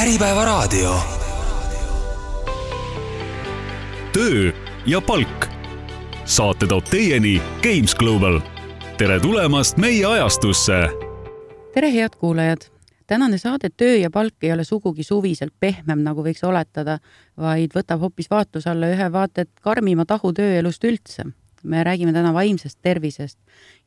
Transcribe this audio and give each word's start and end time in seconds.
Äripäevaraadio. 0.00 0.94
töö 4.12 4.52
ja 4.86 5.00
palk. 5.00 5.46
saate 6.24 6.66
toob 6.66 6.84
teieni 6.84 7.42
Games 7.62 7.94
Global. 7.94 8.40
tere 8.98 9.20
tulemast 9.20 9.76
meie 9.76 10.06
ajastusse. 10.06 10.72
tere, 11.74 11.92
head 11.92 12.16
kuulajad! 12.18 12.58
tänane 13.06 13.38
saade 13.38 13.68
Töö 13.76 13.96
ja 13.96 14.10
palk 14.10 14.34
ei 14.42 14.52
ole 14.52 14.64
sugugi 14.64 15.02
suviselt 15.02 15.52
pehmem, 15.60 15.98
nagu 15.98 16.24
võiks 16.24 16.44
oletada, 16.48 16.98
vaid 17.36 17.76
võtab 17.76 18.00
hoopis 18.00 18.30
vaatluse 18.30 18.70
alla 18.70 18.88
ühe 18.88 19.12
vaata 19.12 19.40
et 19.40 19.50
karmima 19.60 20.04
tahu 20.04 20.32
tööelust 20.32 20.84
üldse. 20.84 21.24
me 21.62 21.84
räägime 21.84 22.12
täna 22.12 22.32
vaimsest 22.32 22.78
tervisest 22.82 23.38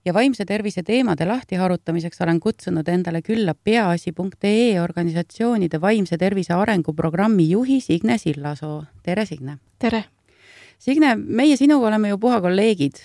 ja 0.05 0.13
vaimse 0.13 0.45
tervise 0.45 0.83
teemade 0.83 1.25
lahtiharutamiseks 1.25 2.21
olen 2.21 2.39
kutsunud 2.39 2.87
endale 2.87 3.21
külla 3.21 3.53
peaasi.ee 3.55 4.81
organisatsioonide 4.81 5.81
vaimse 5.81 6.17
tervise 6.17 6.53
arenguprogrammi 6.53 7.49
juhi 7.49 7.79
Signe 7.81 8.17
Sillasoo. 8.17 8.83
tere, 9.03 9.25
Signe! 9.25 9.57
tere! 9.79 10.03
Signe, 10.79 11.15
meie 11.15 11.55
sinuga 11.55 11.87
oleme 11.87 12.09
ju 12.09 12.17
puha 12.19 12.41
kolleegid, 12.43 12.97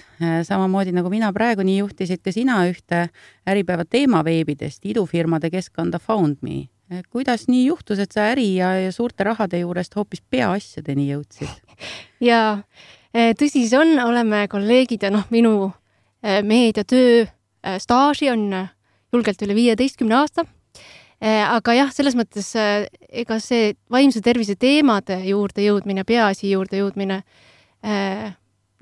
samamoodi 0.43 0.91
nagu 0.93 1.11
mina 1.11 1.29
praegu, 1.33 1.62
nii 1.62 1.77
juhtisid 1.79 2.24
ka 2.24 2.33
sina 2.34 2.65
ühte 2.66 3.05
Äripäeva 3.46 3.85
teemaveebidest 3.85 4.87
idufirmade 4.87 5.51
keskkonda 5.51 5.99
FoundMe. 5.99 6.66
kuidas 7.10 7.46
nii 7.49 7.66
juhtus, 7.66 7.99
et 7.99 8.12
sa 8.12 8.33
äri 8.33 8.57
ja, 8.57 8.73
ja 8.80 8.93
suurte 8.93 9.24
rahade 9.24 9.60
juurest 9.60 9.95
hoopis 9.95 10.23
peaasjadeni 10.30 11.12
jõudsid? 11.12 11.79
jaa, 12.30 12.65
tõsi 13.15 13.69
see 13.69 13.79
on, 13.79 13.99
oleme 14.09 14.49
kolleegid 14.51 15.02
ja 15.07 15.10
noh, 15.15 15.29
minu 15.30 15.71
Äh, 15.71 15.88
meediatöö 16.23 17.27
äh, 17.27 17.79
staaži 17.79 18.31
on 18.31 18.53
äh, 18.53 18.71
julgelt 19.13 19.43
üle 19.43 19.55
viieteistkümne 19.55 20.23
aasta. 20.23 20.45
aga 21.19 21.73
jah, 21.75 21.89
selles 21.91 22.15
mõttes 22.15 22.53
ega 22.55 23.41
see 23.43 23.73
vaimse 23.91 24.21
tervise 24.23 24.55
teemade 24.55 25.17
juurde 25.27 25.65
jõudmine, 25.65 26.05
peaasi 26.07 26.52
juurde 26.52 26.79
jõudmine, 26.79 27.16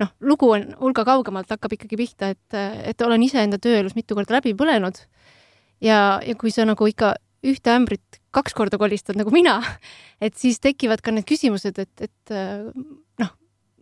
noh, 0.03 0.11
lugu 0.21 0.51
on 0.53 0.67
hulga 0.77 1.01
kaugemalt, 1.07 1.49
hakkab 1.49 1.73
ikkagi 1.73 1.97
pihta, 1.97 2.29
et, 2.35 2.57
et 2.91 3.01
olen 3.01 3.25
iseenda 3.25 3.57
tööelus 3.57 3.97
mitu 3.97 4.13
korda 4.13 4.37
läbi 4.37 4.53
põlenud. 4.53 4.99
ja, 5.81 6.19
ja 6.21 6.35
kui 6.37 6.53
sa 6.53 6.67
nagu 6.69 6.85
ikka 6.85 7.15
ühte 7.41 7.73
ämbrit 7.73 8.21
kaks 8.29 8.53
korda 8.53 8.77
kolistad 8.77 9.17
nagu 9.17 9.33
mina, 9.33 9.57
et 10.25 10.37
siis 10.37 10.61
tekivad 10.61 11.01
ka 11.01 11.15
need 11.15 11.25
küsimused, 11.25 11.81
et, 11.81 12.05
et 12.05 12.37
noh, 13.17 13.33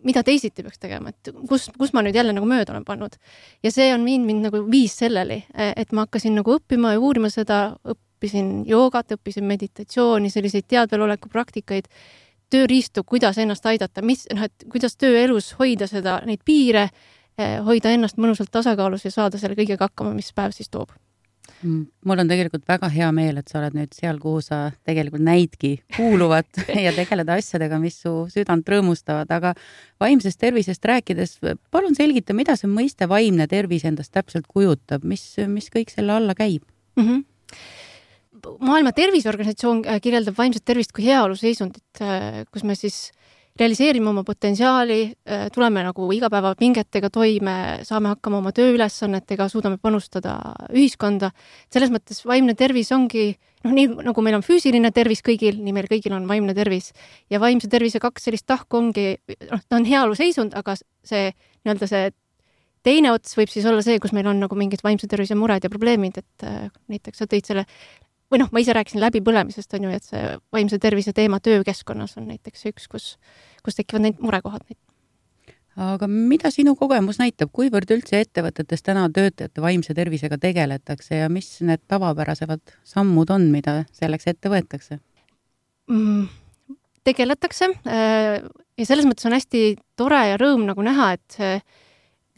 mida 0.05 0.23
teisiti 0.25 0.63
peaks 0.63 0.79
tegema, 0.81 1.11
et 1.11 1.31
kus, 1.49 1.69
kus 1.77 1.93
ma 1.95 2.03
nüüd 2.05 2.15
jälle 2.15 2.33
nagu 2.35 2.47
mööda 2.49 2.73
olen 2.73 2.85
pannud. 2.87 3.17
ja 3.63 3.71
see 3.73 3.91
on 3.93 4.05
viinud 4.05 4.29
mind 4.29 4.47
nagu 4.49 4.61
viis 4.71 4.97
selleni, 5.01 5.41
et 5.53 5.91
ma 5.91 6.05
hakkasin 6.05 6.35
nagu 6.39 6.57
õppima 6.57 6.95
ja 6.95 7.01
uurima 7.01 7.31
seda, 7.33 7.77
õppisin 7.85 8.63
joogat, 8.69 9.15
õppisin 9.17 9.47
meditatsiooni, 9.49 10.29
selliseid 10.33 10.69
teadveloleku 10.71 11.29
praktikaid, 11.29 11.89
tööriistu, 12.53 13.03
kuidas 13.03 13.39
ennast 13.41 13.65
aidata, 13.65 14.03
mis, 14.05 14.25
noh, 14.33 14.45
et 14.45 14.67
kuidas 14.71 14.95
tööelus 14.97 15.53
hoida 15.59 15.89
seda, 15.89 16.19
neid 16.25 16.45
piire, 16.45 16.89
hoida 17.65 17.91
ennast 17.91 18.21
mõnusalt 18.21 18.53
tasakaalus 18.53 19.05
ja 19.05 19.11
saada 19.11 19.41
selle 19.41 19.57
kõigega 19.57 19.89
hakkama, 19.89 20.13
mis 20.15 20.31
päev 20.33 20.55
siis 20.55 20.69
toob 20.71 20.93
mul 21.65 22.21
on 22.21 22.29
tegelikult 22.29 22.65
väga 22.67 22.89
hea 22.93 23.07
meel, 23.15 23.39
et 23.39 23.51
sa 23.51 23.59
oled 23.59 23.75
nüüd 23.77 23.93
seal, 23.95 24.19
kuhu 24.21 24.41
sa 24.43 24.59
tegelikult 24.87 25.23
näidki 25.25 25.71
kuuluvat 25.95 26.61
ja 26.85 26.93
tegeled 26.95 27.29
asjadega, 27.35 27.79
mis 27.81 27.99
su 28.03 28.13
südant 28.33 28.67
rõõmustavad, 28.69 29.31
aga 29.33 29.53
vaimsest 30.01 30.39
tervisest 30.41 30.85
rääkides, 30.85 31.37
palun 31.73 31.97
selgita, 31.97 32.35
mida 32.37 32.57
see 32.59 32.69
mõiste 32.71 33.09
vaimne 33.11 33.47
tervis 33.51 33.85
endast 33.87 34.13
täpselt 34.15 34.47
kujutab, 34.51 35.05
mis, 35.07 35.23
mis 35.51 35.71
kõik 35.73 35.93
selle 35.93 36.17
alla 36.19 36.37
käib? 36.37 36.65
Mm? 36.99 37.07
-hmm 37.07 37.25
maailma 38.61 38.91
Terviseorganisatsioon 38.93 39.79
äh, 39.87 40.01
kirjeldab 40.01 40.35
vaimset 40.37 40.61
tervist 40.65 40.91
kui 40.93 41.07
heaoluseisundit, 41.07 42.01
äh, 42.01 42.43
kus 42.53 42.63
me 42.63 42.75
siis 42.77 43.09
äh, 43.09 43.24
realiseerime 43.59 44.09
oma 44.09 44.23
potentsiaali, 44.27 44.99
äh, 45.27 45.47
tuleme 45.53 45.83
nagu 45.85 46.07
igapäevapingetega 46.11 47.09
toime, 47.13 47.55
saame 47.87 48.11
hakkama 48.11 48.41
oma 48.41 48.51
tööülesannetega, 48.55 49.47
suudame 49.51 49.79
panustada 49.81 50.37
ühiskonda. 50.73 51.31
selles 51.71 51.91
mõttes 51.93 52.25
vaimne 52.27 52.55
tervis 52.55 52.91
ongi 52.91 53.37
noh, 53.63 53.71
nii 53.71 53.87
nagu 54.09 54.21
meil 54.21 54.35
on 54.35 54.43
füüsiline 54.43 54.91
tervis 54.91 55.23
kõigil, 55.25 55.61
nii 55.63 55.73
meil 55.73 55.87
kõigil 55.91 56.13
on 56.17 56.27
vaimne 56.27 56.53
tervis 56.53 56.91
ja 57.29 57.39
vaimse 57.39 57.71
tervise 57.71 57.99
kaks 57.99 58.27
sellist 58.27 58.45
tahku 58.45 58.77
ongi, 58.77 59.15
noh, 59.49 59.63
ta 59.69 59.79
on 59.79 59.87
heaoluseisund, 59.87 60.53
aga 60.53 60.75
see 60.77 61.31
nii-öelda 61.63 61.89
see 61.89 62.11
teine 62.85 63.11
ots 63.15 63.37
võib 63.37 63.49
siis 63.49 63.65
olla 63.65 63.81
see, 63.81 63.97
kus 64.03 64.13
meil 64.13 64.27
on 64.29 64.43
nagu 64.43 64.55
mingid 64.59 64.83
vaimse 64.85 65.07
tervise 65.09 65.35
mured 65.35 65.63
ja 65.63 65.71
probleemid, 65.71 66.19
et 66.21 66.45
äh, 66.45 66.67
näiteks 66.91 67.23
sa 67.23 67.29
tõid 67.29 67.47
selle 67.47 67.65
või 68.31 68.41
noh, 68.41 68.51
ma 68.51 68.61
ise 68.61 68.73
rääkisin 68.75 69.01
läbipõlemisest, 69.03 69.75
on 69.77 69.87
ju, 69.87 69.95
et 69.95 70.05
see 70.05 70.21
vaimse 70.53 70.79
tervise 70.81 71.13
teema 71.15 71.39
töökeskkonnas 71.43 72.17
on 72.19 72.29
näiteks 72.31 72.65
üks, 72.71 72.87
kus, 72.91 73.07
kus 73.65 73.79
tekivad 73.79 74.05
need 74.05 74.21
murekohad. 74.23 74.63
aga 75.75 76.07
mida 76.07 76.51
sinu 76.53 76.75
kogemus 76.79 77.19
näitab, 77.19 77.51
kuivõrd 77.51 77.91
üldse 77.97 78.21
ettevõtetes 78.23 78.85
täna 78.85 79.09
töötajate 79.11 79.61
vaimse 79.61 79.93
tervisega 79.97 80.37
tegeletakse 80.39 81.23
ja 81.23 81.29
mis 81.29 81.57
need 81.61 81.83
tavapärasemad 81.91 82.63
sammud 82.87 83.33
on, 83.35 83.49
mida 83.51 83.83
selleks 83.91 84.31
ette 84.31 84.51
võetakse 84.51 84.99
mm,? 85.91 86.27
tegeletakse 87.05 87.73
äh, 87.85 88.45
ja 88.77 88.85
selles 88.87 89.07
mõttes 89.07 89.27
on 89.27 89.35
hästi 89.35 89.65
tore 89.99 90.21
ja 90.31 90.37
rõõm 90.41 90.63
nagu 90.69 90.85
näha, 90.85 91.11
et 91.17 91.65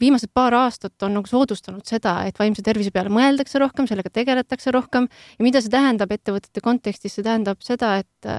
viimased 0.00 0.30
paar 0.34 0.54
aastat 0.54 1.02
on 1.06 1.16
nagu 1.18 1.30
soodustanud 1.30 1.86
seda, 1.88 2.20
et 2.28 2.38
vaimse 2.38 2.62
tervise 2.64 2.92
peale 2.94 3.10
mõeldakse 3.12 3.60
rohkem, 3.62 3.88
sellega 3.90 4.12
tegeletakse 4.14 4.72
rohkem 4.74 5.08
ja 5.10 5.46
mida 5.46 5.62
see 5.62 5.72
tähendab 5.72 6.12
ettevõtete 6.14 6.62
kontekstis, 6.64 7.16
see 7.16 7.26
tähendab 7.26 7.62
seda, 7.66 7.96
et 8.02 8.30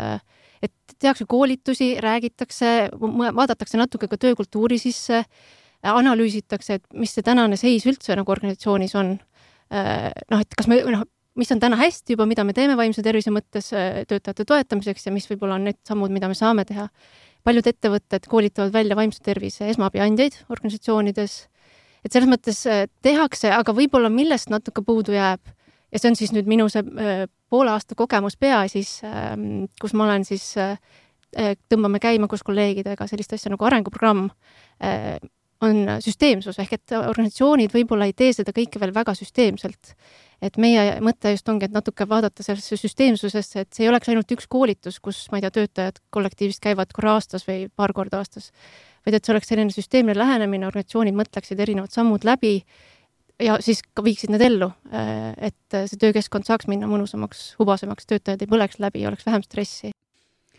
et 0.64 0.97
tehakse 1.00 1.25
koolitusi, 1.30 1.94
räägitakse, 2.03 2.90
vaadatakse 3.00 3.80
natuke 3.80 4.09
ka 4.12 4.18
töökultuuri 4.18 4.80
sisse, 4.81 5.24
analüüsitakse, 5.84 6.80
et 6.80 7.00
mis 7.00 7.14
see 7.16 7.24
tänane 7.24 7.56
seis 7.59 7.86
üldse 7.88 8.18
nagu 8.20 8.31
organisatsioonis 8.31 8.96
on. 9.00 9.16
noh, 9.70 10.42
et 10.42 10.58
kas 10.58 10.68
me, 10.68 10.81
noh, 10.92 11.06
mis 11.40 11.52
on 11.53 11.62
täna 11.62 11.78
hästi 11.80 12.18
juba, 12.18 12.25
mida 12.28 12.44
me 12.44 12.53
teeme 12.58 12.75
vaimse 12.75 13.03
tervise 13.06 13.31
mõttes 13.31 13.70
töötajate 13.72 14.44
toetamiseks 14.50 15.08
ja 15.08 15.14
mis 15.16 15.30
võib-olla 15.30 15.56
on 15.56 15.70
need 15.70 15.80
sammud, 15.88 16.12
mida 16.12 16.28
me 16.28 16.36
saame 16.36 16.66
teha 16.68 16.90
paljud 17.47 17.70
ettevõtted 17.72 18.28
koolitavad 18.30 18.74
välja 18.74 18.97
vaimse 19.00 19.24
tervise 19.24 19.70
esmaabi 19.72 20.02
andjaid 20.03 20.38
organisatsioonides. 20.52 21.47
et 22.06 22.12
selles 22.12 22.30
mõttes 22.31 22.62
äh, 22.68 22.86
tehakse, 23.03 23.52
aga 23.52 23.74
võib-olla 23.76 24.09
millest 24.09 24.50
natuke 24.50 24.84
puudu 24.86 25.16
jääb 25.16 25.41
ja 25.91 26.00
see 26.00 26.12
on 26.12 26.16
siis 26.20 26.31
nüüd 26.36 26.47
minu 26.47 26.70
see 26.72 26.84
äh, 26.84 27.26
poole 27.50 27.74
aasta 27.74 27.98
kogemus 27.98 28.38
Peaasjis, 28.38 29.00
ähm, 29.08 29.66
kus 29.82 29.94
ma 29.94 30.06
olen 30.08 30.26
siis, 30.28 30.52
äh, 30.58 30.78
tõmbame 31.70 32.02
käima 32.02 32.28
koos 32.28 32.44
kolleegidega 32.46 33.06
sellist 33.08 33.34
asja 33.36 33.52
nagu 33.54 33.66
arenguprogramm, 33.66 34.32
on 35.62 35.90
süsteemsus 36.04 36.59
ehk 36.62 36.76
et 36.78 36.94
organisatsioonid 36.96 37.74
võib-olla 37.74 38.08
ei 38.08 38.16
tee 38.18 38.32
seda 38.36 38.54
kõike 38.56 38.80
veel 38.82 38.94
väga 38.96 39.16
süsteemselt. 39.18 39.94
Et 40.42 40.56
meie 40.62 41.00
mõte 41.04 41.34
just 41.34 41.50
ongi, 41.52 41.68
et 41.68 41.76
natuke 41.76 42.08
vaadata 42.08 42.44
sellesse 42.46 42.78
süsteemsusesse, 42.80 43.66
et 43.66 43.76
see 43.76 43.84
ei 43.84 43.90
oleks 43.92 44.08
ainult 44.12 44.32
üks 44.32 44.48
koolitus, 44.48 45.02
kus 45.04 45.26
ma 45.32 45.40
ei 45.40 45.44
tea, 45.44 45.52
töötajad 45.58 46.00
kollektiivist 46.16 46.64
käivad 46.64 46.94
korra 46.96 47.18
aastas 47.18 47.44
või 47.48 47.68
paar 47.76 47.92
korda 47.96 48.22
aastas, 48.24 48.54
vaid 49.04 49.18
et 49.18 49.26
see 49.26 49.36
oleks 49.36 49.52
selline 49.52 49.76
süsteemne 49.76 50.16
lähenemine, 50.16 50.70
organisatsioonid 50.70 51.18
mõtleksid 51.20 51.59
erinevad 51.59 51.92
sammud 51.92 52.24
läbi 52.28 52.62
ja 53.40 53.58
siis 53.64 53.82
ka 53.96 54.04
viiksid 54.06 54.34
need 54.34 54.44
ellu, 54.46 54.72
et 55.38 55.78
see 55.78 56.00
töökeskkond 56.02 56.48
saaks 56.48 56.70
minna 56.72 56.90
mõnusamaks, 56.92 57.54
hubasemaks, 57.60 58.10
töötajad 58.10 58.44
ei 58.44 58.52
põleks 58.52 58.82
läbi, 58.84 59.06
oleks 59.08 59.28
vähem 59.28 59.46
stressi. 59.46 59.94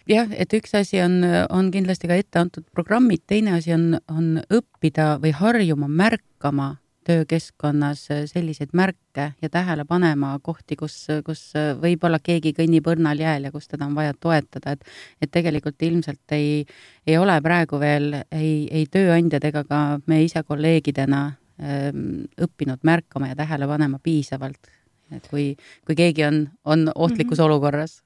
Jah, 0.08 0.30
et 0.32 0.52
üks 0.56 0.72
asi 0.74 0.98
on, 1.04 1.20
on 1.52 1.68
kindlasti 1.70 2.08
ka 2.10 2.16
ette 2.18 2.40
antud 2.40 2.64
programmid, 2.74 3.22
teine 3.30 3.54
asi 3.58 3.74
on, 3.76 3.92
on 4.10 4.38
õppida 4.50 5.18
või 5.22 5.34
harjuma 5.36 5.90
märkama 5.90 6.72
töökeskkonnas 7.06 8.02
selliseid 8.26 8.74
märke 8.76 9.30
ja 9.42 9.48
tähele 9.50 9.84
panema 9.88 10.34
kohti, 10.42 10.76
kus, 10.76 10.96
kus 11.26 11.42
võib-olla 11.80 12.20
keegi 12.22 12.52
kõnnib 12.56 12.86
õrnal 12.92 13.20
jääl 13.20 13.48
ja 13.48 13.52
kus 13.54 13.68
teda 13.70 13.88
on 13.88 13.96
vaja 13.96 14.14
toetada, 14.14 14.76
et 14.76 14.84
et 15.22 15.30
tegelikult 15.32 15.82
ilmselt 15.82 16.36
ei, 16.36 16.66
ei 17.06 17.18
ole 17.18 17.40
praegu 17.42 17.80
veel 17.80 18.12
ei, 18.30 18.68
ei 18.70 18.86
tööandjad 18.86 19.44
ega 19.48 19.64
ka 19.64 19.80
me 20.06 20.22
ise 20.24 20.42
kolleegidena 20.46 21.22
õppinud 21.60 22.84
märkama 22.88 23.28
ja 23.28 23.36
tähele 23.36 23.66
panema 23.68 23.98
piisavalt, 24.02 24.70
et 25.12 25.26
kui, 25.28 25.56
kui 25.84 25.96
keegi 25.98 26.24
on, 26.24 26.48
on 26.64 26.88
ohtlikus 26.94 27.38
mm 27.38 27.42
-hmm. 27.42 27.46
olukorras. 27.46 28.02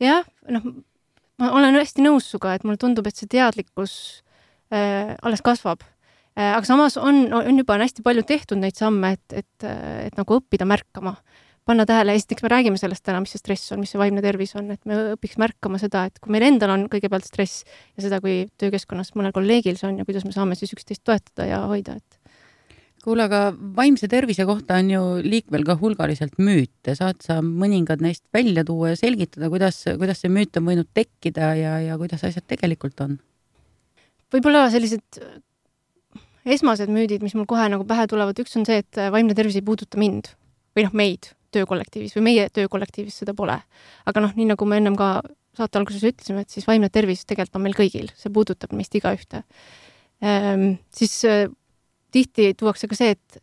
jah, 0.00 0.24
noh, 0.48 0.62
ma 1.38 1.52
olen 1.52 1.74
hästi 1.74 2.02
nõus 2.02 2.30
sinuga, 2.30 2.54
et 2.54 2.64
mulle 2.64 2.76
tundub, 2.76 3.06
et 3.06 3.16
see 3.16 3.28
teadlikkus 3.30 4.22
äh, 4.72 5.16
alles 5.22 5.42
kasvab 5.42 5.80
Äh, 6.38 6.54
aga 6.54 6.66
samas 6.68 6.94
on, 7.00 7.26
on 7.34 7.56
juba 7.58 7.74
on 7.74 7.82
hästi 7.82 8.04
palju 8.06 8.22
tehtud 8.26 8.60
neid 8.62 8.78
samme, 8.78 9.16
et, 9.16 9.40
et, 9.40 9.68
et 10.06 10.18
nagu 10.18 10.36
õppida 10.38 10.68
märkama, 10.70 11.16
panna 11.66 11.84
tähele, 11.88 12.14
esiteks 12.14 12.44
me 12.44 12.50
räägime 12.52 12.78
sellest 12.78 13.02
täna, 13.04 13.18
mis 13.24 13.32
see 13.34 13.40
stress 13.42 13.72
on, 13.74 13.82
mis 13.82 13.90
see 13.90 13.98
vaimne 13.98 14.22
tervis 14.22 14.54
on, 14.56 14.70
et 14.70 14.80
me 14.86 15.00
õpiks 15.16 15.34
märkama 15.42 15.80
seda, 15.82 16.04
et 16.08 16.20
kui 16.22 16.30
meil 16.32 16.46
endal 16.46 16.76
on 16.76 16.86
kõigepealt 16.92 17.26
stress 17.26 17.64
ja 17.66 18.06
seda, 18.06 18.20
kui 18.22 18.44
töökeskkonnas 18.62 19.10
mõnel 19.18 19.34
kolleegil 19.34 19.80
see 19.80 19.90
on 19.90 19.98
ja 19.98 20.06
kuidas 20.06 20.28
me 20.28 20.32
saame 20.36 20.54
siis 20.58 20.76
üksteist 20.76 21.02
toetada 21.02 21.48
ja 21.50 21.60
hoida, 21.66 21.98
et 21.98 22.17
kuule, 23.08 23.24
aga 23.24 23.40
vaimse 23.76 24.08
tervise 24.10 24.44
kohta 24.48 24.78
on 24.82 24.92
ju 24.92 25.02
liikvel 25.24 25.64
ka 25.66 25.78
hulgaliselt 25.80 26.36
müüte, 26.42 26.94
saad 26.98 27.22
sa 27.24 27.40
mõningad 27.44 28.04
neist 28.04 28.26
välja 28.34 28.64
tuua 28.68 28.92
ja 28.92 29.00
selgitada, 29.00 29.48
kuidas, 29.52 29.80
kuidas 30.00 30.20
see 30.22 30.32
müüt 30.32 30.60
on 30.60 30.68
võinud 30.68 30.90
tekkida 30.96 31.54
ja, 31.58 31.74
ja 31.86 31.98
kuidas 32.00 32.26
asjad 32.28 32.46
tegelikult 32.50 33.00
on? 33.04 33.18
võib-olla 34.32 34.66
sellised 34.68 35.22
esmased 36.48 36.92
müüdid, 36.92 37.24
mis 37.24 37.34
mul 37.36 37.48
kohe 37.48 37.64
nagu 37.72 37.86
pähe 37.88 38.04
tulevad, 38.10 38.38
üks 38.40 38.56
on 38.60 38.66
see, 38.68 38.82
et 38.82 39.00
vaimne 39.12 39.36
tervis 39.36 39.56
ei 39.58 39.64
puuduta 39.64 40.00
mind 40.00 40.32
või 40.76 40.86
noh, 40.86 40.94
meid 40.96 41.32
töökollektiivis 41.56 42.16
või 42.18 42.26
meie 42.28 42.48
töökollektiivis 42.52 43.22
seda 43.22 43.34
pole. 43.36 43.56
aga 44.08 44.24
noh, 44.24 44.34
nii 44.36 44.50
nagu 44.52 44.68
me 44.68 44.80
ennem 44.80 44.96
ka 44.98 45.18
saate 45.56 45.80
alguses 45.80 46.04
ütlesime, 46.04 46.44
et 46.44 46.52
siis 46.52 46.66
vaimne 46.68 46.90
tervis 46.92 47.24
tegelikult 47.24 47.58
on 47.58 47.64
meil 47.64 47.78
kõigil, 47.78 48.12
see 48.20 48.32
puudutab 48.32 48.74
meist 48.76 48.94
igaühte 48.94 49.42
ehm,. 50.20 50.76
siis 50.94 51.22
tihti 52.14 52.52
tuuakse 52.58 52.88
ka 52.90 52.96
see, 52.98 53.16
et, 53.16 53.40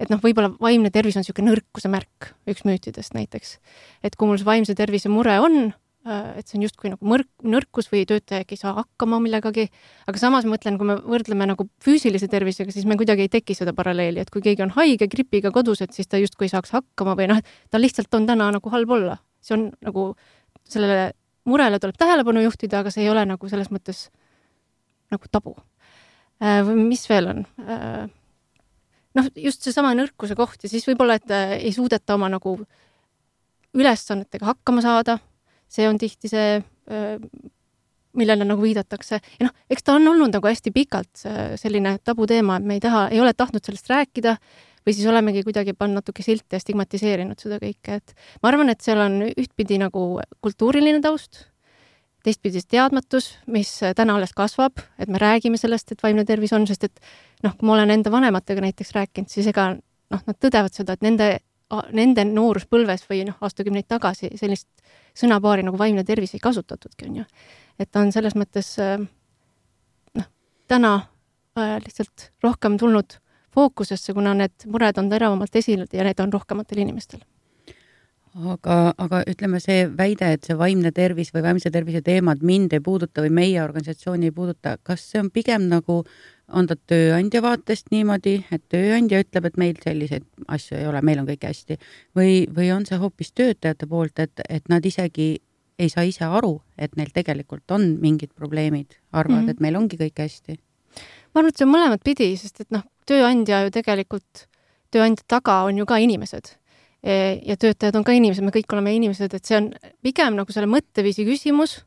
et 0.00 0.12
noh, 0.12 0.20
võib-olla 0.22 0.52
vaimne 0.60 0.92
tervis 0.94 1.18
on 1.18 1.24
niisugune 1.24 1.52
nõrkuse 1.52 1.90
märk, 1.92 2.32
üks 2.48 2.64
müütidest 2.68 3.16
näiteks. 3.16 3.58
et 4.02 4.16
kui 4.16 4.28
mul 4.30 4.40
see 4.40 4.48
vaimse 4.48 4.74
tervise 4.78 5.10
mure 5.12 5.38
on, 5.42 5.70
et 6.08 6.48
see 6.48 6.56
on 6.58 6.64
justkui 6.64 6.92
nagu 6.92 7.04
mõrk, 7.08 7.28
nõrkus 7.44 7.90
või 7.92 8.04
töötaja 8.08 8.44
äkki 8.44 8.56
ei 8.56 8.62
saa 8.62 8.72
hakkama 8.78 9.18
millegagi, 9.20 9.66
aga 10.08 10.20
samas 10.20 10.46
ma 10.46 10.54
mõtlen, 10.54 10.78
kui 10.80 10.88
me 10.88 10.96
võrdleme 11.02 11.48
nagu 11.50 11.68
füüsilise 11.84 12.30
tervisega, 12.32 12.72
siis 12.72 12.86
meil 12.88 13.00
kuidagi 13.00 13.26
ei 13.26 13.32
teki 13.32 13.56
seda 13.58 13.74
paralleeli, 13.76 14.22
et 14.22 14.32
kui 14.32 14.44
keegi 14.44 14.64
on 14.64 14.72
haige 14.78 15.10
gripiga 15.10 15.52
kodus, 15.52 15.82
et 15.84 15.92
siis 15.96 16.08
ta 16.08 16.20
justkui 16.22 16.48
ei 16.48 16.54
saaks 16.54 16.72
hakkama 16.76 17.16
või 17.18 17.28
noh, 17.34 17.42
tal 17.70 17.84
lihtsalt 17.84 18.14
on 18.16 18.28
täna 18.30 18.48
nagu 18.54 18.72
halb 18.72 18.94
olla. 18.96 19.18
see 19.44 19.54
on 19.58 19.68
nagu, 19.84 20.12
sellele 20.68 21.12
murele 21.48 21.78
tuleb 21.78 21.98
tähelepanu 21.98 22.42
juhtida, 22.46 22.80
aga 22.80 22.90
see 22.94 23.04
ei 23.04 23.10
ole 23.10 23.26
nagu 23.28 23.48
selles 23.48 23.70
mõttes 23.74 24.08
nagu 25.12 25.28
tabu 25.32 25.56
Äh, 25.56 25.77
või 26.40 26.86
mis 26.88 27.04
veel 27.10 27.30
on? 27.32 27.44
Äh, 27.64 28.06
noh, 29.18 29.30
just 29.36 29.66
seesama 29.66 29.94
nõrkuse 29.98 30.36
koht 30.38 30.64
ja 30.64 30.70
siis 30.70 30.86
võib-olla, 30.88 31.18
et 31.18 31.34
äh, 31.34 31.56
ei 31.58 31.72
suudeta 31.74 32.16
oma 32.18 32.30
nagu 32.32 32.56
ülesannetega 33.78 34.48
hakkama 34.52 34.82
saada, 34.84 35.18
see 35.68 35.84
on 35.88 35.98
tihti 36.00 36.30
see, 36.30 36.54
millele 38.16 38.46
nagu 38.48 38.62
viidatakse 38.64 39.18
ja 39.18 39.44
noh, 39.44 39.52
eks 39.68 39.84
ta 39.84 39.98
on 39.98 40.08
olnud 40.08 40.32
nagu 40.32 40.48
hästi 40.48 40.72
pikalt 40.72 41.20
selline 41.60 41.98
tabuteema, 42.00 42.56
et 42.56 42.66
me 42.66 42.78
ei 42.78 42.80
taha, 42.82 43.04
ei 43.12 43.20
ole 43.20 43.34
tahtnud 43.36 43.60
sellest 43.62 43.90
rääkida 43.92 44.38
või 44.88 44.96
siis 44.96 45.04
olemegi 45.12 45.44
kuidagi 45.44 45.76
pannud 45.76 46.00
natuke 46.00 46.24
silte 46.24 46.56
ja 46.56 46.64
stigmatiseerinud 46.64 47.44
seda 47.44 47.60
kõike, 47.60 48.00
et 48.00 48.16
ma 48.40 48.48
arvan, 48.48 48.72
et 48.72 48.80
seal 48.82 49.04
on 49.04 49.20
ühtpidi 49.28 49.76
nagu 49.84 50.08
kultuuriline 50.40 51.04
taust 51.04 51.44
teistpidi 52.24 52.60
teadmatus, 52.68 53.30
mis 53.46 53.70
täna 53.96 54.16
alles 54.18 54.32
kasvab, 54.36 54.80
et 54.98 55.08
me 55.08 55.20
räägime 55.22 55.58
sellest, 55.58 55.92
et 55.92 56.02
vaimne 56.02 56.24
tervis 56.26 56.52
on, 56.56 56.66
sest 56.66 56.88
et 56.88 57.00
noh, 57.44 57.54
kui 57.56 57.68
ma 57.68 57.76
olen 57.76 57.92
enda 57.94 58.10
vanematega 58.12 58.64
näiteks 58.64 58.90
rääkinud, 58.96 59.30
siis 59.30 59.46
ega 59.52 59.70
noh, 59.74 60.24
nad 60.26 60.38
tõdevad 60.40 60.74
seda, 60.74 60.96
et 60.96 61.06
nende, 61.06 61.28
nende 61.94 62.24
nooruspõlves 62.28 63.06
või 63.10 63.22
noh, 63.28 63.38
aastakümneid 63.44 63.88
tagasi 63.88 64.32
sellist 64.40 64.68
sõnapaari 65.18 65.66
nagu 65.66 65.78
vaimne 65.78 66.04
tervis 66.06 66.34
ei 66.34 66.42
kasutatudki, 66.42 67.08
on 67.08 67.22
ju. 67.22 67.28
et 67.78 67.96
on 67.96 68.12
selles 68.12 68.36
mõttes 68.38 68.74
noh, 68.82 70.28
täna 70.68 70.94
äh, 71.58 71.78
lihtsalt 71.84 72.30
rohkem 72.42 72.78
tulnud 72.78 73.20
fookusesse, 73.54 74.12
kuna 74.14 74.34
need 74.34 74.66
mured 74.66 74.98
on 74.98 75.10
teravamalt 75.10 75.56
esil 75.56 75.86
ja 75.92 76.06
need 76.06 76.20
on 76.20 76.32
rohkematel 76.34 76.82
inimestel 76.82 77.22
aga, 78.34 78.76
aga 78.98 79.20
ütleme, 79.30 79.60
see 79.62 79.84
väide, 79.98 80.32
et 80.36 80.46
see 80.46 80.56
vaimne 80.58 80.92
tervis 80.94 81.30
või 81.34 81.44
vaimse 81.46 81.70
tervise 81.74 82.02
teemad 82.04 82.42
mind 82.46 82.74
ei 82.76 82.82
puuduta 82.84 83.24
või 83.24 83.32
meie 83.40 83.62
organisatsiooni 83.62 84.30
ei 84.30 84.34
puuduta, 84.34 84.76
kas 84.82 85.04
see 85.12 85.22
on 85.22 85.30
pigem 85.34 85.68
nagu, 85.70 86.02
on 86.48 86.68
ta 86.68 86.76
tööandja 86.90 87.42
vaatest 87.44 87.90
niimoodi, 87.94 88.38
et 88.52 88.64
tööandja 88.72 89.22
ütleb, 89.24 89.48
et 89.48 89.58
meil 89.60 89.80
selliseid 89.82 90.26
asju 90.48 90.78
ei 90.78 90.86
ole, 90.90 91.02
meil 91.04 91.22
on 91.22 91.28
kõik 91.28 91.48
hästi, 91.48 91.78
või, 92.16 92.44
või 92.54 92.70
on 92.74 92.86
see 92.88 93.00
hoopis 93.00 93.32
töötajate 93.36 93.88
poolt, 93.90 94.18
et, 94.24 94.44
et 94.48 94.68
nad 94.72 94.84
isegi 94.84 95.34
ei 95.78 95.90
saa 95.92 96.06
ise 96.08 96.26
aru, 96.26 96.56
et 96.78 96.96
neil 96.98 97.10
tegelikult 97.14 97.70
on 97.74 97.92
mingid 98.02 98.32
probleemid, 98.34 98.98
arvavad 99.12 99.44
mm, 99.44 99.46
-hmm. 99.46 99.50
et 99.50 99.60
meil 99.60 99.76
ongi 99.76 99.98
kõik 100.00 100.24
hästi? 100.24 100.58
ma 101.34 101.40
arvan, 101.40 101.50
et 101.52 101.58
see 101.58 101.66
on 101.66 101.74
mõlemat 101.74 102.02
pidi, 102.04 102.32
sest 102.36 102.60
et 102.60 102.70
noh, 102.74 102.82
tööandja 103.06 103.60
ju 103.64 103.70
tegelikult, 103.70 104.48
tööandja 104.90 105.22
taga 105.28 105.62
on 105.68 105.78
ju 105.78 105.86
ka 105.86 106.00
inimesed 106.02 106.56
ja 107.02 107.56
töötajad 107.56 107.96
on 107.98 108.04
ka 108.06 108.14
inimesed, 108.16 108.44
me 108.44 108.54
kõik 108.54 108.72
oleme 108.74 108.94
inimesed, 108.96 109.34
et 109.34 109.46
see 109.46 109.58
on 109.58 109.68
pigem 110.04 110.38
nagu 110.38 110.54
selle 110.54 110.70
mõtteviisi 110.70 111.26
küsimus 111.28 111.78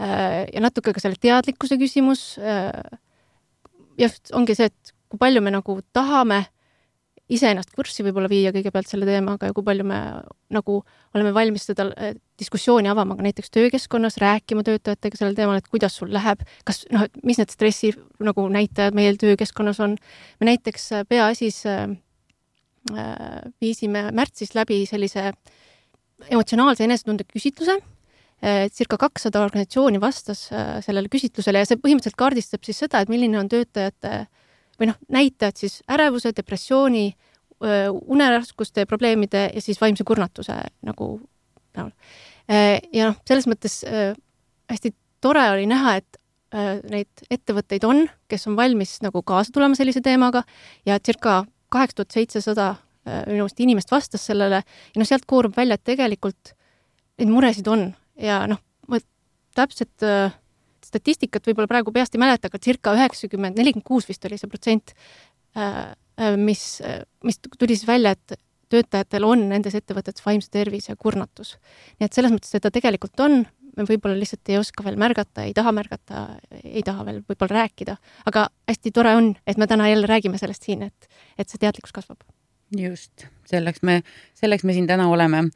eh, 0.00 0.46
ja 0.48 0.62
natuke 0.64 0.94
ka 0.96 1.02
selle 1.02 1.20
teadlikkuse 1.20 1.76
küsimus. 1.80 2.30
Eh, 2.40 2.98
just 4.00 4.32
ongi 4.32 4.56
see, 4.56 4.70
et 4.70 4.94
kui 5.08 5.20
palju 5.20 5.42
me 5.44 5.52
nagu 5.52 5.80
tahame 5.92 6.46
iseennast 7.28 7.74
kurssi 7.76 8.00
võib-olla 8.06 8.30
viia 8.32 8.54
kõigepealt 8.54 8.88
selle 8.88 9.04
teemaga 9.04 9.50
ja 9.50 9.52
kui 9.52 9.66
palju 9.66 9.84
me 9.84 9.98
nagu 10.54 10.78
oleme 11.12 11.34
valmis 11.36 11.66
seda 11.68 11.90
diskussiooni 12.40 12.88
avama 12.88 13.18
ka 13.18 13.26
näiteks 13.26 13.52
töökeskkonnas, 13.52 14.16
rääkima 14.22 14.64
töötajatega 14.64 15.20
sellel 15.20 15.36
teemal, 15.36 15.60
et 15.60 15.68
kuidas 15.68 15.98
sul 16.00 16.08
läheb, 16.14 16.40
kas 16.64 16.86
noh, 16.88 17.04
et 17.04 17.20
mis 17.28 17.36
need 17.36 17.52
stressi 17.52 17.92
nagu 18.24 18.48
näitajad 18.48 18.96
meil 18.96 19.20
töökeskkonnas 19.20 19.80
on. 19.84 19.98
me 20.40 20.48
näiteks 20.48 20.88
Peaasjis 21.10 21.66
äh, 21.68 21.90
Äh, 21.90 21.96
viisime 23.60 24.08
märtsis 24.16 24.54
läbi 24.56 24.82
sellise 24.88 25.32
emotsionaalse 26.26 26.84
enesetunde 26.86 27.26
küsitluse, 27.28 27.78
äh, 28.42 28.66
circa 28.74 28.98
kakssada 28.98 29.42
organisatsiooni 29.44 30.00
vastas 30.02 30.48
äh, 30.52 30.78
sellele 30.84 31.10
küsitlusele 31.12 31.62
ja 31.62 31.68
see 31.68 31.80
põhimõtteliselt 31.80 32.18
kaardistab 32.18 32.66
siis 32.66 32.80
seda, 32.84 33.02
et 33.02 33.12
milline 33.12 33.38
on 33.40 33.50
töötajate 33.50 34.26
või 34.78 34.92
noh, 34.92 34.98
näitajad 35.10 35.58
siis 35.58 35.80
ärevuse, 35.90 36.32
depressiooni, 36.36 37.10
uneraskuste 37.58 38.84
probleemide 38.86 39.48
ja 39.50 39.60
siis 39.62 39.80
vaimse 39.82 40.04
kurnatuse 40.06 40.54
nagu 40.86 41.08
näol. 41.74 41.88
ja 42.94 43.08
noh, 43.08 43.16
selles 43.26 43.48
mõttes 43.50 43.80
hästi 44.70 44.92
tore 45.18 45.42
oli 45.50 45.66
näha, 45.66 45.96
et 45.98 46.20
neid 46.86 47.24
ettevõtteid 47.26 47.82
on, 47.88 48.04
kes 48.30 48.46
on 48.46 48.54
valmis 48.54 49.00
nagu 49.02 49.24
kaasa 49.26 49.50
tulema 49.50 49.74
sellise 49.74 49.98
teemaga 50.06 50.44
ja 50.86 51.00
circa 51.02 51.40
kaheksa 51.72 52.00
tuhat 52.00 52.16
seitsesada 52.16 52.68
äh, 52.70 53.22
minu 53.26 53.42
meelest 53.44 53.62
inimest 53.64 53.92
vastas 53.92 54.26
sellele 54.30 54.62
ja 54.62 55.00
noh, 55.00 55.08
sealt 55.08 55.26
koorub 55.28 55.56
välja, 55.56 55.78
et 55.78 55.86
tegelikult 55.86 56.54
neid 57.18 57.32
muresid 57.32 57.68
on 57.70 57.88
ja 58.22 58.42
noh, 58.50 58.60
ma 58.88 59.00
täpset 59.58 60.06
äh, 60.06 60.34
statistikat 60.84 61.46
võib-olla 61.46 61.70
praegu 61.70 61.92
peast 61.94 62.14
ei 62.16 62.22
mäleta, 62.22 62.50
aga 62.50 62.60
circa 62.62 62.94
üheksakümmend, 62.96 63.58
nelikümmend 63.58 63.86
kuus 63.86 64.08
vist 64.08 64.24
oli 64.28 64.40
see 64.40 64.50
protsent 64.50 64.94
äh,, 65.56 65.88
äh 66.18 66.36
mis, 66.38 66.80
mis 67.24 67.40
tuli 67.44 67.76
siis 67.76 67.86
välja, 67.88 68.16
et 68.16 68.38
töötajatel 68.72 69.24
on 69.24 69.46
nendes 69.50 69.76
ettevõtetes 69.78 70.24
vaimse 70.24 70.50
tervise 70.52 70.94
kurnatus. 71.00 71.56
nii 71.98 72.08
et 72.08 72.16
selles 72.16 72.32
mõttes 72.34 72.52
seda 72.52 72.70
tegelikult 72.74 73.20
on, 73.24 73.42
me 73.76 73.86
võib-olla 73.88 74.18
lihtsalt 74.18 74.50
ei 74.52 74.58
oska 74.58 74.84
veel 74.86 74.98
märgata, 75.00 75.44
ei 75.46 75.54
taha 75.56 75.72
märgata, 75.74 76.24
ei 76.62 76.82
taha 76.86 77.04
veel 77.08 77.22
võib-olla 77.28 77.62
rääkida, 77.62 77.96
aga 78.30 78.48
hästi 78.68 78.92
tore 78.94 79.14
on, 79.18 79.32
et 79.46 79.60
me 79.60 79.66
täna 79.70 79.88
jälle 79.90 80.10
räägime 80.10 80.40
sellest 80.40 80.68
siin, 80.68 80.86
et, 80.88 81.08
et 81.38 81.48
see 81.48 81.60
teadlikkus 81.60 81.94
kasvab. 81.96 82.22
just, 82.76 83.26
selleks 83.48 83.82
me, 83.82 84.02
selleks 84.36 84.64
me 84.64 84.76
siin 84.76 84.86
täna 84.86 85.08
oleme 85.08 85.48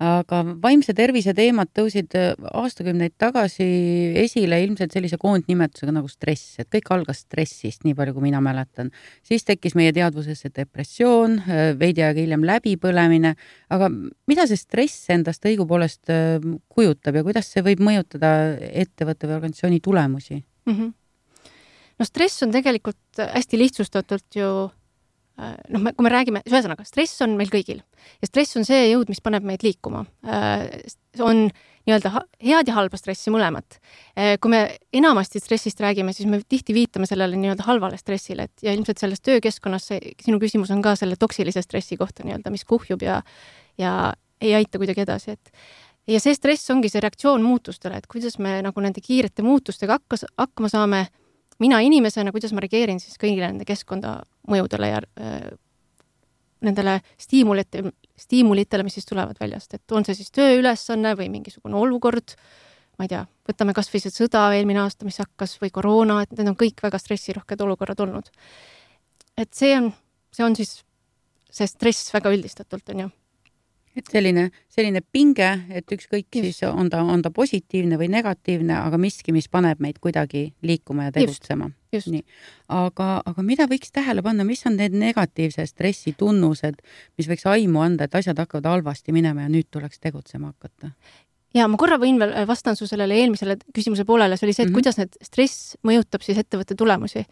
aga 0.00 0.40
vaimse 0.62 0.94
tervise 0.96 1.34
teemad 1.36 1.68
tõusid 1.76 2.14
äh, 2.16 2.32
aastakümneid 2.56 3.12
tagasi 3.20 3.66
esile 4.22 4.56
ilmselt 4.64 4.94
sellise 4.96 5.18
koondnimetusega 5.20 5.92
nagu 5.92 6.08
stress, 6.08 6.54
et 6.62 6.70
kõik 6.72 6.88
algas 6.96 7.20
stressist, 7.26 7.84
nii 7.84 7.96
palju 7.98 8.16
kui 8.16 8.24
mina 8.24 8.40
mäletan. 8.40 8.90
siis 9.22 9.44
tekkis 9.44 9.76
meie 9.76 9.92
teadvusesse 9.92 10.48
depressioon, 10.56 11.36
äh, 11.44 11.60
veidi 11.78 12.04
aega 12.06 12.20
hiljem 12.20 12.46
läbipõlemine, 12.48 13.34
aga 13.68 13.90
mida 13.90 14.48
see 14.48 14.56
stress 14.56 15.10
endast 15.12 15.44
õigupoolest 15.44 16.08
äh, 16.08 16.40
kujutab 16.72 17.20
ja 17.20 17.26
kuidas 17.26 17.52
see 17.52 17.64
võib 17.66 17.84
mõjutada 17.84 18.56
ettevõtte 18.72 19.28
või 19.28 19.36
organisatsiooni 19.36 19.84
tulemusi 19.84 20.40
mm? 20.40 20.74
-hmm. 20.74 20.92
no 22.00 22.08
stress 22.08 22.42
on 22.42 22.56
tegelikult 22.56 23.20
hästi 23.20 23.60
lihtsustatult 23.60 24.40
ju 24.40 24.70
noh, 25.38 25.80
me, 25.80 25.92
kui 25.96 26.04
me 26.06 26.12
räägime, 26.12 26.42
ühesõnaga 26.48 26.84
stress 26.88 27.22
on 27.24 27.36
meil 27.38 27.50
kõigil 27.52 27.80
ja 27.80 28.28
stress 28.28 28.58
on 28.60 28.66
see 28.68 28.90
jõud, 28.90 29.10
mis 29.12 29.22
paneb 29.24 29.46
meid 29.46 29.64
liikuma. 29.64 30.04
Äh, 30.26 30.66
on 31.24 31.48
nii-öelda 31.88 32.12
head 32.44 32.68
ja 32.68 32.76
halba 32.76 32.98
stressi 33.00 33.32
mõlemat. 33.32 33.78
Äh, 34.14 34.34
kui 34.42 34.52
me 34.52 34.62
enamasti 34.96 35.40
stressist 35.42 35.80
räägime, 35.80 36.12
siis 36.16 36.28
me 36.30 36.42
tihti 36.42 36.76
viitame 36.76 37.08
sellele 37.08 37.38
nii-öelda 37.40 37.66
halvale 37.66 37.98
stressile, 38.00 38.48
et 38.50 38.66
ja 38.66 38.74
ilmselt 38.76 39.00
selles 39.00 39.24
töökeskkonnas 39.24 39.90
see, 39.92 40.14
sinu 40.22 40.40
küsimus 40.42 40.72
on 40.74 40.82
ka 40.84 40.94
selle 40.98 41.18
toksilise 41.20 41.64
stressi 41.64 41.98
kohta 42.00 42.26
nii-öelda, 42.26 42.52
mis 42.52 42.66
kuhjub 42.68 43.02
ja, 43.06 43.20
ja 43.80 43.94
ei 44.40 44.54
aita 44.56 44.80
kuidagi 44.80 45.04
edasi, 45.04 45.36
et 45.36 45.52
ja 46.10 46.20
see 46.22 46.34
stress 46.36 46.70
ongi 46.72 46.90
see 46.92 47.02
reaktsioon 47.02 47.42
muutustele, 47.44 48.00
et 48.00 48.08
kuidas 48.10 48.38
me 48.42 48.58
nagu 48.64 48.84
nende 48.84 49.02
kiirete 49.04 49.44
muutustega 49.46 49.98
hakkas, 50.00 50.26
hakkama 50.38 50.70
saame 50.72 51.06
mina 51.60 51.80
inimesena, 51.84 52.32
kuidas 52.34 52.54
ma 52.56 52.64
reageerin 52.64 53.00
siis 53.02 53.18
kõigile 53.20 53.50
nende 53.50 53.66
keskkonda 53.68 54.18
mõjudele 54.50 54.90
ja 54.90 55.02
äh, 55.20 55.50
nendele 56.64 56.98
stiimulite, 57.20 57.84
stiimulitele, 58.20 58.84
mis 58.84 58.98
siis 58.98 59.08
tulevad 59.08 59.38
väljast, 59.40 59.78
et 59.78 59.96
on 59.96 60.04
see 60.04 60.18
siis 60.18 60.32
tööülesanne 60.36 61.14
või 61.16 61.30
mingisugune 61.32 61.78
olukord, 61.80 62.36
ma 62.98 63.06
ei 63.06 63.14
tea, 63.14 63.24
võtame 63.48 63.72
kas 63.76 63.88
või 63.92 64.02
see 64.04 64.12
sõda 64.12 64.50
eelmine 64.56 64.82
aasta, 64.82 65.08
mis 65.08 65.20
hakkas, 65.22 65.56
või 65.62 65.72
koroona, 65.72 66.20
et 66.26 66.36
need 66.36 66.52
on 66.52 66.58
kõik 66.60 66.82
väga 66.84 67.00
stressirohked 67.00 67.64
olukorrad 67.64 68.04
olnud. 68.04 68.28
et 69.40 69.54
see 69.56 69.72
on 69.78 69.92
see 70.34 70.44
on 70.46 70.56
siis 70.56 70.80
see 71.50 71.66
stress 71.70 72.12
väga 72.14 72.32
üldistatult, 72.34 72.92
on 72.94 73.04
ju 73.04 73.08
et 73.96 74.06
selline, 74.10 74.46
selline 74.70 75.02
pinge, 75.12 75.48
et 75.74 75.94
ükskõik 75.94 76.28
Just. 76.30 76.44
siis 76.44 76.62
on 76.68 76.90
ta, 76.92 77.02
on 77.02 77.22
ta 77.24 77.32
positiivne 77.34 77.98
või 78.00 78.10
negatiivne, 78.12 78.74
aga 78.86 78.98
miski, 79.00 79.34
mis 79.34 79.48
paneb 79.50 79.80
meid 79.82 79.98
kuidagi 80.02 80.50
liikuma 80.62 81.08
ja 81.08 81.14
tegutsema. 81.16 81.70
nii, 81.92 82.22
aga, 82.76 83.08
aga 83.26 83.42
mida 83.46 83.66
võiks 83.70 83.90
tähele 83.92 84.22
panna, 84.22 84.46
mis 84.46 84.62
on 84.66 84.78
need 84.78 84.94
negatiivse 84.94 85.66
stressi 85.66 86.14
tunnused, 86.18 86.78
mis 87.18 87.30
võiks 87.30 87.48
aimu 87.50 87.82
anda, 87.82 88.06
et 88.06 88.14
asjad 88.14 88.38
hakkavad 88.38 88.70
halvasti 88.70 89.12
minema 89.16 89.46
ja 89.46 89.50
nüüd 89.52 89.70
tuleks 89.70 89.98
tegutsema 89.98 90.52
hakata? 90.54 90.94
ja 91.54 91.66
ma 91.66 91.78
korra 91.80 91.98
võin 91.98 92.20
veel, 92.20 92.36
vastan 92.46 92.78
su 92.78 92.86
sellele 92.86 93.16
eelmisele 93.24 93.56
küsimuse 93.74 94.06
poolele, 94.06 94.38
see 94.38 94.46
oli 94.46 94.54
see, 94.54 94.62
et 94.62 94.70
mm 94.70 94.76
-hmm. 94.76 94.78
kuidas 94.78 95.00
need 95.00 95.18
stress 95.26 95.74
mõjutab 95.82 96.22
siis 96.22 96.38
ettevõtte 96.38 96.76
tulemusi. 96.78 97.24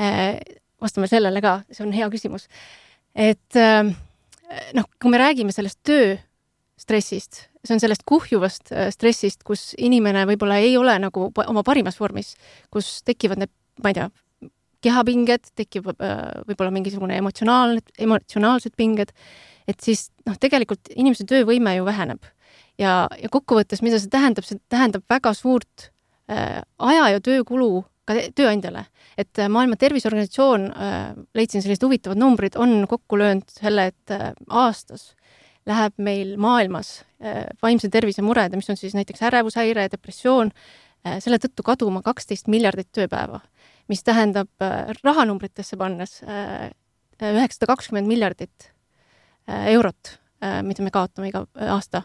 Äh, 0.00 0.40
vastame 0.80 1.06
sellele 1.06 1.40
ka, 1.44 1.60
see 1.70 1.84
on 1.84 1.92
hea 1.92 2.08
küsimus. 2.08 2.48
et 3.14 3.56
äh, 3.56 3.92
noh, 4.76 4.88
kui 5.00 5.12
me 5.12 5.20
räägime 5.20 5.54
sellest 5.54 5.80
tööstressist, 5.86 7.46
see 7.62 7.76
on 7.76 7.82
sellest 7.82 8.04
kuhjuvast 8.08 8.72
äh, 8.74 8.90
stressist, 8.94 9.42
kus 9.46 9.72
inimene 9.78 10.24
võib-olla 10.30 10.58
ei 10.62 10.76
ole 10.80 10.96
nagu 11.02 11.30
oma 11.30 11.64
parimas 11.66 11.98
vormis, 12.00 12.34
kus 12.72 13.00
tekivad 13.06 13.42
need, 13.42 13.52
ma 13.82 13.92
ei 13.92 13.98
tea, 14.00 14.08
kehapinged, 14.82 15.52
tekib 15.58 15.88
äh, 15.94 16.20
võib-olla 16.48 16.74
mingisugune 16.74 17.16
emotsionaalne, 17.22 17.84
emotsionaalsed 18.02 18.76
pinged, 18.78 19.14
et 19.70 19.80
siis 19.84 20.08
noh, 20.26 20.36
tegelikult 20.42 20.90
inimese 20.96 21.26
töövõime 21.28 21.76
ju 21.78 21.86
väheneb. 21.88 22.22
ja, 22.80 23.06
ja 23.20 23.28
kokkuvõttes, 23.30 23.82
mida 23.84 24.00
see 24.00 24.10
tähendab, 24.10 24.46
see 24.48 24.58
tähendab 24.72 25.04
väga 25.10 25.34
suurt 25.38 25.90
aja 26.32 27.08
ja 27.12 27.20
töökulu 27.20 27.82
ka 28.16 28.26
tööandjale. 28.36 28.84
et 29.18 29.38
äh, 29.38 29.48
Maailma 29.48 29.76
Terviseorganisatsioon 29.76 30.68
äh,, 30.72 31.00
leidsin 31.34 31.62
sellised 31.62 31.84
huvitavad 31.84 32.20
numbrid, 32.20 32.56
on 32.56 32.86
kokku 32.88 33.18
löönud 33.18 33.48
selle, 33.52 33.86
et 33.92 34.14
äh, 34.14 34.32
aastas 34.48 35.12
läheb 35.66 35.94
meil 36.02 36.36
maailmas 36.42 37.04
vaimse 37.62 37.86
tervise 37.86 38.22
mured, 38.22 38.50
mis 38.58 38.66
on 38.72 38.76
siis 38.76 38.96
näiteks 38.98 39.22
ärevushäire, 39.28 39.86
depressioon 39.92 40.50
äh,, 41.06 41.20
selle 41.22 41.38
tõttu 41.42 41.62
kaduma 41.66 42.02
kaksteist 42.02 42.48
miljardit 42.50 42.90
tööpäeva, 42.92 43.40
mis 43.88 44.02
tähendab 44.02 44.50
äh, 44.62 44.90
rahanumbritesse 45.04 45.78
pannes 45.78 46.20
üheksasada 47.22 47.68
kakskümmend 47.70 48.08
miljardit 48.10 48.72
eurot 49.46 50.16
mida 50.66 50.82
me 50.82 50.90
kaotame 50.90 51.28
iga 51.30 51.44
aasta 51.70 52.02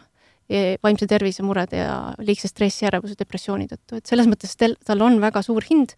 vaimse 0.48 1.06
tervise 1.08 1.44
murede 1.44 1.82
ja 1.82 1.94
liigse 2.24 2.48
stressi, 2.48 2.86
ärevuse, 2.88 3.16
depressiooni 3.18 3.68
tõttu, 3.68 3.98
et 3.98 4.08
selles 4.08 4.28
mõttes 4.30 4.56
tel, 4.56 4.76
tal 4.84 5.02
on 5.04 5.18
väga 5.20 5.42
suur 5.44 5.64
hind 5.68 5.92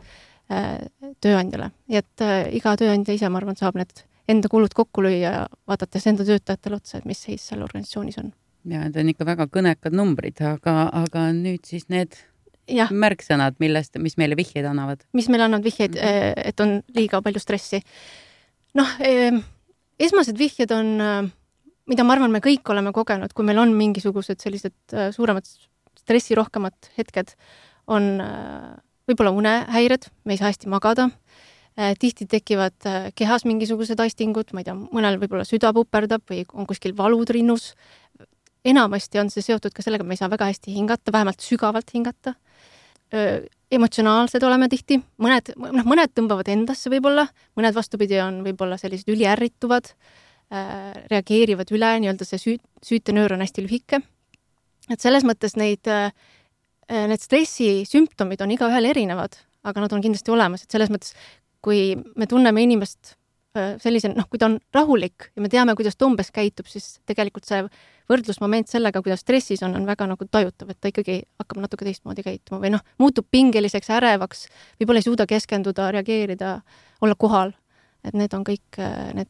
äh, 0.50 0.80
tööandjale, 1.22 1.70
nii 1.90 2.00
et 2.00 2.24
äh, 2.26 2.48
iga 2.58 2.74
tööandja 2.80 3.14
ise, 3.14 3.30
ma 3.30 3.38
arvan, 3.38 3.58
saab 3.58 3.78
need 3.78 4.02
enda 4.30 4.50
kulud 4.50 4.74
kokku 4.74 5.04
lüüa, 5.06 5.46
vaadates 5.70 6.06
enda 6.10 6.26
töötajatele 6.26 6.80
otsa, 6.80 6.98
et 6.98 7.06
mis 7.08 7.22
seis 7.22 7.46
seal 7.46 7.62
organisatsioonis 7.66 8.18
on. 8.22 8.32
ja 8.70 8.82
need 8.82 8.98
on 9.00 9.14
ikka 9.14 9.28
väga 9.28 9.46
kõnekad 9.54 9.94
numbrid, 9.96 10.42
aga, 10.42 10.76
aga 11.04 11.30
nüüd 11.36 11.64
siis 11.70 11.86
need 11.92 12.18
ja. 12.70 12.88
märksõnad, 12.90 13.58
millest, 13.62 13.98
mis 14.02 14.18
meile 14.18 14.38
vihjeid 14.38 14.66
annavad? 14.66 15.06
mis 15.16 15.30
meile 15.30 15.46
annavad 15.46 15.66
vihjeid 15.66 15.94
mm, 15.94 16.06
-hmm. 16.06 16.48
et 16.50 16.60
on 16.60 16.80
liiga 16.96 17.22
palju 17.22 17.42
stressi. 17.42 17.82
noh, 18.74 18.98
esmased 19.98 20.38
vihjed 20.38 20.74
on 20.74 20.98
mida 21.90 22.06
ma 22.06 22.14
arvan, 22.14 22.32
me 22.32 22.42
kõik 22.44 22.68
oleme 22.70 22.92
kogenud, 22.94 23.32
kui 23.34 23.46
meil 23.46 23.58
on 23.62 23.72
mingisugused 23.76 24.40
sellised 24.42 24.94
äh, 24.94 25.10
suuremad 25.14 25.46
stressirohkemad 25.98 26.92
hetked, 26.98 27.34
on 27.90 28.12
äh, 28.22 28.76
võib-olla 29.10 29.32
unehäired, 29.34 30.06
me 30.24 30.36
ei 30.36 30.40
saa 30.40 30.52
hästi 30.52 30.70
magada, 30.70 31.08
äh, 31.74 31.96
tihti 31.98 32.28
tekivad 32.30 32.78
kehas 33.18 33.46
mingisugused 33.48 34.00
aistingud, 34.02 34.54
ma 34.54 34.62
ei 34.62 34.70
tea, 34.70 34.76
mõnel 34.78 35.18
võib-olla 35.22 35.46
süda 35.48 35.74
puperdab 35.76 36.24
või 36.30 36.44
on 36.54 36.68
kuskil 36.70 36.94
valud 36.98 37.34
rinnus, 37.34 37.72
enamasti 38.66 39.22
on 39.22 39.32
see 39.32 39.42
seotud 39.42 39.74
ka 39.74 39.82
sellega, 39.82 40.04
et 40.04 40.12
me 40.12 40.14
ei 40.18 40.20
saa 40.22 40.30
väga 40.30 40.50
hästi 40.50 40.74
hingata, 40.76 41.14
vähemalt 41.14 41.42
sügavalt 41.42 41.94
hingata. 41.96 42.36
emotsionaalsed 43.74 44.42
oleme 44.46 44.68
tihti, 44.70 45.00
mõned, 45.18 45.48
noh, 45.58 45.86
mõned 45.88 46.12
tõmbavad 46.14 46.46
endasse 46.52 46.90
võib-olla, 46.92 47.24
mõned 47.58 47.74
vastupidi, 47.74 48.20
on 48.22 48.44
võib-olla 48.44 48.76
sellised 48.78 49.08
üliärrituvad 49.10 49.90
reageerivad 50.50 51.70
üle, 51.74 51.92
nii-öelda 52.02 52.26
see 52.26 52.40
süü-, 52.42 52.62
süütenöör 52.82 53.36
on 53.36 53.44
hästi 53.44 53.62
lühike. 53.66 54.00
et 54.90 54.98
selles 54.98 55.22
mõttes 55.22 55.54
neid, 55.54 55.86
äh, 55.86 56.10
need 56.90 57.22
stressisümptomid 57.22 58.40
on 58.42 58.50
igaühel 58.50 58.90
erinevad, 58.90 59.36
aga 59.62 59.84
nad 59.84 59.92
on 59.94 60.02
kindlasti 60.02 60.32
olemas, 60.34 60.64
et 60.64 60.74
selles 60.74 60.90
mõttes, 60.90 61.14
kui 61.62 61.94
me 62.16 62.26
tunneme 62.26 62.64
inimest 62.64 63.14
äh, 63.54 63.76
sellise, 63.78 64.10
noh, 64.10 64.26
kui 64.26 64.42
ta 64.42 64.48
on 64.50 64.58
rahulik 64.74 65.30
ja 65.36 65.44
me 65.44 65.52
teame, 65.52 65.76
kuidas 65.78 65.94
ta 65.94 66.08
umbes 66.08 66.34
käitub, 66.34 66.66
siis 66.66 66.96
tegelikult 67.06 67.46
see 67.46 67.62
võrdlusmoment 68.10 68.66
sellega, 68.66 69.04
kuidas 69.04 69.22
stressis 69.22 69.62
on, 69.62 69.76
on 69.78 69.86
väga 69.86 70.08
nagu 70.10 70.26
tajutav, 70.26 70.74
et 70.74 70.80
ta 70.82 70.90
ikkagi 70.90 71.20
hakkab 71.38 71.62
natuke 71.62 71.86
teistmoodi 71.86 72.26
käituma 72.26 72.58
või 72.58 72.74
noh, 72.74 72.82
muutub 72.98 73.30
pingeliseks, 73.30 73.92
ärevaks, 74.00 74.48
võib-olla 74.80 75.04
ei 75.04 75.06
suuda 75.06 75.30
keskenduda, 75.30 75.92
reageerida, 75.94 76.56
olla 77.00 77.14
kohal. 77.14 77.54
et 78.02 78.14
need 78.16 78.32
on 78.34 78.42
kõik 78.42 78.80
need 79.14 79.28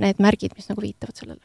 need 0.00 0.20
märgid, 0.22 0.56
mis 0.56 0.70
nagu 0.70 0.84
viitavad 0.84 1.16
sellele 1.16 1.44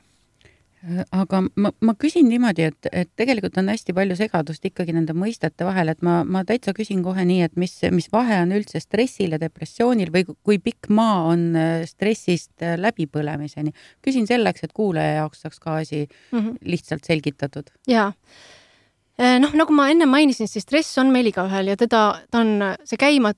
aga 1.15 1.41
ma, 1.57 1.71
ma 1.81 1.93
küsin 1.97 2.27
niimoodi, 2.29 2.67
et, 2.69 2.87
et 2.93 3.09
tegelikult 3.17 3.57
on 3.59 3.69
hästi 3.71 3.93
palju 3.95 4.17
segadust 4.19 4.65
ikkagi 4.67 4.93
nende 4.95 5.15
mõistete 5.17 5.65
vahel, 5.67 5.89
et 5.91 6.03
ma, 6.05 6.19
ma 6.27 6.43
täitsa 6.47 6.75
küsin 6.77 7.01
kohe 7.05 7.25
nii, 7.25 7.41
et 7.47 7.55
mis, 7.59 7.73
mis 7.95 8.07
vahe 8.13 8.37
on 8.43 8.53
üldse 8.55 8.81
stressil 8.83 9.35
ja 9.35 9.39
depressioonil 9.41 10.11
või 10.13 10.25
kui 10.27 10.59
pikk 10.61 10.91
maa 10.93 11.23
on 11.31 11.47
äh, 11.59 11.85
stressist 11.89 12.53
äh, 12.63 12.75
läbipõlemiseni. 12.81 13.73
küsin 14.05 14.29
selleks, 14.29 14.65
et 14.65 14.75
kuulaja 14.75 15.21
jaoks 15.21 15.45
saaks 15.45 15.59
ka 15.63 15.79
asi 15.81 16.05
mm 16.05 16.39
-hmm. 16.39 16.57
lihtsalt 16.61 17.03
selgitatud. 17.03 17.71
jaa 17.87 18.11
äh, 19.19 19.39
noh, 19.39 19.53
nagu 19.53 19.73
ma 19.73 19.89
enne 19.89 20.05
mainisin, 20.05 20.47
siis 20.47 20.63
stress 20.63 20.97
on 20.97 21.11
meil 21.11 21.33
igaühel 21.33 21.73
ja 21.73 21.77
teda, 21.77 22.21
ta 22.31 22.39
on 22.39 22.61
see 22.83 22.97
käima 22.97 23.33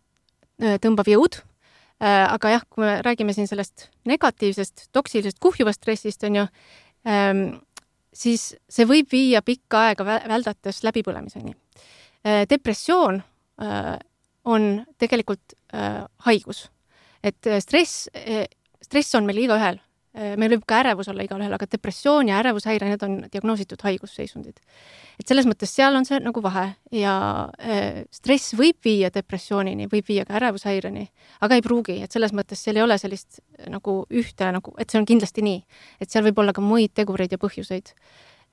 tõmbav 0.57 1.07
jõud 1.07 1.37
Äh, 1.37 1.56
aga 2.05 2.51
jah, 2.51 2.65
kui 2.69 2.83
me 2.85 2.97
räägime 3.01 3.33
siin 3.33 3.47
sellest 3.49 3.87
negatiivsest, 4.05 4.87
toksilisest, 4.93 5.39
kuhjuvast 5.41 5.81
stressist, 5.81 6.23
on 6.27 6.35
ju, 6.41 6.43
ähm, 7.09 7.41
siis 8.13 8.51
see 8.69 8.85
võib 8.85 9.09
viia 9.11 9.41
pikka 9.41 9.87
aega 9.87 10.05
väldates 10.05 10.83
läbipõlemiseni. 10.85 11.55
Äh, 12.21 12.43
depressioon 12.49 13.21
äh, 13.61 13.95
on 14.45 14.69
tegelikult 15.01 15.57
haigus, 16.23 16.61
et 17.19 17.43
stress, 17.59 18.05
stress 18.85 19.17
on 19.19 19.25
meil 19.27 19.41
igaühel 19.43 19.81
Äh, 19.81 19.86
meil 20.17 20.55
võib 20.55 20.63
ka 20.67 20.79
ärevus 20.81 21.09
olla 21.11 21.25
igalühel, 21.25 21.53
aga 21.53 21.67
depressioon 21.69 22.31
ja 22.31 22.39
ärevushäire, 22.41 22.89
need 22.89 23.03
on 23.05 23.17
diagnoositud 23.31 23.81
haigusseisundid. 23.85 24.59
et 25.19 25.27
selles 25.27 25.45
mõttes 25.49 25.71
seal 25.73 25.95
on 25.97 26.05
see 26.05 26.19
nagu 26.23 26.41
vahe 26.43 26.65
ja 26.91 27.13
äh, 27.59 28.03
stress 28.11 28.55
võib 28.57 28.79
viia 28.85 29.11
depressioonini, 29.13 29.89
võib 29.91 30.07
viia 30.07 30.25
ka 30.25 30.37
ärevushäireni, 30.39 31.07
aga 31.41 31.57
ei 31.57 31.65
pruugi, 31.65 31.99
et 32.03 32.11
selles 32.11 32.33
mõttes 32.33 32.63
seal 32.63 32.77
ei 32.77 32.85
ole 32.85 32.97
sellist 32.97 33.39
äh, 33.39 33.69
nagu 33.73 33.99
ühte 34.09 34.51
nagu, 34.53 34.73
et 34.77 34.89
see 34.89 35.01
on 35.01 35.05
kindlasti 35.05 35.45
nii, 35.45 35.61
et 36.01 36.09
seal 36.09 36.25
võib 36.29 36.41
olla 36.43 36.53
ka 36.53 36.65
muid 36.65 36.95
tegureid 36.97 37.31
ja 37.31 37.41
põhjuseid. 37.41 37.93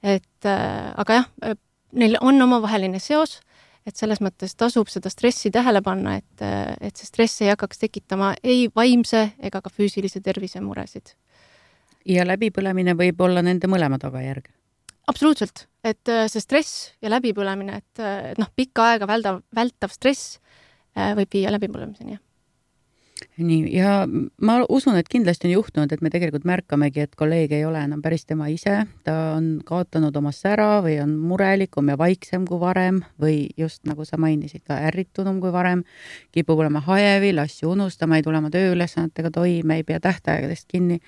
et 0.03 0.45
äh, 0.45 0.93
aga 1.01 1.21
jah, 1.21 1.29
äh, 1.43 1.59
neil 1.93 2.19
on 2.21 2.43
omavaheline 2.43 3.01
seos 3.01 3.41
et 3.87 3.97
selles 4.01 4.21
mõttes 4.25 4.55
tasub 4.57 4.89
seda 4.89 5.11
stressi 5.13 5.51
tähele 5.53 5.83
panna, 5.85 6.17
et, 6.17 6.45
et 6.81 6.97
see 6.97 7.07
stress 7.07 7.43
ei 7.45 7.51
hakkaks 7.53 7.83
tekitama 7.83 8.33
ei 8.43 8.71
vaimse 8.73 9.27
ega 9.45 9.61
ka 9.61 9.69
füüsilise 9.69 10.23
tervise 10.25 10.63
muresid 10.65 11.13
ja 12.05 12.27
läbipõlemine 12.29 12.97
võib 12.99 13.21
olla 13.25 13.43
nende 13.43 13.71
mõlema 13.71 13.99
tagajärg? 14.03 14.51
absoluutselt, 15.11 15.67
et 15.85 16.09
äh, 16.09 16.27
see 16.33 16.43
stress 16.43 16.93
ja 17.05 17.13
läbipõlemine, 17.13 17.81
et, 17.83 18.03
äh, 18.03 18.31
et 18.33 18.41
noh, 18.41 18.51
pikka 18.57 18.93
aega 18.93 19.09
väldav, 19.09 19.43
vältav 19.55 19.93
stress 19.93 20.39
äh, 20.97 21.13
võib 21.19 21.35
viia 21.35 21.53
läbipõlemiseni, 21.55 22.17
jah. 22.17 22.23
Nii, 23.39 23.71
ja 23.73 24.05
ma 24.47 24.57
usun, 24.69 24.97
et 24.99 25.09
kindlasti 25.11 25.47
on 25.49 25.53
juhtunud, 25.55 25.93
et 25.95 26.03
me 26.03 26.11
tegelikult 26.11 26.45
märkamegi, 26.47 27.05
et 27.07 27.15
kolleeg 27.19 27.53
ei 27.55 27.63
ole 27.67 27.81
enam 27.87 28.03
päris 28.03 28.27
tema 28.27 28.49
ise, 28.51 28.75
ta 29.07 29.15
on 29.37 29.47
kaotanud 29.67 30.15
oma 30.19 30.33
sära 30.35 30.81
või 30.85 30.97
on 31.03 31.15
murelikum 31.23 31.89
ja 31.91 31.97
vaiksem 31.99 32.45
kui 32.47 32.59
varem 32.63 33.01
või 33.23 33.49
just 33.59 33.87
nagu 33.89 34.07
sa 34.07 34.19
mainisid, 34.21 34.65
ka 34.67 34.81
ärritunum 34.91 35.39
kui 35.43 35.55
varem, 35.55 35.85
kipub 36.35 36.63
olema 36.63 36.83
hajevil, 36.85 37.41
asju 37.43 37.73
unustama, 37.75 38.19
ei 38.19 38.27
tule 38.27 38.43
oma 38.43 38.53
tööülesannetega 38.55 39.31
toime, 39.35 39.79
ei 39.79 39.87
pea 39.89 40.03
tähtaegadest 40.05 40.69
kinni 40.71 41.01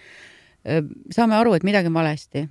saame 1.15 1.37
aru, 1.39 1.55
et 1.57 1.67
midagi 1.67 1.91
on 1.91 1.95
valesti, 1.95 2.47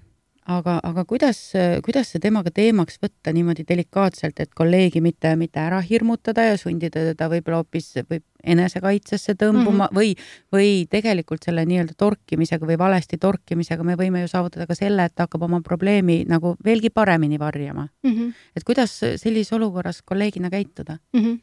aga, 0.45 0.75
aga 0.85 1.03
kuidas, 1.09 1.39
kuidas 1.85 2.11
see 2.13 2.21
temaga 2.21 2.51
teemaks 2.53 2.99
võtta 3.01 3.33
niimoodi 3.33 3.65
delikaatselt, 3.67 4.39
et 4.43 4.51
kolleegi 4.57 5.01
mitte, 5.01 5.33
mitte 5.39 5.59
ära 5.61 5.79
hirmutada 5.85 6.45
ja 6.51 6.59
sundida 6.61 7.01
teda 7.11 7.29
võib-olla 7.31 7.63
hoopis 7.63 7.91
võib 8.05 8.23
enesekaitsesse 8.45 9.33
tõmbuma 9.41 9.87
mm 9.87 9.95
-hmm. 9.95 9.95
või, 9.97 10.13
või 10.53 10.69
tegelikult 10.89 11.47
selle 11.47 11.65
nii-öelda 11.65 11.97
torkimisega 11.97 12.67
või 12.67 12.77
valesti 12.77 13.17
torkimisega 13.17 13.83
me 13.83 13.97
võime 13.97 14.21
ju 14.21 14.29
saavutada 14.29 14.67
ka 14.69 14.77
selle, 14.77 15.05
et 15.05 15.15
ta 15.15 15.25
hakkab 15.25 15.47
oma 15.49 15.61
probleemi 15.65 16.23
nagu 16.29 16.55
veelgi 16.65 16.89
paremini 16.89 17.39
varjama 17.39 17.87
mm. 18.03 18.11
-hmm. 18.11 18.33
et 18.55 18.63
kuidas 18.63 18.99
sellises 18.99 19.53
olukorras 19.53 20.01
kolleegina 20.01 20.49
käituda 20.49 20.99
mm? 21.13 21.21
-hmm 21.21 21.39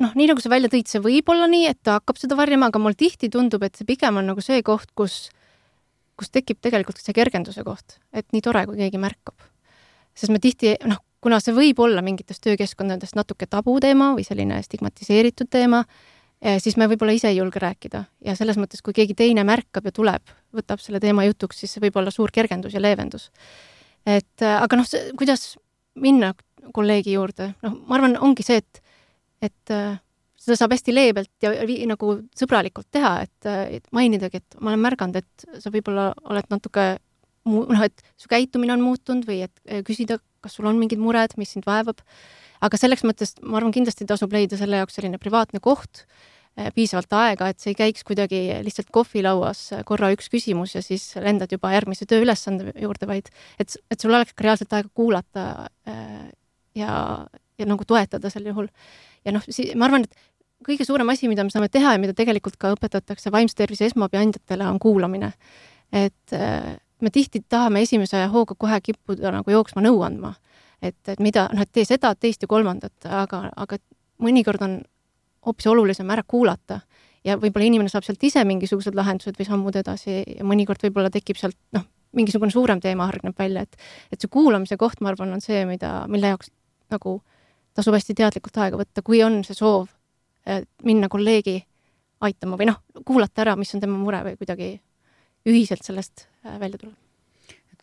noh, 0.00 0.12
nii 0.14 0.26
nagu 0.26 0.40
sa 0.40 0.50
välja 0.52 0.68
tõid, 0.68 0.90
see 0.90 1.00
võib 1.00 1.30
olla 1.32 1.46
nii, 1.46 1.66
et 1.66 1.78
ta 1.82 2.00
hakkab 2.00 2.18
seda 2.20 2.36
varjama, 2.36 2.66
aga 2.66 2.78
mul 2.82 2.92
tihti 2.98 3.30
tundub, 3.32 3.62
et 3.62 3.78
see 3.78 3.88
pigem 3.88 4.16
on 4.20 4.26
nagu 4.26 4.40
see 4.44 4.62
koht, 4.62 4.92
kus, 4.94 5.30
kus 6.16 6.32
tekib 6.32 6.60
tegelikult 6.64 7.00
see 7.02 7.14
kergenduse 7.16 7.64
koht, 7.66 7.98
et 8.12 8.26
nii 8.32 8.44
tore, 8.44 8.64
kui 8.68 8.78
keegi 8.80 9.00
märkab. 9.00 9.36
sest 10.16 10.32
me 10.32 10.40
tihti, 10.40 10.74
noh, 10.88 11.02
kuna 11.20 11.40
see 11.42 11.54
võib 11.56 11.80
olla 11.84 12.02
mingites 12.04 12.40
töökeskkondades 12.40 13.16
natuke 13.18 13.48
tabuteema 13.50 14.12
või 14.16 14.24
selline 14.24 14.62
stigmatiseeritud 14.64 15.50
teema, 15.52 15.82
eh, 16.40 16.56
siis 16.62 16.78
me 16.80 16.88
võib-olla 16.88 17.12
ise 17.16 17.28
ei 17.28 17.36
julge 17.36 17.60
rääkida 17.60 18.04
ja 18.24 18.36
selles 18.38 18.56
mõttes, 18.56 18.82
kui 18.82 18.96
keegi 18.96 19.14
teine 19.14 19.44
märkab 19.44 19.84
ja 19.84 19.92
tuleb, 19.92 20.34
võtab 20.56 20.80
selle 20.80 21.00
teema 21.00 21.26
jutuks, 21.26 21.60
siis 21.60 21.76
see 21.76 21.84
võib 21.84 22.00
olla 22.00 22.14
suur 22.14 22.32
kergendus 22.32 22.74
ja 22.74 22.80
leevendus. 22.80 23.30
et 24.06 24.42
äh, 24.42 24.62
aga 24.62 24.76
noh, 24.76 24.88
kuidas 25.18 25.56
minna 25.94 26.34
kolleegi 26.72 27.12
juurde, 27.12 27.54
noh, 27.62 27.78
ma 27.86 27.98
arvan, 27.98 28.16
ongi 28.20 28.42
see, 28.46 28.56
et 28.62 28.82
et 29.44 29.70
äh, 29.70 29.98
seda 30.46 30.58
saab 30.60 30.76
hästi 30.76 30.94
leebelt 30.94 31.42
ja 31.42 31.50
nagu 31.90 32.12
sõbralikult 32.38 32.88
teha, 32.94 33.18
et, 33.26 33.50
et 33.78 33.90
mainidagi, 33.96 34.40
et 34.40 34.58
ma 34.60 34.72
olen 34.72 34.84
märganud, 34.84 35.18
et 35.18 35.62
sa 35.62 35.72
võib-olla 35.74 36.12
oled 36.30 36.48
natuke 36.52 36.86
noh, 37.46 37.82
et 37.84 38.04
su 38.18 38.30
käitumine 38.30 38.74
on 38.74 38.84
muutunud 38.84 39.26
või 39.28 39.42
et 39.46 39.54
äh, 39.66 39.82
küsida, 39.86 40.18
kas 40.44 40.58
sul 40.58 40.68
on 40.70 40.78
mingid 40.80 41.02
mured, 41.02 41.34
mis 41.40 41.54
sind 41.54 41.66
vaevab. 41.66 42.02
aga 42.64 42.78
selleks 42.80 43.04
mõttes 43.04 43.34
ma 43.42 43.58
arvan, 43.58 43.74
kindlasti 43.74 44.06
tasub 44.08 44.32
leida 44.32 44.56
selle 44.56 44.78
jaoks 44.80 44.96
selline 44.96 45.18
privaatne 45.22 45.60
koht, 45.62 46.04
äh, 46.58 46.70
piisavalt 46.74 47.12
aega, 47.12 47.50
et 47.50 47.62
see 47.62 47.74
ei 47.74 47.78
käiks 47.78 48.06
kuidagi 48.06 48.42
lihtsalt 48.66 48.90
kohvilauas 48.94 49.68
korra 49.86 50.12
üks 50.14 50.30
küsimus 50.32 50.74
ja 50.74 50.82
siis 50.82 51.08
lendad 51.22 51.52
juba 51.52 51.74
järgmise 51.74 52.08
tööülesande 52.10 52.72
juurde, 52.82 53.10
vaid 53.10 53.30
et, 53.58 53.76
et 53.90 54.00
sul 54.00 54.14
oleks 54.14 54.34
ka 54.34 54.48
reaalselt 54.48 54.72
aega 54.78 54.90
kuulata 54.94 55.44
ja, 56.76 56.94
ja 57.58 57.68
nagu 57.68 57.84
toetada 57.86 58.30
sel 58.32 58.48
juhul 58.50 58.70
ja 59.26 59.34
noh, 59.34 59.44
ma 59.76 59.88
arvan, 59.88 60.06
et 60.06 60.24
kõige 60.64 60.86
suurem 60.86 61.08
asi, 61.12 61.28
mida 61.28 61.44
me 61.44 61.52
saame 61.52 61.68
teha 61.72 61.94
ja 61.94 62.00
mida 62.00 62.14
tegelikult 62.16 62.56
ka 62.60 62.72
õpetatakse 62.76 63.32
vaimse 63.32 63.56
tervise 63.58 63.88
esmaabi 63.90 64.20
andjatele, 64.20 64.66
on 64.68 64.78
kuulamine. 64.82 65.32
et 65.92 66.32
äh, 66.32 66.76
me 67.00 67.10
tihti 67.10 67.44
tahame 67.48 67.82
esimese 67.82 68.24
hooga 68.32 68.54
kohe 68.58 68.80
kippuda 68.80 69.32
nagu 69.32 69.50
jooksma 69.50 69.82
nõu 69.82 70.02
andma. 70.02 70.34
et, 70.82 71.08
et 71.08 71.20
mida, 71.20 71.48
noh, 71.52 71.62
et 71.62 71.72
tee 71.72 71.84
seda, 71.84 72.14
teist 72.14 72.42
ja 72.42 72.48
kolmandat, 72.48 72.94
aga, 73.04 73.50
aga 73.56 73.78
mõnikord 74.22 74.62
on 74.62 74.80
hoopis 75.46 75.66
olulisem 75.66 76.10
ära 76.10 76.22
kuulata 76.26 76.80
ja 77.24 77.36
võib-olla 77.40 77.66
inimene 77.66 77.92
saab 77.92 78.04
sealt 78.04 78.22
ise 78.22 78.44
mingisugused 78.44 78.94
lahendused 78.94 79.38
või 79.38 79.46
sammud 79.48 79.76
edasi 79.76 80.22
ja 80.36 80.44
mõnikord 80.44 80.82
võib-olla 80.82 81.10
tekib 81.10 81.38
sealt 81.40 81.56
noh, 81.76 81.86
mingisugune 82.16 82.50
suurem 82.50 82.80
teema 82.80 83.06
hargneb 83.10 83.36
välja, 83.38 83.66
et 83.66 83.76
et 84.12 84.20
see 84.20 84.32
kuulamise 84.32 84.76
koht, 84.76 85.00
ma 85.00 85.12
arvan, 85.12 85.32
on 85.36 85.44
see, 85.44 85.64
mida, 85.68 86.04
mille 86.08 86.34
jaoks 86.34 86.52
nagu 86.92 87.20
tasub 87.76 87.96
hästi 87.96 88.16
teadlikult 88.16 88.56
aega 88.62 88.80
võtta, 88.80 89.04
kui 89.04 89.22
on 89.26 89.42
see 89.44 89.56
soov 89.56 89.90
minna 90.86 91.08
kolleegi 91.10 91.58
aitama 92.26 92.58
või 92.60 92.70
noh, 92.70 92.80
kuulata 93.04 93.44
ära, 93.44 93.56
mis 93.58 93.74
on 93.74 93.82
tema 93.82 93.98
mure 93.98 94.22
või 94.24 94.38
kuidagi 94.38 94.70
ühiselt 95.46 95.84
sellest 95.86 96.26
äh, 96.46 96.56
välja 96.62 96.80
tulla. 96.80 96.96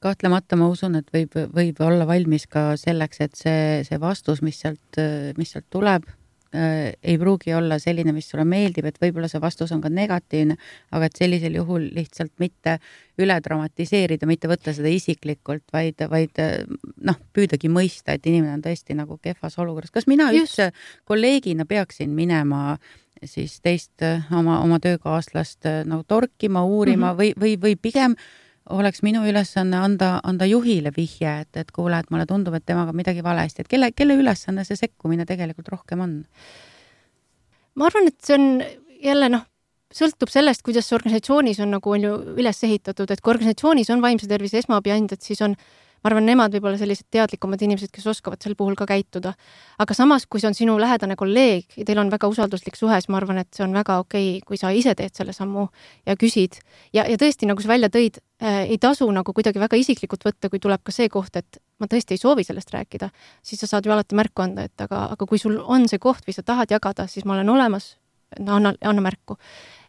Kahtlemata 0.03 0.57
ma 0.59 0.67
usun, 0.67 0.97
et 0.99 1.07
võib, 1.15 1.37
võib 1.53 1.77
olla 1.83 2.07
valmis 2.07 2.43
ka 2.51 2.73
selleks, 2.79 3.21
et 3.23 3.37
see, 3.39 3.61
see 3.87 3.99
vastus, 4.01 4.41
mis 4.43 4.57
sealt, 4.59 4.99
mis 5.37 5.53
sealt 5.53 5.69
tuleb, 5.71 6.09
Äh, 6.09 6.22
ei 6.53 7.17
pruugi 7.17 7.53
olla 7.53 7.79
selline, 7.81 8.13
mis 8.13 8.27
sulle 8.29 8.45
meeldib, 8.45 8.85
et 8.85 8.99
võib-olla 9.01 9.29
see 9.31 9.41
vastus 9.41 9.71
on 9.73 9.81
ka 9.81 9.89
negatiivne, 9.89 10.57
aga 10.93 11.09
et 11.09 11.17
sellisel 11.17 11.57
juhul 11.57 11.87
lihtsalt 11.95 12.33
mitte 12.43 12.77
üle 13.21 13.37
dramatiseerida, 13.45 14.27
mitte 14.29 14.49
võtta 14.51 14.73
seda 14.73 14.91
isiklikult, 14.93 15.65
vaid, 15.73 16.05
vaid 16.09 16.41
noh, 17.09 17.19
püüdagi 17.33 17.71
mõista, 17.73 18.13
et 18.13 18.25
inimene 18.29 18.57
on 18.57 18.65
tõesti 18.65 18.97
nagu 18.97 19.17
kehvas 19.21 19.57
olukorras. 19.61 19.93
kas 19.93 20.07
mina 20.07 20.31
Just. 20.31 20.59
üldse 20.59 20.69
kolleegina 21.09 21.65
peaksin 21.65 22.13
minema 22.13 22.77
siis 23.23 23.59
teist 23.63 24.03
oma, 24.35 24.59
oma 24.61 24.79
töökaaslast 24.83 25.69
nagu 25.85 26.03
torkima, 26.07 26.63
uurima 26.63 27.13
mm 27.13 27.17
-hmm. 27.17 27.19
või, 27.19 27.33
või, 27.39 27.57
või 27.61 27.75
pigem 27.81 28.15
oleks 28.69 29.01
minu 29.03 29.23
ülesanne 29.27 29.77
anda, 29.77 30.17
anda 30.23 30.47
juhile 30.47 30.93
vihje, 30.95 31.33
et, 31.43 31.57
et 31.59 31.71
kuule, 31.75 31.99
et 31.99 32.11
mulle 32.13 32.25
tundub, 32.29 32.55
et 32.55 32.65
temaga 32.65 32.93
midagi 32.95 33.23
valesti, 33.23 33.63
et 33.63 33.71
kelle, 33.71 33.91
kelle 33.91 34.15
ülesanne 34.19 34.63
see 34.67 34.79
sekkumine 34.79 35.25
tegelikult 35.29 35.71
rohkem 35.73 36.03
on? 36.05 36.21
ma 37.75 37.89
arvan, 37.89 38.07
et 38.07 38.19
see 38.23 38.37
on 38.37 38.47
jälle 39.03 39.29
noh, 39.33 39.45
sõltub 39.93 40.31
sellest, 40.31 40.63
kuidas 40.65 40.91
organisatsioonis 40.95 41.59
on 41.63 41.73
nagu 41.75 41.95
on 41.95 42.07
ju 42.07 42.13
üles 42.39 42.63
ehitatud, 42.65 43.11
et 43.11 43.21
kui 43.21 43.33
organisatsioonis 43.33 43.91
on 43.93 44.03
vaimse 44.03 44.29
tervise 44.29 44.61
esmaabi 44.61 44.93
andjad, 44.95 45.21
siis 45.25 45.41
on 45.45 45.57
ma 46.03 46.09
arvan, 46.11 46.25
nemad 46.27 46.51
võib-olla 46.51 46.77
sellised 46.79 47.07
teadlikumad 47.13 47.61
inimesed, 47.63 47.91
kes 47.93 48.05
oskavad 48.11 48.43
sel 48.43 48.57
puhul 48.59 48.75
ka 48.75 48.85
käituda. 48.89 49.33
aga 49.79 49.95
samas, 49.95 50.25
kui 50.27 50.41
see 50.43 50.49
on 50.49 50.57
sinu 50.57 50.75
lähedane 50.79 51.15
kolleeg 51.15 51.77
ja 51.79 51.85
teil 51.87 52.01
on 52.01 52.11
väga 52.11 52.27
usalduslik 52.27 52.75
suhe, 52.75 52.99
siis 52.99 53.09
ma 53.09 53.21
arvan, 53.21 53.39
et 53.39 53.49
see 53.55 53.63
on 53.63 53.73
väga 53.73 53.97
okei 54.03 54.37
okay,, 54.37 54.41
kui 54.47 54.59
sa 54.59 54.73
ise 54.75 54.95
teed 54.99 55.15
selle 55.15 55.33
sammu 55.33 55.67
ja 56.05 56.17
küsid. 56.19 56.59
ja, 56.93 57.07
ja 57.07 57.17
tõesti, 57.17 57.47
nagu 57.47 57.63
sa 57.63 57.71
välja 57.71 57.89
tõid 57.93 58.19
äh,, 58.43 58.65
ei 58.67 58.77
tasu 58.77 59.07
nagu 59.11 59.33
kuidagi 59.33 59.63
väga 59.63 59.79
isiklikult 59.79 60.27
võtta, 60.27 60.51
kui 60.51 60.59
tuleb 60.59 60.83
ka 60.83 60.91
see 60.91 61.07
koht, 61.09 61.35
et 61.39 61.61
ma 61.79 61.87
tõesti 61.87 62.17
ei 62.17 62.21
soovi 62.21 62.43
sellest 62.43 62.73
rääkida, 62.75 63.09
siis 63.41 63.63
sa 63.63 63.71
saad 63.71 63.87
ju 63.87 63.95
alati 63.95 64.15
märku 64.19 64.43
anda, 64.43 64.67
et 64.67 64.83
aga, 64.83 65.07
aga 65.15 65.27
kui 65.29 65.39
sul 65.39 65.61
on 65.63 65.87
see 65.87 66.03
koht 66.03 66.27
või 66.27 66.35
sa 66.35 66.43
tahad 66.43 66.71
jagada, 66.71 67.07
siis 67.07 67.23
ma 67.25 67.37
olen 67.37 67.49
olemas, 67.49 67.95
anna, 68.39 68.75
anna 68.83 69.01
märku. 69.01 69.39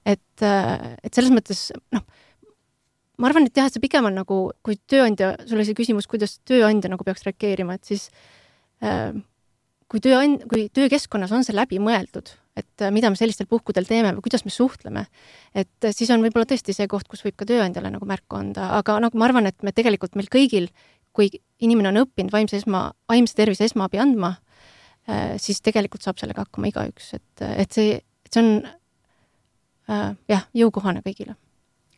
et, 0.07 0.43
äh, 0.43 0.95
et 1.03 1.15
selles 1.15 1.35
mõttes 1.35 1.73
noh 1.91 2.07
ma 3.21 3.29
arvan, 3.31 3.47
et 3.49 3.59
jah, 3.59 3.69
et 3.69 3.77
see 3.77 3.83
pigem 3.83 4.09
on 4.09 4.17
nagu, 4.19 4.39
kui 4.67 4.79
tööandja, 4.91 5.35
sul 5.47 5.61
oli 5.61 5.69
see 5.69 5.79
küsimus, 5.79 6.09
kuidas 6.11 6.39
tööandja 6.49 6.91
nagu 6.93 7.07
peaks 7.07 7.27
reageerima, 7.27 7.77
et 7.79 7.91
siis 7.93 8.09
äh, 8.85 9.13
kui 9.91 10.03
tööand-, 10.03 10.47
kui 10.51 10.67
töökeskkonnas 10.75 11.35
on 11.37 11.47
see 11.47 11.55
läbi 11.55 11.79
mõeldud, 11.83 12.33
et 12.59 12.85
äh, 12.85 12.93
mida 12.95 13.11
me 13.13 13.19
sellistel 13.19 13.49
puhkudel 13.51 13.87
teeme 13.89 14.15
või 14.17 14.25
kuidas 14.27 14.47
me 14.47 14.55
suhtleme, 14.55 15.07
et 15.55 15.87
äh, 15.87 15.95
siis 15.95 16.11
on 16.15 16.25
võib-olla 16.25 16.49
tõesti 16.51 16.75
see 16.77 16.91
koht, 16.91 17.07
kus 17.11 17.23
võib 17.27 17.39
ka 17.39 17.47
tööandjale 17.49 17.93
nagu 17.95 18.09
märku 18.09 18.41
anda, 18.41 18.73
aga 18.81 18.99
nagu 19.05 19.21
ma 19.21 19.29
arvan, 19.31 19.51
et 19.51 19.61
me 19.67 19.75
tegelikult 19.77 20.19
meil 20.19 20.31
kõigil, 20.33 20.71
kui 21.15 21.31
inimene 21.63 21.93
on 21.93 22.03
õppinud 22.03 22.35
vaimse 22.35 22.59
esma, 22.59 22.89
vaimse 23.11 23.39
tervise 23.39 23.69
esmaabi 23.69 24.03
andma 24.03 24.35
äh,, 25.07 25.37
siis 25.39 25.63
tegelikult 25.63 26.03
saab 26.03 26.19
sellega 26.19 26.43
hakkama 26.43 26.73
igaüks, 26.73 27.13
et, 27.15 27.47
et 27.47 27.79
see, 27.79 28.01
see 28.27 28.43
on 28.43 28.53
äh, 29.87 30.11
jah, 30.35 30.49
jõukohane 30.59 31.07
kõigile 31.07 31.39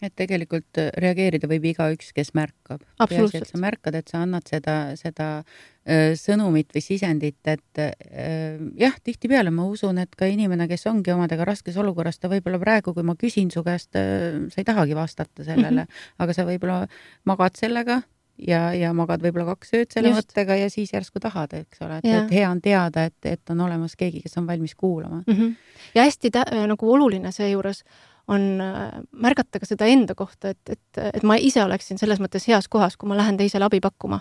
et 0.03 0.13
tegelikult 0.19 0.81
äh, 0.81 0.91
reageerida 1.01 1.49
võib 1.51 1.65
igaüks, 1.73 2.13
kes 2.17 2.33
märkab. 2.37 2.83
peaasi, 3.01 3.41
et 3.41 3.51
sa 3.51 3.61
märkad, 3.61 3.97
et 3.99 4.13
sa 4.13 4.23
annad 4.25 4.49
seda, 4.49 4.77
seda 4.99 5.29
äh, 5.41 6.13
sõnumit 6.19 6.75
või 6.75 6.83
sisendit, 6.85 7.41
et 7.49 7.83
äh, 7.83 8.59
jah, 8.81 8.99
tihtipeale 9.05 9.53
ma 9.55 9.69
usun, 9.71 10.01
et 10.03 10.17
ka 10.19 10.29
inimene, 10.31 10.69
kes 10.71 10.87
ongi 10.91 11.15
omadega 11.15 11.47
raskes 11.49 11.79
olukorras, 11.81 12.21
ta 12.21 12.31
võib-olla 12.33 12.61
praegu, 12.63 12.95
kui 12.97 13.07
ma 13.07 13.17
küsin 13.19 13.53
su 13.55 13.65
käest, 13.67 13.97
sa 13.97 14.61
ei 14.61 14.67
tahagi 14.67 14.97
vastata 14.97 15.45
sellele 15.45 15.87
mm, 15.87 15.89
-hmm. 15.89 16.13
aga 16.25 16.37
sa 16.37 16.47
võib-olla 16.49 16.85
magad 17.25 17.57
sellega 17.57 18.03
ja, 18.39 18.61
ja 18.77 18.93
magad 18.97 19.23
võib-olla 19.25 19.55
kaks 19.55 19.73
ööd 19.77 19.95
selle 19.95 20.13
Just. 20.13 20.31
mõttega 20.31 20.59
ja 20.61 20.69
siis 20.73 20.93
järsku 20.93 21.21
tahad, 21.23 21.55
eks 21.57 21.81
ole, 21.85 22.01
et, 22.03 22.11
et 22.11 22.35
hea 22.39 22.51
on 22.51 22.61
teada, 22.65 23.07
et, 23.11 23.19
et 23.25 23.55
on 23.55 23.63
olemas 23.67 23.97
keegi, 23.97 24.23
kes 24.25 24.37
on 24.41 24.49
valmis 24.49 24.75
kuulama 24.75 25.23
mm. 25.27 25.33
-hmm. 25.33 25.55
ja 25.95 26.05
hästi 26.05 26.33
nagu 26.67 26.93
oluline 26.93 27.33
seejuures 27.33 27.85
on 28.29 28.61
äh, 28.61 29.01
märgata 29.13 29.61
ka 29.63 29.69
seda 29.69 29.87
enda 29.91 30.15
kohta, 30.19 30.51
et, 30.55 30.63
et, 30.71 31.01
et 31.15 31.25
ma 31.27 31.37
ise 31.39 31.63
oleksin 31.65 32.01
selles 32.01 32.21
mõttes 32.23 32.49
heas 32.51 32.69
kohas, 32.69 32.97
kui 32.97 33.09
ma 33.11 33.19
lähen 33.19 33.39
teisele 33.39 33.67
abi 33.67 33.81
pakkuma. 33.81 34.21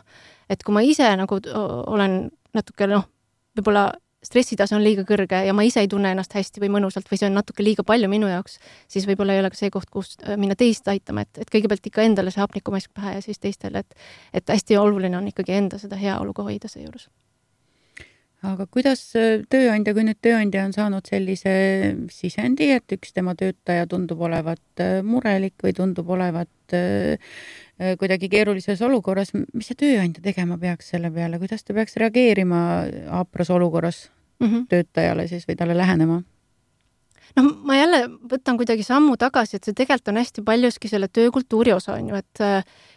et 0.49 0.63
kui 0.63 0.73
ma 0.73 0.83
ise 0.85 1.09
nagu 1.17 1.39
olen 1.87 2.29
natuke 2.53 2.87
noh, 2.87 3.07
võib-olla 3.57 3.89
stressitase 4.25 4.75
on 4.75 4.83
liiga 4.83 5.05
kõrge 5.07 5.41
ja 5.45 5.53
ma 5.53 5.65
ise 5.65 5.83
ei 5.83 5.89
tunne 5.91 6.11
ennast 6.13 6.33
hästi 6.35 6.63
või 6.63 6.71
mõnusalt 6.77 7.09
või 7.11 7.19
see 7.21 7.29
on 7.29 7.37
natuke 7.37 7.65
liiga 7.65 7.85
palju 7.87 8.09
minu 8.11 8.29
jaoks, 8.29 8.57
siis 8.91 9.05
võib-olla 9.09 9.35
ei 9.35 9.43
ole 9.43 9.51
ka 9.53 9.59
see 9.59 9.73
koht, 9.73 9.91
kus 9.93 10.15
äh, 10.23 10.37
minna 10.41 10.57
teist 10.59 10.87
aitama, 10.91 11.25
et, 11.25 11.43
et 11.43 11.51
kõigepealt 11.51 11.91
ikka 11.91 12.05
endale 12.05 12.33
see 12.33 12.43
hapnikumask 12.43 12.93
pähe 12.95 13.17
ja 13.17 13.25
siis 13.25 13.41
teistele, 13.41 13.85
et 13.85 14.01
et 14.41 14.55
hästi 14.55 14.77
oluline 14.81 15.17
on 15.17 15.29
ikkagi 15.33 15.57
enda 15.57 15.81
seda 15.81 15.99
heaolu 15.99 16.33
ka 16.33 16.45
hoida 16.47 16.71
seejuures 16.71 17.09
aga 18.51 18.65
kuidas 18.71 19.01
äh, 19.17 19.43
tööandja, 19.51 19.93
kui 19.95 20.05
nüüd 20.07 20.19
tööandja 20.23 20.65
on 20.67 20.73
saanud 20.75 21.07
sellise 21.09 21.53
sisendi, 22.13 22.69
et 22.75 22.95
üks 22.95 23.15
tema 23.15 23.35
töötaja 23.37 23.87
tundub 23.91 24.21
olevat 24.27 24.83
äh, 24.83 24.99
murelik 25.05 25.65
või 25.65 25.75
tundub 25.77 26.09
olevat 26.15 26.75
äh, 26.75 27.17
kuidagi 27.99 28.29
keerulises 28.31 28.79
olukorras, 28.85 29.33
mis 29.35 29.67
see 29.67 29.79
tööandja 29.81 30.23
tegema 30.23 30.57
peaks 30.61 30.93
selle 30.93 31.11
peale, 31.11 31.41
kuidas 31.41 31.65
ta 31.65 31.75
peaks 31.75 31.97
reageerima 31.99 32.61
hapras 33.11 33.51
olukorras 33.51 34.05
mm 34.39 34.47
-hmm. 34.47 34.67
töötajale 34.71 35.27
siis 35.27 35.47
või 35.49 35.59
talle 35.59 35.77
lähenema? 35.77 36.21
Noh, 37.39 37.51
ma 37.67 37.77
jälle 37.77 38.01
võtan 38.31 38.57
kuidagi 38.59 38.83
sammu 38.87 39.17
tagasi, 39.21 39.57
et 39.57 39.67
see 39.67 39.77
tegelikult 39.77 40.13
on 40.13 40.19
hästi 40.21 40.43
paljuski 40.45 40.91
selle 40.91 41.09
töökultuuri 41.11 41.73
osa, 41.75 41.97
on 41.99 42.11
ju, 42.11 42.19
et 42.21 42.43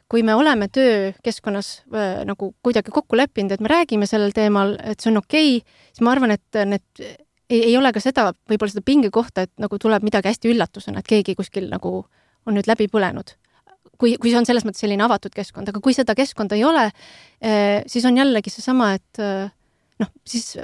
kui 0.09 0.24
me 0.24 0.35
oleme 0.35 0.68
töökeskkonnas 0.72 1.70
äh, 1.92 2.20
nagu 2.29 2.53
kuidagi 2.64 2.92
kokku 2.94 3.16
leppinud, 3.18 3.53
et 3.53 3.64
me 3.64 3.70
räägime 3.70 4.09
sellel 4.09 4.33
teemal, 4.37 4.77
et 4.81 5.01
see 5.01 5.12
on 5.12 5.20
okei 5.20 5.59
okay,, 5.59 5.83
siis 5.92 6.05
ma 6.07 6.14
arvan, 6.14 6.33
et 6.38 6.61
need 6.68 7.03
ei, 7.05 7.61
ei 7.61 7.77
ole 7.77 7.92
ka 7.92 8.01
seda, 8.03 8.31
võib-olla 8.48 8.72
seda 8.72 8.85
pingekohta, 8.87 9.44
et 9.46 9.53
nagu 9.61 9.81
tuleb 9.81 10.07
midagi 10.07 10.33
hästi 10.33 10.53
üllatusena, 10.55 11.03
et 11.03 11.11
keegi 11.11 11.37
kuskil 11.38 11.68
nagu 11.72 12.01
on 12.48 12.57
nüüd 12.57 12.68
läbi 12.70 12.88
põlenud. 12.92 13.37
kui, 13.98 14.12
kui 14.14 14.31
see 14.31 14.38
on 14.38 14.46
selles 14.46 14.62
mõttes 14.62 14.85
selline 14.85 15.03
avatud 15.03 15.35
keskkond, 15.35 15.68
aga 15.72 15.81
kui 15.83 15.94
seda 15.96 16.14
keskkonda 16.14 16.55
ei 16.55 16.64
ole, 16.64 16.85
äh, 17.42 17.83
siis 17.90 18.05
on 18.09 18.16
jällegi 18.16 18.53
seesama, 18.55 18.92
et 18.94 19.20
äh, 19.20 19.51
noh, 19.98 20.12
siis 20.24 20.55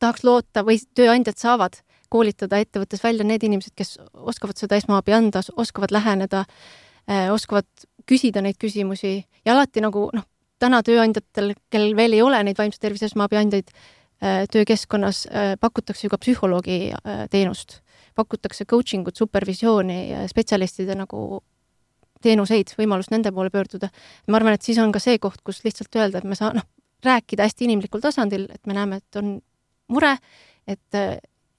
tahaks 0.00 0.24
loota 0.24 0.64
või 0.64 0.78
tööandjad 0.96 1.38
saavad 1.38 1.82
koolitada 2.08 2.60
ettevõttes 2.62 3.02
välja 3.04 3.26
need 3.26 3.44
inimesed, 3.44 3.74
kes 3.76 3.98
oskavad 4.12 4.58
seda 4.60 4.78
esmaabi 4.80 5.14
anda, 5.16 5.42
oskavad 5.56 5.92
läheneda, 5.94 6.44
oskavad 7.32 7.68
küsida 8.08 8.42
neid 8.44 8.58
küsimusi 8.60 9.22
ja 9.44 9.54
alati 9.54 9.82
nagu 9.84 10.08
noh, 10.14 10.26
täna 10.60 10.82
tööandjatel, 10.84 11.54
kellel 11.70 11.96
veel 11.96 12.16
ei 12.16 12.22
ole 12.24 12.40
neid 12.44 12.58
vaimse 12.58 12.80
tervise 12.80 13.08
esmaabi 13.08 13.38
andjaid 13.40 13.70
töökeskkonnas, 14.52 15.26
pakutakse 15.60 16.06
ju 16.06 16.10
ka 16.10 16.18
psühholoogi 16.18 16.78
teenust, 17.30 17.78
pakutakse 18.18 18.66
coaching 18.66 19.06
ut, 19.06 19.16
supervisiooni 19.16 20.26
spetsialistide 20.30 20.96
nagu 20.98 21.42
teenuseid, 22.24 22.72
võimalust 22.78 23.12
nende 23.14 23.30
poole 23.34 23.50
pöörduda. 23.54 23.90
ma 24.26 24.40
arvan, 24.40 24.56
et 24.58 24.62
siis 24.62 24.78
on 24.82 24.92
ka 24.92 24.98
see 24.98 25.18
koht, 25.22 25.40
kus 25.46 25.62
lihtsalt 25.64 25.94
öelda, 25.96 26.18
et 26.18 26.24
me 26.24 26.34
saa-, 26.34 26.54
noh, 26.56 26.66
rääkida 27.04 27.46
hästi 27.46 27.68
inimlikul 27.68 28.02
tasandil, 28.02 28.48
et 28.50 28.66
me 28.66 28.74
näeme, 28.74 28.98
et 28.98 29.20
on 29.20 29.36
mure, 29.88 30.16
et 30.66 30.98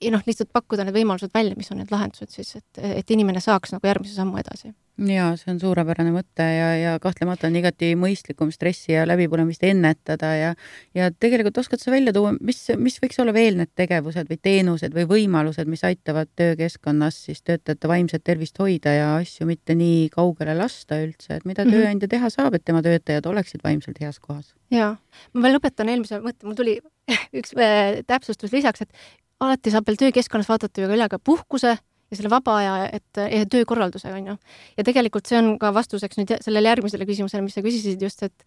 ja 0.02 0.12
noh, 0.14 0.24
lihtsalt 0.28 0.52
pakkuda 0.54 0.86
need 0.88 0.96
võimalused 0.96 1.34
välja, 1.34 1.58
mis 1.58 1.72
on 1.74 1.82
need 1.82 1.92
lahendused 1.92 2.32
siis, 2.32 2.56
et, 2.56 2.84
et 3.02 3.16
inimene 3.16 3.42
saaks 3.44 3.76
nagu 3.76 3.90
järgmise 3.90 4.16
sammu 4.16 4.40
edasi 4.42 4.74
jaa, 5.08 5.30
see 5.40 5.52
on 5.54 5.60
suurepärane 5.62 6.12
mõte 6.14 6.44
ja, 6.44 6.70
ja 6.76 6.94
kahtlemata 7.02 7.48
on 7.48 7.56
igati 7.60 7.92
mõistlikum 8.00 8.52
stressi 8.52 8.94
ja 8.94 9.06
läbipõlemist 9.08 9.64
ennetada 9.68 10.32
ja 10.36 10.50
ja 10.96 11.10
tegelikult 11.12 11.58
oskad 11.62 11.82
sa 11.82 11.94
välja 11.94 12.14
tuua, 12.16 12.34
mis, 12.36 12.62
mis 12.78 13.00
võiks 13.02 13.20
olla 13.22 13.34
veel 13.36 13.60
need 13.60 13.72
tegevused 13.80 14.30
või 14.30 14.40
teenused 14.44 14.96
või 14.96 15.08
võimalused, 15.10 15.70
mis 15.72 15.84
aitavad 15.88 16.32
töökeskkonnas 16.40 17.22
siis 17.30 17.44
töötajate 17.48 17.92
vaimset 17.92 18.24
tervist 18.28 18.60
hoida 18.60 18.94
ja 18.96 19.10
asju 19.20 19.48
mitte 19.50 19.76
nii 19.80 20.10
kaugele 20.14 20.58
lasta 20.58 21.00
üldse, 21.04 21.38
et 21.38 21.46
mida 21.46 21.64
mm 21.64 21.72
-hmm. 21.72 21.86
tööandja 21.86 22.12
teha 22.16 22.30
saab, 22.34 22.56
et 22.56 22.66
tema 22.66 22.84
töötajad 22.84 23.26
oleksid 23.26 23.64
vaimselt 23.64 24.02
heas 24.02 24.20
kohas? 24.20 24.54
jaa, 24.72 24.98
ma 25.34 25.42
veel 25.46 25.58
lõpetan 25.58 25.90
eelmise 25.90 26.20
mõtte, 26.20 26.46
mul 26.46 26.58
tuli 26.58 26.80
üks 27.42 27.54
äh, 27.58 28.02
täpsustus 28.08 28.54
lisaks, 28.56 28.86
et 28.86 29.06
alati 29.40 29.72
saab 29.74 29.88
veel 29.88 30.00
töökeskkonnas 30.00 30.50
vaadata 30.50 30.84
ju 30.84 30.90
üle 30.90 31.08
ka 31.12 31.20
puhkuse 31.20 31.78
ja 32.10 32.18
selle 32.18 32.32
vaba 32.34 32.58
aja, 32.58 32.76
et 32.98 33.22
ja 33.22 33.46
töökorraldusega, 33.46 34.18
on 34.18 34.34
ju. 34.34 34.36
ja 34.78 34.84
tegelikult 34.88 35.30
see 35.30 35.38
on 35.38 35.54
ka 35.62 35.74
vastuseks 35.76 36.18
nüüd 36.18 36.34
sellele 36.42 36.72
järgmisele 36.74 37.06
küsimusele, 37.06 37.46
mis 37.46 37.58
sa 37.58 37.64
küsisid 37.66 38.02
just, 38.02 38.24
et 38.26 38.46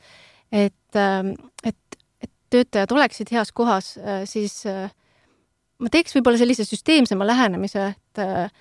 et, 0.53 0.97
ähm, 0.97 1.33
et, 1.65 1.99
et 2.21 2.31
töötajad 2.53 2.93
oleksid 2.93 3.33
heas 3.33 3.53
kohas, 3.57 3.97
äh, 3.99 4.23
siis 4.29 4.63
äh, 4.69 4.93
ma 5.81 5.91
teeks 5.93 6.15
võib-olla 6.17 6.41
sellise 6.41 6.67
süsteemsema 6.69 7.27
lähenemise, 7.27 7.89
et 7.97 8.23
äh, 8.23 8.53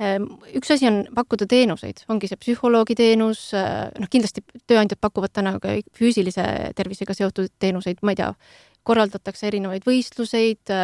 ähm, 0.00 0.28
üks 0.56 0.70
asi 0.76 0.88
on 0.88 1.02
pakkuda 1.16 1.48
teenuseid, 1.50 2.04
ongi 2.12 2.30
see 2.30 2.40
psühholoogi 2.40 2.96
teenus, 2.98 3.50
noh, 3.52 4.10
kindlasti 4.10 4.44
tööandjad 4.70 5.00
pakuvad 5.02 5.34
täna 5.34 5.56
ka 5.60 5.74
füüsilise 5.98 6.46
tervisega 6.78 7.16
seotud 7.18 7.50
teenuseid, 7.60 8.00
ma 8.06 8.14
ei 8.14 8.22
tea, 8.22 8.30
korraldatakse 8.90 9.48
erinevaid 9.50 9.86
võistluseid, 9.86 10.74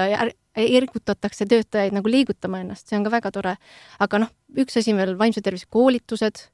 ergutatakse 0.56 1.46
töötajaid 1.50 1.96
nagu 1.96 2.10
liigutama 2.10 2.62
ennast, 2.64 2.88
see 2.88 2.98
on 2.98 3.06
ka 3.06 3.12
väga 3.18 3.32
tore. 3.34 3.56
aga 4.00 4.22
noh, 4.24 4.34
üks 4.56 4.78
asi 4.80 4.94
veel, 4.96 5.16
vaimse 5.18 5.42
tervise 5.44 5.68
koolitused, 5.72 6.46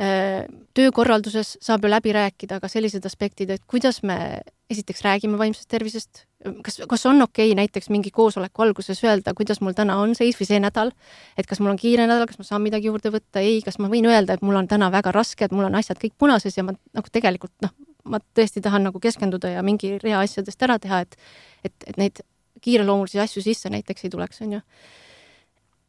äh, 0.00 0.46
töökorralduses 0.74 1.56
saab 1.62 1.84
ju 1.84 1.90
läbi 1.92 2.14
rääkida 2.14 2.60
ka 2.62 2.70
sellised 2.70 3.06
aspektid, 3.06 3.50
et 3.54 3.62
kuidas 3.66 4.02
me 4.02 4.40
esiteks 4.70 5.04
räägime 5.06 5.38
vaimsest 5.40 5.68
tervisest, 5.70 6.24
kas, 6.66 6.80
kas 6.88 7.06
on 7.06 7.22
okei 7.22 7.52
okay, 7.52 7.58
näiteks 7.62 7.88
mingi 7.94 8.10
koosoleku 8.14 8.62
alguses 8.66 9.00
öelda, 9.04 9.34
kuidas 9.38 9.62
mul 9.64 9.76
täna 9.78 9.96
on 10.02 10.14
seis 10.18 10.36
või 10.40 10.48
see 10.50 10.60
nädal, 10.62 10.92
et 11.38 11.48
kas 11.48 11.62
mul 11.62 11.72
on 11.72 11.80
kiire 11.80 12.08
nädal, 12.10 12.26
kas 12.28 12.40
ma 12.40 12.48
saan 12.48 12.64
midagi 12.66 12.90
juurde 12.90 13.12
võtta, 13.14 13.40
ei, 13.44 13.62
kas 13.64 13.78
ma 13.78 13.90
võin 13.92 14.08
öelda, 14.10 14.36
et 14.36 14.44
mul 14.44 14.58
on 14.60 14.68
täna 14.68 14.90
väga 14.94 15.14
raske, 15.14 15.46
et 15.46 15.54
mul 15.54 15.70
on 15.70 15.78
asjad 15.78 16.00
kõik 16.02 16.18
punases 16.18 16.58
ja 16.58 16.66
ma 16.66 16.76
nagu 16.76 17.14
tegelikult 17.14 17.54
noh, 17.64 17.74
ma 18.08 18.20
tõesti 18.34 18.62
tahan 18.64 18.88
nagu 18.88 19.00
keskenduda 19.02 19.52
ja 19.56 19.62
mingi 19.66 19.96
rea 20.02 20.22
asjadest 20.24 20.62
ära 20.66 20.78
teha, 20.82 21.04
et 21.06 21.16
et, 21.64 21.74
et 21.86 21.96
neid 22.00 22.20
kiireloomulisi 22.62 23.20
asju 23.22 23.42
sisse 23.42 23.70
näiteks 23.72 24.06
ei 24.06 24.10
tuleks, 24.10 24.42
on 24.42 24.58
ju. 24.58 24.60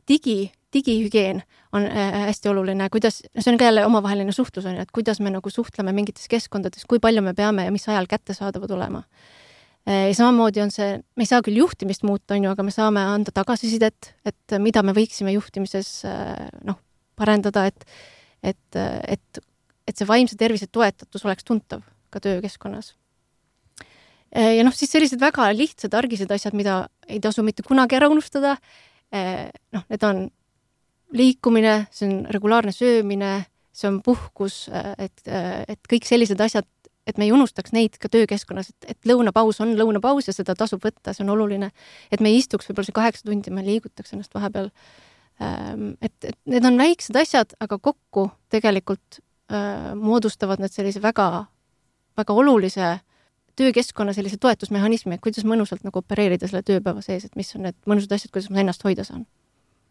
digi, 0.09 0.51
digihügieen 0.73 1.41
on 1.73 1.85
äh, 1.85 2.13
hästi 2.29 2.49
oluline, 2.49 2.89
kuidas, 2.89 3.21
see 3.39 3.51
on 3.51 3.57
ka 3.57 3.67
jälle 3.69 3.85
omavaheline 3.85 4.31
suhtlus, 4.33 4.65
on 4.65 4.77
ju, 4.77 4.85
et 4.85 4.91
kuidas 4.91 5.19
me 5.19 5.29
nagu 5.33 5.49
suhtleme 5.49 5.93
mingites 5.93 6.27
keskkondades, 6.29 6.85
kui 6.89 6.99
palju 6.99 7.21
me 7.21 7.33
peame 7.37 7.65
ja 7.67 7.73
mis 7.73 7.85
ajal 7.89 8.09
kättesaadavad 8.09 8.71
olema. 8.73 9.03
Äh, 9.87 10.07
ja 10.07 10.15
samamoodi 10.17 10.63
on 10.65 10.73
see, 10.73 10.97
me 11.15 11.25
ei 11.25 11.29
saa 11.29 11.43
küll 11.45 11.61
juhtimist 11.61 12.05
muuta, 12.07 12.33
on 12.37 12.47
ju, 12.47 12.53
aga 12.53 12.65
me 12.65 12.73
saame 12.73 13.05
anda 13.05 13.33
tagasisidet, 13.35 14.13
et 14.25 14.57
mida 14.57 14.83
me 14.85 14.97
võiksime 14.97 15.33
juhtimises 15.37 15.93
äh, 16.09 16.49
noh, 16.65 16.81
parendada, 17.19 17.67
et 17.69 17.85
et, 18.39 18.75
et, 18.75 19.39
et 19.83 19.97
see 19.99 20.07
vaimse 20.07 20.37
tervise 20.39 20.69
toetatus 20.71 21.25
oleks 21.27 21.43
tuntav 21.43 21.81
ka 22.09 22.21
töökeskkonnas 22.23 22.93
Äh, 24.29 24.59
ja 24.59 24.65
noh, 24.65 24.73
siis 24.75 24.91
sellised 24.93 25.21
väga 25.21 25.47
lihtsad 25.57 25.95
argised 25.97 26.29
asjad, 26.31 26.53
mida 26.57 26.83
ei 27.09 27.19
tasu 27.23 27.43
mitte 27.45 27.65
kunagi 27.65 27.97
ära 27.97 28.09
unustada. 28.11 28.57
Äh, 29.13 29.49
noh, 29.73 29.85
need 29.89 30.05
on 30.05 30.27
liikumine, 31.17 31.87
see 31.93 32.05
on 32.09 32.19
regulaarne 32.29 32.73
söömine, 32.75 33.31
see 33.73 33.89
on 33.89 34.03
puhkus, 34.05 34.67
äh, 34.69 34.93
et, 35.07 35.23
et 35.25 35.89
kõik 35.89 36.05
sellised 36.05 36.41
asjad, 36.45 36.67
et 37.09 37.17
me 37.17 37.25
ei 37.25 37.33
unustaks 37.33 37.73
neid 37.73 37.97
ka 37.97 38.11
töökeskkonnas, 38.13 38.69
et, 38.69 38.91
et 38.93 39.09
lõunapaus 39.09 39.63
on 39.65 39.73
lõunapaus 39.79 40.29
ja 40.29 40.35
seda 40.35 40.53
tasub 40.57 40.83
võtta, 40.85 41.15
see 41.15 41.25
on 41.25 41.33
oluline. 41.33 41.71
et 42.13 42.21
me 42.21 42.29
ei 42.29 42.37
istuks 42.37 42.69
võib-olla 42.69 42.91
see 42.91 42.99
kaheksa 42.99 43.25
tundi, 43.25 43.49
me 43.49 43.65
liigutaks 43.65 44.13
ennast 44.13 44.35
vahepeal. 44.37 44.69
Ähm, 45.41 45.95
et, 46.05 46.13
et 46.21 46.37
need 46.45 46.67
on 46.69 46.77
väiksed 46.77 47.17
asjad, 47.17 47.57
aga 47.59 47.79
kokku 47.81 48.29
tegelikult 48.53 49.23
moodustavad 49.97 50.61
need 50.61 50.69
sellise 50.69 51.01
väga, 51.01 51.47
väga 52.19 52.35
olulise 52.35 52.97
töökeskkonna 53.59 54.13
sellise 54.15 54.37
toetusmehhanismi, 54.41 55.17
et 55.17 55.23
kuidas 55.23 55.45
mõnusalt 55.47 55.83
nagu 55.87 55.99
opereerida 55.99 56.47
selle 56.47 56.63
tööpäeva 56.65 57.03
sees, 57.03 57.25
et 57.27 57.35
mis 57.39 57.51
on 57.57 57.67
need 57.67 57.77
mõnusad 57.89 58.15
asjad, 58.15 58.31
kuidas 58.35 58.49
ma 58.53 58.63
ennast 58.63 58.85
hoida 58.87 59.03
saan. 59.07 59.25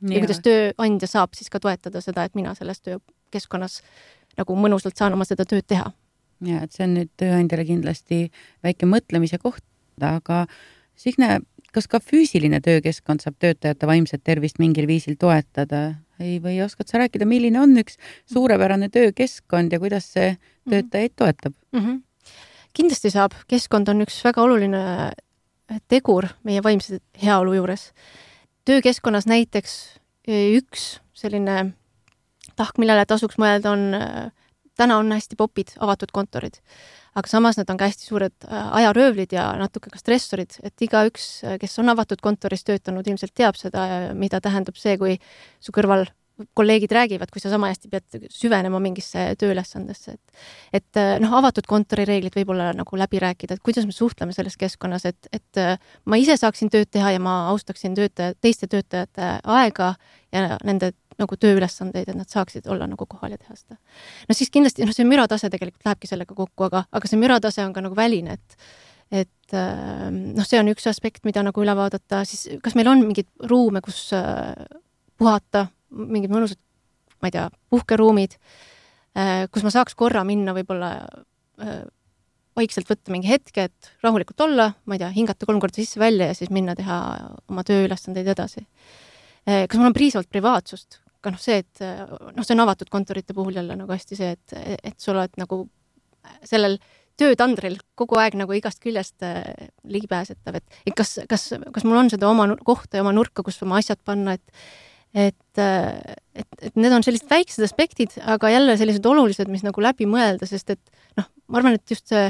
ja 0.01 0.23
kuidas 0.23 0.41
tööandja 0.45 1.11
saab 1.11 1.35
siis 1.37 1.51
ka 1.53 1.61
toetada 1.61 2.01
seda, 2.05 2.25
et 2.25 2.39
mina 2.39 2.55
selles 2.57 2.81
töökeskkonnas 2.87 3.81
nagu 4.39 4.57
mõnusalt 4.57 4.97
saan 4.97 5.17
oma 5.17 5.27
seda 5.29 5.45
tööd 5.49 5.67
teha. 5.67 5.93
ja 6.47 6.63
et 6.65 6.73
see 6.73 6.87
on 6.87 6.97
nüüd 6.97 7.13
tööandjale 7.21 7.67
kindlasti 7.69 8.25
väike 8.65 8.89
mõtlemise 8.89 9.41
koht, 9.43 9.65
aga 10.01 10.47
Signe, 10.99 11.37
kas 11.71 11.87
ka 11.87 12.01
füüsiline 12.03 12.59
töökeskkond 12.65 13.23
saab 13.23 13.37
töötajate 13.39 13.87
vaimset 13.87 14.25
tervist 14.25 14.59
mingil 14.59 14.89
viisil 14.91 15.19
toetada? 15.21 15.99
ei, 16.19 16.41
või 16.43 16.57
oskad 16.65 16.89
sa 16.91 16.99
rääkida, 16.99 17.27
milline 17.29 17.61
on 17.61 17.77
üks 17.79 18.01
suurepärane 18.33 18.89
töökeskkond 18.91 19.73
ja 19.73 19.79
kuidas 19.79 20.09
see 20.15 20.33
mhm. 20.33 20.71
töötajaid 20.73 21.15
toetab 21.17 21.55
mm? 21.73 21.81
-hmm 21.81 22.05
kindlasti 22.77 23.11
saab, 23.13 23.35
keskkond 23.51 23.89
on 23.93 24.05
üks 24.05 24.21
väga 24.25 24.43
oluline 24.45 24.83
tegur 25.91 26.29
meie 26.49 26.63
vaimse 26.65 27.01
heaolu 27.23 27.57
juures. 27.59 27.93
töökeskkonnas 28.69 29.27
näiteks 29.29 29.75
e, 30.29 30.57
üks 30.59 30.99
selline 31.17 31.73
tahk, 32.57 32.79
millele 32.79 33.05
tasuks 33.09 33.39
mõelda, 33.41 33.73
on, 33.73 33.95
e, 33.95 34.61
täna 34.77 34.99
on 35.01 35.13
hästi 35.13 35.37
popid 35.37 35.75
avatud 35.81 36.13
kontorid, 36.13 36.61
aga 37.17 37.31
samas 37.31 37.59
need 37.59 37.71
on 37.71 37.81
ka 37.81 37.89
hästi 37.89 38.09
suured 38.09 38.49
ajaröövlid 38.49 39.33
ja 39.33 39.51
natuke 39.61 39.91
ka 39.93 40.01
stressorid, 40.01 40.59
et 40.63 40.85
igaüks, 40.85 41.29
kes 41.61 41.79
on 41.83 41.93
avatud 41.95 42.21
kontoris 42.25 42.65
töötanud, 42.65 43.09
ilmselt 43.09 43.35
teab 43.35 43.59
seda, 43.61 44.13
mida 44.15 44.41
tähendab 44.45 44.77
see, 44.77 44.97
kui 45.01 45.19
su 45.61 45.75
kõrval 45.75 46.07
kolleegid 46.55 46.93
räägivad, 46.93 47.31
kui 47.33 47.41
sa 47.43 47.51
sama 47.51 47.71
hästi 47.73 47.91
pead 47.91 48.29
süvenema 48.33 48.79
mingisse 48.83 49.25
tööülesandesse, 49.41 50.15
et 50.15 50.79
et 50.79 51.01
äh, 51.01 51.17
noh, 51.23 51.33
avatud 51.41 51.67
kontorireeglid 51.67 52.37
võib-olla 52.37 52.71
nagu 52.77 52.99
läbi 53.01 53.21
rääkida, 53.23 53.57
et 53.57 53.65
kuidas 53.65 53.87
me 53.89 53.95
suhtleme 53.95 54.35
selles 54.37 54.57
keskkonnas, 54.61 55.07
et, 55.09 55.29
et 55.33 55.61
äh, 55.61 55.77
ma 56.07 56.19
ise 56.21 56.37
saaksin 56.39 56.71
tööd 56.71 56.91
teha 56.95 57.15
ja 57.17 57.23
ma 57.23 57.41
austaksin 57.53 57.97
töötaja, 57.99 58.37
teiste 58.41 58.69
töötajate 58.71 59.39
aega 59.45 59.95
ja 60.35 60.59
nende 60.65 60.93
nagu 61.19 61.37
tööülesandeid, 61.41 62.11
et 62.13 62.19
nad 62.19 62.31
saaksid 62.31 62.69
olla 62.71 62.87
nagu 62.87 63.07
kohal 63.11 63.35
ja 63.35 63.39
teha 63.41 63.57
seda. 63.59 63.79
no 64.29 64.37
siis 64.37 64.53
kindlasti, 64.55 64.87
noh, 64.87 64.95
see 64.95 65.09
müratase 65.09 65.51
tegelikult 65.51 65.89
lähebki 65.89 66.11
sellega 66.11 66.37
kokku, 66.37 66.69
aga, 66.69 66.85
aga 66.93 67.11
see 67.11 67.19
müratase 67.19 67.65
on 67.67 67.75
ka 67.75 67.83
nagu 67.85 67.99
väline, 67.99 68.39
et 68.39 68.61
et 69.09 69.57
äh, 69.57 70.11
noh, 70.13 70.45
see 70.45 70.61
on 70.61 70.69
üks 70.71 70.87
aspekt, 70.87 71.25
mida 71.25 71.43
nagu 71.43 71.65
üle 71.65 71.75
vaadata, 71.75 72.23
siis 72.29 72.61
kas 72.63 72.77
meil 72.77 72.93
on 72.93 73.03
mingeid 73.09 73.31
ruume, 73.49 73.81
kus 73.83 74.13
puhata, 75.19 75.67
mingid 75.95 76.33
mõnusad, 76.33 76.61
ma 77.23 77.31
ei 77.31 77.35
tea, 77.35 77.47
puhkeruumid, 77.73 78.37
äh, 79.19 79.47
kus 79.53 79.65
ma 79.67 79.73
saaks 79.75 79.97
korra 79.99 80.25
minna 80.29 80.55
võib-olla 80.57 80.93
äh, 81.01 81.83
vaikselt 82.59 82.91
võtta 82.91 83.15
mingi 83.15 83.31
hetke, 83.31 83.69
et 83.69 83.91
rahulikult 84.05 84.41
olla, 84.47 84.73
ma 84.87 84.97
ei 84.97 85.03
tea, 85.03 85.11
hingata 85.15 85.49
kolm 85.49 85.61
korda 85.63 85.81
sisse-välja 85.81 86.31
ja 86.31 86.39
siis 86.39 86.53
minna 86.55 86.75
teha 86.79 86.99
oma 87.49 87.65
tööülesandeid 87.67 88.31
edasi. 88.35 88.65
Äh, 89.49 89.67
kas 89.71 89.81
mul 89.81 89.91
on 89.91 89.99
piisavalt 89.99 90.31
privaatsust? 90.33 91.03
ka 91.19 91.33
noh, 91.35 91.41
see, 91.43 91.57
et 91.65 91.81
noh, 91.83 92.45
see 92.47 92.55
on 92.55 92.61
avatud 92.63 92.87
kontorite 92.95 93.35
puhul 93.35 93.57
jälle 93.59 93.75
nagu 93.75 93.91
hästi 93.91 94.15
see, 94.15 94.37
et, 94.37 94.53
et 94.87 94.95
sa 95.03 95.11
oled 95.11 95.33
nagu 95.41 95.65
sellel 96.47 96.77
töötandril 97.19 97.81
kogu 97.99 98.21
aeg 98.23 98.37
nagu 98.39 98.55
igast 98.55 98.79
küljest 98.85 99.27
ligipääsetav, 99.83 100.61
et 100.61 100.95
kas, 100.95 101.17
kas, 101.27 101.49
kas 101.75 101.87
mul 101.89 101.99
on 101.99 102.13
seda 102.13 102.31
oma 102.31 102.47
kohta 102.63 103.01
ja 103.01 103.03
oma 103.03 103.11
nurka, 103.17 103.43
kus 103.43 103.59
oma 103.67 103.81
asjad 103.83 103.99
panna, 104.07 104.37
et 104.39 104.63
et, 105.19 105.61
et, 105.61 106.61
et 106.63 106.77
need 106.79 106.95
on 106.95 107.05
sellised 107.05 107.31
väiksed 107.31 107.65
aspektid, 107.67 108.15
aga 108.29 108.51
jälle 108.53 108.77
sellised 108.81 109.07
olulised, 109.09 109.51
mis 109.51 109.65
nagu 109.67 109.83
läbi 109.83 110.07
mõelda, 110.11 110.47
sest 110.49 110.75
et 110.75 111.01
noh, 111.19 111.27
ma 111.49 111.61
arvan, 111.61 111.79
et 111.79 111.95
just 111.95 112.11
see, 112.13 112.29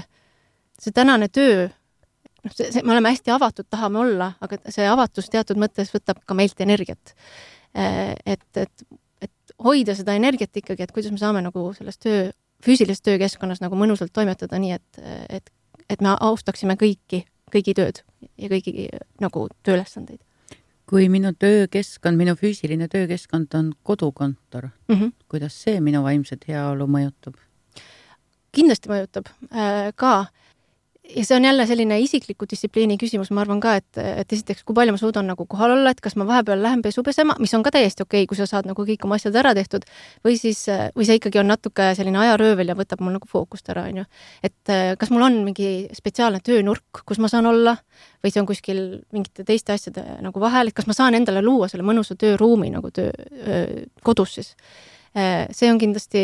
see 0.80 0.94
tänane 0.96 1.28
töö 1.32 1.66
noh, 1.66 2.54
see, 2.54 2.70
see, 2.72 2.84
me 2.84 2.94
oleme 2.94 3.12
hästi 3.12 3.34
avatud, 3.34 3.68
tahame 3.70 4.02
olla, 4.04 4.32
aga 4.44 4.60
see 4.72 4.86
avatus 4.88 5.30
teatud 5.32 5.60
mõttes 5.60 5.92
võtab 5.94 6.22
ka 6.24 6.36
meilt 6.38 6.60
energiat. 6.64 7.14
et, 7.74 8.46
et, 8.56 8.84
et 9.22 9.56
hoida 9.64 9.94
seda 9.98 10.14
energiat 10.16 10.56
ikkagi, 10.56 10.86
et 10.86 10.94
kuidas 10.94 11.12
me 11.12 11.20
saame 11.20 11.42
nagu 11.44 11.68
selles 11.76 11.98
töö, 12.00 12.30
füüsilises 12.64 13.04
töökeskkonnas 13.06 13.60
nagu 13.62 13.76
mõnusalt 13.78 14.14
toimetada, 14.14 14.58
nii 14.58 14.72
et, 14.78 15.02
et, 15.28 15.52
et 15.90 16.00
me 16.02 16.16
austaksime 16.30 16.78
kõiki, 16.80 17.22
kõigi 17.52 17.76
tööd 17.78 18.02
ja 18.38 18.50
kõigi 18.50 18.88
nagu 19.22 19.46
tööülesandeid 19.62 20.22
kui 20.88 21.08
minu 21.12 21.34
töökeskkond, 21.36 22.16
minu 22.16 22.34
füüsiline 22.38 22.88
töökeskkond 22.88 23.54
on 23.54 23.72
kodukontor 23.82 24.70
mm, 24.88 24.94
-hmm. 24.94 25.12
kuidas 25.28 25.62
see 25.62 25.80
minu 25.80 26.02
vaimset 26.02 26.48
heaolu 26.48 26.86
mõjutab? 26.86 27.36
kindlasti 28.52 28.88
mõjutab 28.88 29.28
äh, 29.52 29.92
ka 29.96 30.26
ja 31.16 31.24
see 31.24 31.36
on 31.36 31.44
jälle 31.44 31.66
selline 31.66 31.98
isikliku 32.00 32.46
distsipliini 32.50 32.96
küsimus, 33.00 33.30
ma 33.32 33.40
arvan 33.40 33.60
ka, 33.60 33.74
et, 33.80 33.98
et 33.98 34.32
esiteks, 34.32 34.64
kui 34.66 34.76
palju 34.76 34.94
ma 34.94 35.00
suudan 35.00 35.28
nagu 35.30 35.46
kohal 35.48 35.72
olla, 35.76 35.92
et 35.94 36.02
kas 36.04 36.16
ma 36.20 36.26
vahepeal 36.28 36.60
lähen 36.62 36.82
pesu 36.84 37.02
pesema, 37.06 37.36
mis 37.40 37.54
on 37.56 37.64
ka 37.66 37.72
täiesti 37.74 38.04
okei 38.04 38.24
okay,, 38.24 38.28
kui 38.30 38.38
sa 38.38 38.46
saad 38.50 38.68
nagu 38.68 38.84
kõik 38.88 39.06
oma 39.06 39.16
asjad 39.16 39.36
ära 39.40 39.54
tehtud, 39.56 39.86
või 40.26 40.36
siis, 40.40 40.64
või 40.96 41.08
see 41.08 41.18
ikkagi 41.20 41.40
on 41.40 41.48
natuke 41.48 41.90
selline 41.98 42.20
ajaröövel 42.24 42.72
ja 42.72 42.76
võtab 42.78 43.02
mul 43.04 43.16
nagu 43.16 43.30
fookust 43.30 43.72
ära, 43.72 43.86
on 43.88 44.02
ju. 44.02 44.06
et 44.44 44.74
kas 45.00 45.12
mul 45.14 45.24
on 45.28 45.40
mingi 45.46 45.88
spetsiaalne 45.96 46.42
töönurk, 46.44 47.02
kus 47.08 47.22
ma 47.22 47.32
saan 47.32 47.48
olla, 47.48 47.78
või 48.24 48.34
see 48.34 48.44
on 48.44 48.50
kuskil 48.50 48.84
mingite 49.14 49.46
teiste 49.48 49.72
asjade 49.76 50.04
nagu 50.24 50.44
vahel, 50.44 50.68
et 50.68 50.76
kas 50.76 50.90
ma 50.90 50.96
saan 50.96 51.16
endale 51.16 51.42
luua 51.44 51.70
selle 51.72 51.86
mõnusa 51.88 52.18
tööruumi 52.20 52.72
nagu 52.74 52.92
töö, 52.92 53.10
kodus 54.04 54.38
siis 54.38 54.54
see 55.16 55.70
on 55.72 55.78
kindlasti 55.80 56.20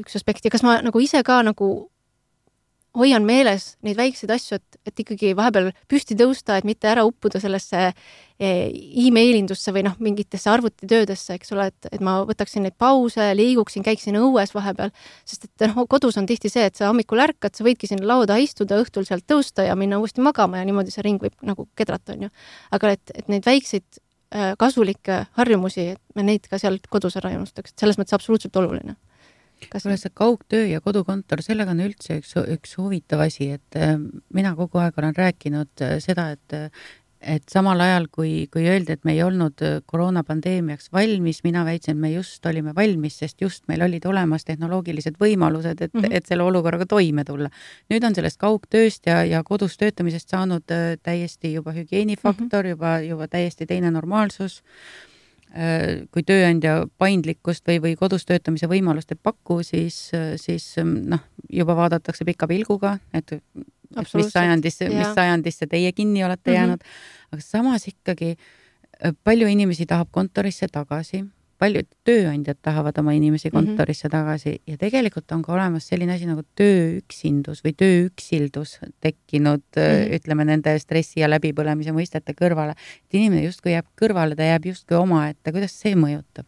üks 0.00 0.16
aspekt 0.16 0.46
ja 0.46 0.50
kas 0.50 0.64
ma 0.64 0.78
nagu 0.82 1.00
ise 1.04 1.20
ka 1.22 1.42
nagu 1.44 1.68
hoian 2.98 3.24
meeles 3.24 3.76
neid 3.86 3.96
väikseid 3.96 4.30
asju, 4.34 4.58
et, 4.58 4.78
et 4.88 5.02
ikkagi 5.04 5.32
vahepeal 5.36 5.70
püsti 5.90 6.16
tõusta, 6.18 6.58
et 6.58 6.66
mitte 6.68 6.90
ära 6.90 7.04
uppuda 7.08 7.40
sellesse 7.40 7.80
eh, 7.88 8.68
email-indusse 9.06 9.72
või 9.72 9.84
noh, 9.86 9.96
mingitesse 10.02 10.50
arvutitöödesse, 10.52 11.38
eks 11.38 11.54
ole, 11.56 11.70
et, 11.72 11.88
et 11.96 12.04
ma 12.04 12.18
võtaksin 12.28 12.66
neid 12.66 12.76
pause, 12.80 13.30
liiguksin, 13.38 13.84
käiksin 13.86 14.18
õues 14.20 14.52
vahepeal, 14.56 14.92
sest 15.28 15.48
et 15.48 15.66
noh, 15.70 15.86
kodus 15.90 16.20
on 16.20 16.28
tihti 16.28 16.52
see, 16.52 16.66
et 16.68 16.76
sa 16.78 16.90
hommikul 16.90 17.22
ärkad, 17.24 17.56
sa 17.56 17.66
võidki 17.66 17.88
sinna 17.88 18.08
laua 18.12 18.28
taha 18.28 18.44
istuda, 18.44 18.80
õhtul 18.84 19.08
sealt 19.08 19.26
tõusta 19.30 19.66
ja 19.68 19.76
minna 19.78 20.00
uuesti 20.02 20.24
magama 20.24 20.60
ja 20.60 20.68
niimoodi 20.68 20.92
see 20.92 21.06
ring 21.06 21.22
võib 21.22 21.36
nagu 21.48 21.68
kedrata, 21.78 22.16
on 22.16 22.28
ju. 22.28 22.34
aga 22.76 22.96
et, 22.98 23.14
et 23.16 23.32
neid 23.32 23.48
väikseid 23.48 23.86
äh, 24.34 24.52
kasulikke 24.60 25.24
harjumusi, 25.40 25.94
et 25.96 26.18
me 26.18 26.28
neid 26.28 26.50
ka 26.50 26.60
seal 26.60 26.76
kodus 26.92 27.16
ära 27.22 27.32
ei 27.32 27.40
unustaks, 27.40 27.72
et 27.72 27.86
selles 27.86 28.00
mõttes 28.00 28.20
absoluutselt 28.20 28.60
oluline 28.60 28.98
kuule, 29.70 29.98
see 30.00 30.14
kaugtöö 30.14 30.66
ja 30.66 30.80
kodukontor, 30.80 31.42
sellega 31.44 31.74
on 31.74 31.84
üldse 31.84 32.18
üks, 32.20 32.34
üks 32.54 32.74
huvitav 32.78 33.22
asi, 33.26 33.52
et 33.58 33.78
äh, 33.78 33.94
mina 34.34 34.56
kogu 34.58 34.82
aeg 34.82 34.98
olen 34.98 35.14
rääkinud 35.16 35.84
äh, 35.84 35.96
seda, 36.04 36.32
et 36.36 36.58
et 37.22 37.44
samal 37.46 37.78
ajal, 37.78 38.08
kui, 38.10 38.48
kui 38.50 38.64
öeldi, 38.66 38.96
et 38.96 39.04
me 39.06 39.12
ei 39.14 39.20
olnud 39.22 39.62
äh, 39.62 39.76
koroonapandeemiaks 39.86 40.88
valmis, 40.90 41.44
mina 41.46 41.62
väitsin, 41.62 41.94
et 41.94 42.02
me 42.02 42.10
just 42.10 42.46
olime 42.50 42.74
valmis, 42.74 43.20
sest 43.22 43.44
just 43.44 43.62
meil 43.70 43.84
olid 43.86 44.08
olemas 44.10 44.42
tehnoloogilised 44.48 45.20
võimalused, 45.22 45.78
et 45.78 45.94
mm, 45.94 46.00
-hmm. 46.00 46.16
et 46.18 46.26
selle 46.26 46.42
olukorraga 46.42 46.86
toime 46.90 47.24
tulla. 47.24 47.50
nüüd 47.94 48.02
on 48.02 48.14
sellest 48.14 48.40
kaugtööst 48.42 49.06
ja, 49.06 49.22
ja 49.24 49.44
kodus 49.44 49.78
töötamisest 49.78 50.34
saanud 50.34 50.66
täiesti 51.02 51.52
juba 51.52 51.72
hügieenifaktor 51.72 52.64
mm, 52.64 52.66
-hmm. 52.66 52.70
juba, 52.70 53.00
juba 53.00 53.28
täiesti 53.28 53.66
teine 53.66 53.90
normaalsus 53.90 54.62
Äh, 54.62 55.11
kui 56.10 56.22
tööandja 56.24 56.86
paindlikkust 56.98 57.66
või, 57.68 57.76
või 57.84 57.96
kodus 58.00 58.24
töötamise 58.24 58.68
võimalust 58.70 59.12
ei 59.12 59.18
paku, 59.20 59.58
siis, 59.66 59.98
siis 60.40 60.70
noh, 60.80 61.20
juba 61.52 61.76
vaadatakse 61.76 62.24
pika 62.24 62.48
pilguga, 62.48 62.94
et, 63.12 63.34
mis 64.14 64.32
sajandisse, 64.32 64.88
mis 64.88 65.12
sajandisse 65.14 65.68
teie 65.68 65.92
kinni 65.92 66.24
olete 66.24 66.50
mm 66.50 66.54
-hmm. 66.54 66.60
jäänud. 66.60 66.80
aga 67.32 67.42
samas 67.42 67.88
ikkagi 67.88 68.36
äh, 68.36 69.12
palju 69.24 69.46
inimesi 69.46 69.86
tahab 69.86 70.08
kontorisse 70.10 70.66
tagasi 70.72 71.24
paljud 71.62 71.88
tööandjad 72.06 72.58
tahavad 72.62 72.96
oma 73.02 73.14
inimesi 73.16 73.48
mhm. 73.48 73.56
kontorisse 73.56 74.08
mm 74.08 74.12
-hmm. 74.12 74.18
tagasi 74.18 74.52
ja 74.66 74.78
tegelikult 74.78 75.32
on 75.32 75.42
ka 75.42 75.52
olemas 75.54 75.86
selline 75.88 76.14
asi 76.16 76.26
nagu 76.26 76.42
tööüksindus 76.58 77.62
või 77.64 77.74
tööüksildus 77.82 78.78
tekkinud 79.00 79.62
mm, 79.76 79.82
-hmm. 79.82 80.16
ütleme 80.18 80.48
nende 80.48 80.78
stressi 80.78 81.20
ja 81.20 81.30
läbipõlemise 81.30 81.94
mõistete 81.94 82.34
kõrvale. 82.38 82.74
et 82.74 83.14
inimene 83.14 83.44
justkui 83.44 83.72
jääb 83.72 83.86
kõrvale, 84.00 84.36
ta 84.36 84.42
jääb 84.42 84.66
justkui 84.72 84.96
omaette, 84.96 85.52
kuidas 85.52 85.80
see 85.80 85.94
mõjutab? 85.94 86.46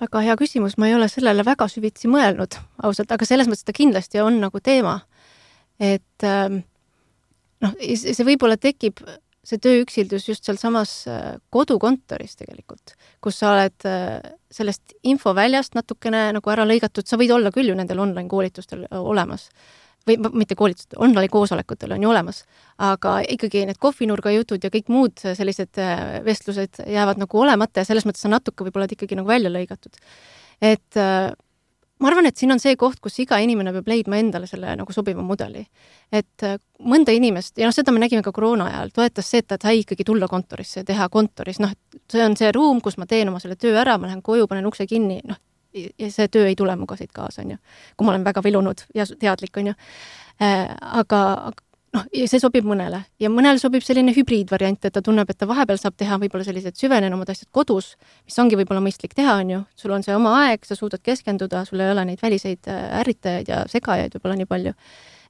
väga 0.00 0.20
hea 0.20 0.36
küsimus, 0.36 0.76
ma 0.78 0.88
ei 0.88 0.94
ole 0.94 1.08
sellele 1.08 1.44
väga 1.44 1.68
süvitsi 1.68 2.08
mõelnud 2.10 2.58
ausalt, 2.82 3.12
aga 3.12 3.24
selles 3.24 3.48
mõttes 3.48 3.64
ta 3.64 3.72
kindlasti 3.72 4.20
on 4.20 4.40
nagu 4.40 4.60
teema. 4.60 5.00
et 5.80 6.22
ähm, 6.22 6.62
noh, 7.60 7.76
see 7.80 8.26
võib-olla 8.26 8.56
tekib 8.56 9.00
see 9.44 9.60
tööüksildus 9.62 10.26
just 10.28 10.48
sealsamas 10.48 10.92
äh, 11.10 11.22
kodukontoris 11.52 12.36
tegelikult, 12.40 12.94
kus 13.24 13.40
sa 13.42 13.52
oled 13.54 13.86
äh, 13.88 14.18
sellest 14.52 14.96
infoväljast 15.06 15.76
natukene 15.76 16.26
nagu 16.36 16.52
ära 16.52 16.66
lõigatud, 16.68 17.06
sa 17.08 17.18
võid 17.20 17.34
olla 17.34 17.52
küll 17.54 17.70
ju 17.70 17.78
nendel 17.78 18.02
online 18.04 18.30
koolitustel 18.30 18.86
äh, 18.88 19.00
olemas 19.00 19.50
või 20.04 20.18
mitte 20.36 20.56
koolitustel, 20.56 20.98
online 21.00 21.32
koosolekutel 21.32 21.94
on 21.96 22.02
ju 22.04 22.10
olemas, 22.10 22.42
aga 22.84 23.22
ikkagi 23.24 23.62
need 23.64 23.78
kohvinurga 23.80 24.34
jutud 24.34 24.60
ja 24.60 24.68
kõik 24.72 24.90
muud 24.92 25.22
sellised 25.24 25.80
vestlused 26.26 26.82
jäävad 26.92 27.22
nagu 27.22 27.40
olemata 27.40 27.80
ja 27.80 27.88
selles 27.88 28.04
mõttes 28.04 28.20
sa 28.26 28.28
natuke 28.28 28.66
võib-olla 28.66 28.84
oled 28.84 28.92
ikkagi 28.98 29.16
nagu 29.16 29.32
välja 29.32 29.48
lõigatud. 29.48 29.96
et 30.60 31.00
ma 32.04 32.10
arvan, 32.12 32.28
et 32.28 32.36
siin 32.36 32.52
on 32.52 32.60
see 32.60 32.76
koht, 32.76 33.00
kus 33.00 33.16
iga 33.24 33.38
inimene 33.40 33.72
peab 33.72 33.88
leidma 33.88 34.18
endale 34.20 34.48
selle 34.50 34.74
nagu 34.76 34.92
sobiva 34.92 35.24
mudeli. 35.24 35.64
et 36.12 36.44
äh, 36.44 36.58
mõnda 36.84 37.14
inimest, 37.16 37.56
ja 37.58 37.70
noh, 37.70 37.74
seda 37.74 37.94
me 37.94 38.02
nägime 38.02 38.22
ka 38.22 38.32
koroona 38.34 38.68
ajal, 38.68 38.92
toetas 38.94 39.30
see, 39.30 39.40
et 39.40 39.48
ta 39.48 39.58
sai 39.62 39.80
ikkagi 39.80 40.04
tulla 40.04 40.28
kontorisse 40.28 40.82
ja 40.82 40.84
teha 40.84 41.08
kontoris, 41.08 41.62
noh, 41.64 41.72
et 41.72 42.12
see 42.12 42.22
on 42.24 42.36
see 42.36 42.52
ruum, 42.52 42.82
kus 42.84 42.98
ma 43.00 43.08
teen 43.08 43.32
oma 43.32 43.40
selle 43.42 43.56
töö 43.56 43.78
ära, 43.80 43.96
ma 43.98 44.10
lähen 44.10 44.22
koju, 44.22 44.46
panen 44.50 44.68
ukse 44.68 44.86
kinni, 44.90 45.22
noh, 45.24 45.40
ja 45.74 46.10
see 46.12 46.28
töö 46.28 46.46
ei 46.46 46.56
tule 46.58 46.76
muga 46.76 46.98
siit 47.00 47.12
kaasa, 47.14 47.42
on 47.42 47.56
ju. 47.56 47.62
kui 47.96 48.06
ma 48.06 48.14
olen 48.14 48.26
väga 48.26 48.44
vilunud 48.44 48.84
ja 48.94 49.06
teadlik, 49.06 49.56
on 49.56 49.72
ju. 49.72 49.74
Äh, 50.42 50.68
aga, 51.00 51.52
noh, 51.94 52.04
ja 52.14 52.26
see 52.30 52.42
sobib 52.42 52.66
mõnele. 52.66 53.00
Ja 53.22 53.30
mõnele 53.32 53.60
sobib 53.62 53.84
selline 53.86 54.14
hübriidvariant, 54.16 54.82
et 54.86 54.94
ta 54.94 55.02
tunneb, 55.04 55.30
et 55.30 55.38
ta 55.38 55.48
vahepeal 55.50 55.78
saab 55.80 55.96
teha 56.00 56.18
võib-olla 56.22 56.46
sellised 56.46 56.78
süvenenumad 56.80 57.30
asjad 57.32 57.50
kodus, 57.54 57.94
mis 58.26 58.38
ongi 58.42 58.58
võib-olla 58.58 58.82
mõistlik 58.84 59.14
teha, 59.16 59.38
on 59.42 59.54
ju, 59.54 59.62
sul 59.78 59.94
on 59.96 60.04
see 60.06 60.14
oma 60.16 60.34
aeg, 60.42 60.66
sa 60.66 60.76
suudad 60.78 61.02
keskenduda, 61.04 61.64
sul 61.68 61.82
ei 61.84 61.92
ole 61.94 62.06
neid 62.10 62.22
väliseid 62.24 62.70
äh, 62.70 62.86
ärritajaid 63.00 63.50
ja 63.52 63.64
segajaid 63.70 64.16
võib-olla 64.16 64.38
nii 64.40 64.50
palju. 64.50 64.74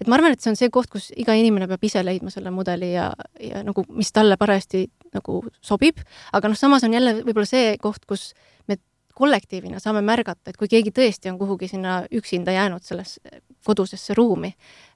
et 0.00 0.10
ma 0.10 0.18
arvan, 0.18 0.34
et 0.34 0.42
see 0.42 0.50
on 0.50 0.58
see 0.58 0.72
koht, 0.74 0.90
kus 0.90 1.10
iga 1.16 1.36
inimene 1.38 1.68
peab 1.70 1.84
ise 1.86 2.02
leidma 2.02 2.32
selle 2.32 2.50
mudeli 2.50 2.92
ja, 2.94 3.12
ja 3.40 3.62
nagu, 3.66 3.84
mis 3.94 4.10
talle 4.12 4.36
parajasti 4.40 4.88
nagu 5.14 5.44
sobib, 5.62 6.00
aga 6.34 6.50
noh, 6.50 6.58
samas 6.58 6.84
on 6.86 6.96
jälle 6.96 7.20
võib-olla 7.22 7.46
see 7.46 7.76
koht, 7.82 8.02
kus 8.08 8.32
kollektiivina 9.14 9.80
saame 9.82 10.02
märgata, 10.04 10.50
et 10.50 10.58
kui 10.58 10.70
keegi 10.70 10.92
tõesti 10.94 11.30
on 11.30 11.38
kuhugi 11.38 11.68
sinna 11.70 12.02
üksinda 12.12 12.54
jäänud 12.54 12.82
sellesse 12.82 13.42
kodusesse 13.64 14.14
ruumi, 14.14 14.50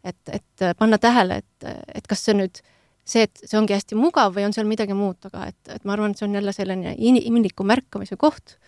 et, 0.04 0.20
et 0.32 0.66
panna 0.78 0.98
tähele, 0.98 1.40
et, 1.42 1.70
et 1.94 2.06
kas 2.08 2.24
see 2.26 2.36
nüüd 2.36 2.60
see, 3.08 3.24
et 3.24 3.44
see 3.44 3.58
ongi 3.58 3.76
hästi 3.76 3.96
mugav 3.98 4.34
või 4.36 4.46
on 4.48 4.54
seal 4.56 4.68
midagi 4.68 4.96
muud 4.96 5.20
taga, 5.22 5.46
et, 5.52 5.60
et 5.72 5.86
ma 5.88 5.94
arvan, 5.96 6.12
et 6.12 6.20
see 6.20 6.28
on 6.28 6.36
jälle 6.36 6.52
selline 6.52 6.94
inimliku 6.98 7.66
märkamise 7.66 8.18
koht, 8.20 8.58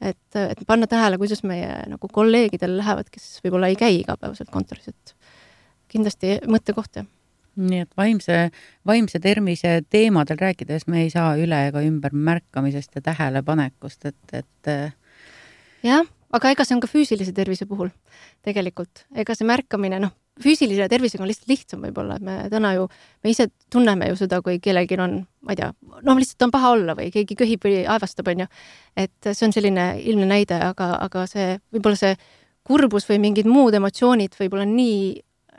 et, 0.00 0.26
et 0.38 0.64
panna 0.68 0.88
tähele, 0.90 1.18
kuidas 1.20 1.44
meie 1.48 1.70
nagu 1.88 2.10
kolleegidel 2.12 2.76
lähevad, 2.80 3.08
kes 3.12 3.38
võib-olla 3.44 3.70
ei 3.72 3.78
käi 3.80 4.02
igapäevaselt 4.02 4.52
kontoris, 4.52 4.90
et 4.92 5.14
kindlasti 5.88 6.36
mõttekoht, 6.50 7.00
jah 7.00 7.08
nii 7.58 7.82
et 7.84 7.90
vaimse, 7.98 8.38
vaimse 8.86 9.20
tervise 9.22 9.78
teemadel 9.90 10.38
rääkides 10.40 10.86
me 10.90 11.04
ei 11.04 11.10
saa 11.14 11.34
üle 11.40 11.64
ega 11.70 11.82
ümber 11.84 12.14
märkamisest 12.14 12.98
ja 12.98 13.04
tähelepanekust, 13.10 14.08
et, 14.12 14.38
et 14.42 14.72
jah, 15.86 16.06
aga 16.34 16.54
ega 16.54 16.66
see 16.66 16.76
on 16.76 16.82
ka 16.84 16.90
füüsilise 16.90 17.34
tervise 17.36 17.66
puhul 17.68 17.90
tegelikult, 18.46 19.06
ega 19.16 19.36
see 19.36 19.48
märkamine, 19.48 20.00
noh, 20.02 20.14
füüsilise 20.42 20.86
tervisega 20.90 21.24
on 21.24 21.30
lihtsalt 21.30 21.50
lihtsam 21.50 21.84
võib-olla, 21.86 22.18
et 22.18 22.24
me 22.24 22.36
täna 22.52 22.72
ju, 22.76 22.86
me 23.24 23.32
ise 23.32 23.48
tunneme 23.72 24.10
ju 24.10 24.18
seda, 24.20 24.40
kui 24.44 24.60
kellelgi 24.62 24.98
on, 25.02 25.20
ma 25.44 25.54
ei 25.54 25.60
tea, 25.60 25.70
noh, 26.06 26.18
lihtsalt 26.18 26.46
on 26.46 26.54
paha 26.54 26.74
olla 26.76 26.96
või 26.98 27.10
keegi 27.14 27.36
köhib 27.38 27.64
või 27.66 27.80
aevastab, 27.90 28.30
on 28.32 28.44
ju. 28.44 28.50
et 29.04 29.30
see 29.32 29.48
on 29.48 29.54
selline 29.56 29.88
ilmne 30.04 30.28
näide, 30.30 30.60
aga, 30.70 30.92
aga 31.08 31.26
see, 31.30 31.56
võib-olla 31.74 31.98
see 31.98 32.14
kurbus 32.68 33.08
või 33.08 33.22
mingid 33.22 33.48
muud 33.48 33.74
emotsioonid 33.78 34.36
võib-olla 34.38 34.68
nii 34.68 35.00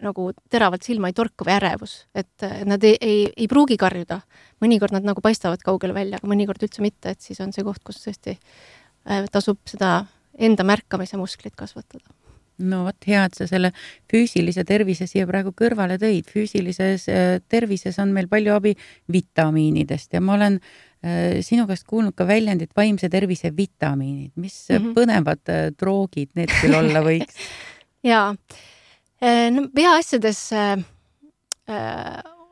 nagu 0.03 0.29
teravalt 0.51 0.85
silma 0.85 1.09
ei 1.09 1.15
torka 1.17 1.45
või 1.47 1.55
ärevus, 1.57 1.95
et 2.15 2.45
nad 2.67 2.83
ei, 2.87 2.97
ei, 3.01 3.23
ei 3.35 3.47
pruugi 3.51 3.77
karjuda. 3.79 4.21
mõnikord 4.63 4.95
nad 4.95 5.07
nagu 5.07 5.21
paistavad 5.23 5.61
kaugele 5.63 5.93
välja, 5.95 6.19
aga 6.19 6.27
mõnikord 6.27 6.63
üldse 6.63 6.83
mitte, 6.83 7.13
et 7.13 7.21
siis 7.21 7.39
on 7.39 7.53
see 7.55 7.63
koht, 7.63 7.83
kus 7.83 8.01
tõesti 8.03 8.35
äh, 8.35 9.25
tasub 9.31 9.59
seda 9.69 10.05
enda 10.39 10.63
märkamise 10.63 11.17
musklit 11.19 11.55
kasvatada 11.55 12.05
no 12.59 12.83
vot, 12.89 12.97
hea, 13.07 13.23
et 13.23 13.37
sa 13.37 13.47
selle 13.47 13.71
füüsilise 14.11 14.65
tervise 14.67 15.07
siia 15.07 15.27
praegu 15.27 15.53
kõrvale 15.55 15.95
tõid. 15.99 16.27
füüsilises 16.27 17.07
äh, 17.07 17.39
tervises 17.47 17.99
on 17.99 18.11
meil 18.15 18.27
palju 18.27 18.55
abi 18.55 18.75
vitamiinidest 19.11 20.13
ja 20.13 20.21
ma 20.21 20.35
olen 20.39 20.61
sinu 21.39 21.63
käest 21.63 21.85
kuulnud 21.87 22.11
ka 22.11 22.25
väljendit 22.27 22.73
vaimse 22.75 23.07
tervise 23.07 23.53
vitamiinid. 23.55 24.33
mis 24.35 24.67
mm 24.67 24.75
-hmm. 24.75 24.93
põnevad 24.97 25.51
droogid 25.79 26.35
need 26.35 26.51
küll 26.59 26.75
olla 26.75 26.99
võiks 26.99 27.37
jaa, 28.11 28.35
no 29.55 29.65
peaasjades 29.75 30.41
äh, 30.55 30.77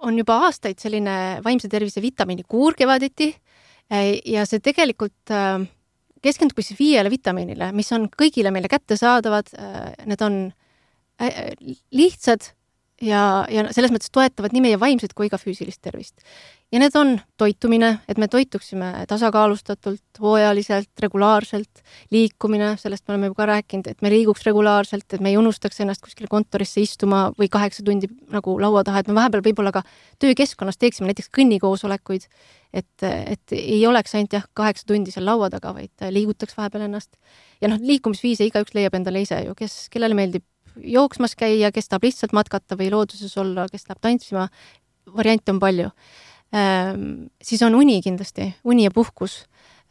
on 0.06 0.18
juba 0.20 0.42
aastaid 0.48 0.80
selline 0.82 1.40
vaimse 1.46 1.70
tervise 1.72 2.02
vitamiinikuur 2.04 2.76
kevaditi 2.78 3.32
ja 4.28 4.44
see 4.46 4.60
tegelikult 4.60 5.32
keskendub 6.22 6.60
siis 6.60 6.76
viiele 6.78 7.10
vitamiinile, 7.10 7.72
mis 7.74 7.90
on 7.96 8.10
kõigile 8.12 8.52
meile 8.52 8.68
kättesaadavad, 8.70 9.50
need 10.06 10.24
on 10.26 10.36
lihtsad 11.96 12.50
ja, 13.02 13.22
ja 13.52 13.66
selles 13.74 13.94
mõttes 13.94 14.12
toetavad 14.14 14.54
nii 14.54 14.64
meie 14.68 14.80
vaimset 14.82 15.14
kui 15.18 15.30
ka 15.32 15.40
füüsilist 15.42 15.82
tervist. 15.86 16.20
Ja 16.72 16.80
need 16.82 16.96
on 17.00 17.14
toitumine, 17.40 17.94
et 18.10 18.18
me 18.20 18.28
toituksime 18.28 18.90
tasakaalustatult, 19.08 20.20
hooajaliselt, 20.22 20.90
regulaarselt, 21.00 21.82
liikumine, 22.12 22.74
sellest 22.82 23.06
me 23.08 23.14
oleme 23.14 23.30
juba 23.32 23.48
rääkinud, 23.48 23.88
et 23.92 24.02
me 24.04 24.12
liiguks 24.12 24.44
regulaarselt, 24.48 25.06
et 25.14 25.24
me 25.24 25.32
ei 25.32 25.38
unustaks 25.40 25.80
ennast 25.84 26.04
kuskile 26.04 26.28
kontorisse 26.32 26.84
istuma 26.84 27.28
või 27.40 27.48
kaheksa 27.52 27.86
tundi 27.88 28.10
nagu 28.34 28.58
laua 28.60 28.84
taha, 28.88 29.04
et 29.04 29.12
me 29.12 29.16
vahepeal 29.16 29.46
võib-olla 29.46 29.72
ka 29.76 29.86
töökeskkonnas 30.24 30.80
teeksime 30.82 31.12
näiteks 31.12 31.32
kõnnikoosolekuid, 31.38 32.28
et, 32.74 33.08
et 33.08 33.56
ei 33.56 33.80
oleks 33.88 34.18
ainult 34.18 34.36
jah, 34.36 34.50
kaheksa 34.58 34.90
tundi 34.92 35.16
seal 35.16 35.28
laua 35.30 35.50
taga, 35.54 35.72
vaid 35.78 36.10
liigutaks 36.12 36.58
vahepeal 36.58 36.90
ennast. 36.90 37.16
ja 37.62 37.72
noh, 37.72 37.80
liikumisviise 37.80 38.50
igaüks 38.50 38.76
leiab 38.76 39.00
endale 39.00 39.24
ise 39.24 39.40
ju, 39.46 39.56
kes, 39.56 39.88
kellele 39.94 40.20
meeldib 40.20 40.44
jooksmas 40.84 41.34
käia, 41.40 41.72
kes 41.72 41.88
tahab 41.90 42.04
lihtsalt 42.06 42.36
matkata 42.36 42.76
või 42.78 42.92
looduses 42.92 43.34
olla, 43.40 43.66
kes 43.72 43.88
tahab 43.88 44.04
tantsima, 44.04 44.50
variante 45.16 45.54
on 45.54 45.60
palju. 45.60 45.92
Siis 46.52 47.62
on 47.66 47.76
uni 47.76 48.00
kindlasti, 48.02 48.54
uni 48.64 48.86
ja 48.88 48.92
puhkus 48.96 49.42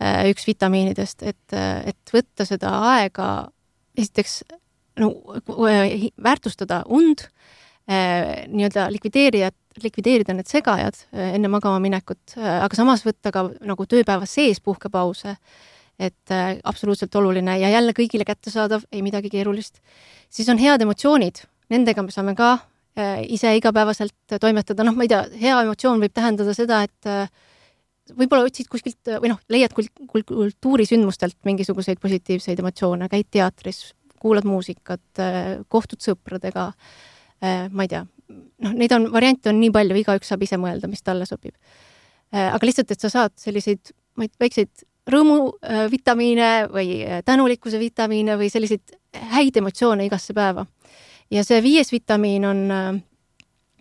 äh, 0.03 0.25
üks 0.31 0.47
vitamiinidest, 0.49 1.23
et, 1.23 1.53
et 1.53 2.13
võtta 2.15 2.47
seda 2.49 2.73
aega, 2.95 3.29
esiteks 3.97 4.43
no 5.01 5.13
väärtustada 6.25 6.83
und 6.89 7.27
nii-öelda 7.87 8.89
likvideerida, 8.91 9.53
likvideerida 9.79 10.35
need 10.35 10.49
segajad 10.51 10.97
enne 11.13 11.47
magama 11.53 11.79
minekut 11.79 12.33
aga 12.41 12.75
samas 12.75 13.05
võtta 13.07 13.31
ka 13.31 13.45
nagu 13.63 13.87
tööpäeva 13.87 14.27
sees 14.27 14.59
puhkepause 14.59 15.37
et 15.99 16.35
absoluutselt 16.65 17.15
oluline 17.15 17.55
ja 17.61 17.71
jälle 17.71 17.95
kõigile 17.97 18.27
kättesaadav, 18.27 18.83
ei 18.93 19.05
midagi 19.07 19.31
keerulist. 19.33 19.79
siis 20.31 20.49
on 20.49 20.59
head 20.59 20.83
emotsioonid, 20.83 21.45
nendega 21.71 22.03
me 22.03 22.11
saame 22.11 22.35
ka 22.35 22.59
ise 23.29 23.53
igapäevaselt 23.59 24.39
toimetada, 24.41 24.87
noh, 24.87 24.97
ma 24.97 25.05
ei 25.05 25.11
tea, 25.13 25.23
hea 25.41 25.59
emotsioon 25.67 26.01
võib 26.01 26.15
tähendada 26.17 26.55
seda, 26.57 26.83
et 26.87 27.11
äh, 27.11 27.29
võib-olla 28.17 28.47
otsid 28.49 28.71
kuskilt 28.73 29.13
või 29.21 29.33
noh, 29.33 29.41
leiad 29.53 29.75
kul-, 29.77 29.91
kul-, 30.07 30.25
kultuurisündmustelt 30.29 31.39
mingisuguseid 31.49 32.01
positiivseid 32.03 32.63
emotsioone, 32.63 33.11
käid 33.13 33.29
teatris, 33.35 33.91
kuulad 34.23 34.47
muusikat, 34.49 35.21
kohtud 35.69 36.01
sõpradega, 36.03 36.71
ma 37.45 37.85
ei 37.85 37.91
tea, 37.93 38.01
noh, 38.65 38.73
neid 38.73 38.95
on, 38.97 39.11
variante 39.13 39.53
on 39.53 39.61
nii 39.61 39.71
palju, 39.75 39.99
igaüks 40.01 40.33
saab 40.33 40.47
ise 40.47 40.57
mõelda, 40.59 40.89
mis 40.91 41.05
talle 41.05 41.29
sobib. 41.29 41.53
aga 42.33 42.65
lihtsalt, 42.65 42.91
et 42.95 43.05
sa 43.05 43.13
saad 43.13 43.37
selliseid, 43.39 43.93
ma 44.17 44.25
ei 44.25 44.33
tea, 44.33 44.41
väikseid 44.47 44.87
rõõmuvitamiine 45.11 46.47
äh, 46.47 46.71
või 46.73 46.89
äh, 47.05 47.23
tänulikkuse 47.25 47.79
vitamiine 47.79 48.37
või 48.39 48.51
selliseid 48.51 48.97
häid 49.33 49.57
emotsioone 49.61 50.07
igasse 50.09 50.35
päeva. 50.37 50.67
Ja 51.31 51.45
see 51.45 51.61
viies 51.65 51.93
vitamiin 51.93 52.45
on, 52.49 52.63
äh, 52.71 53.03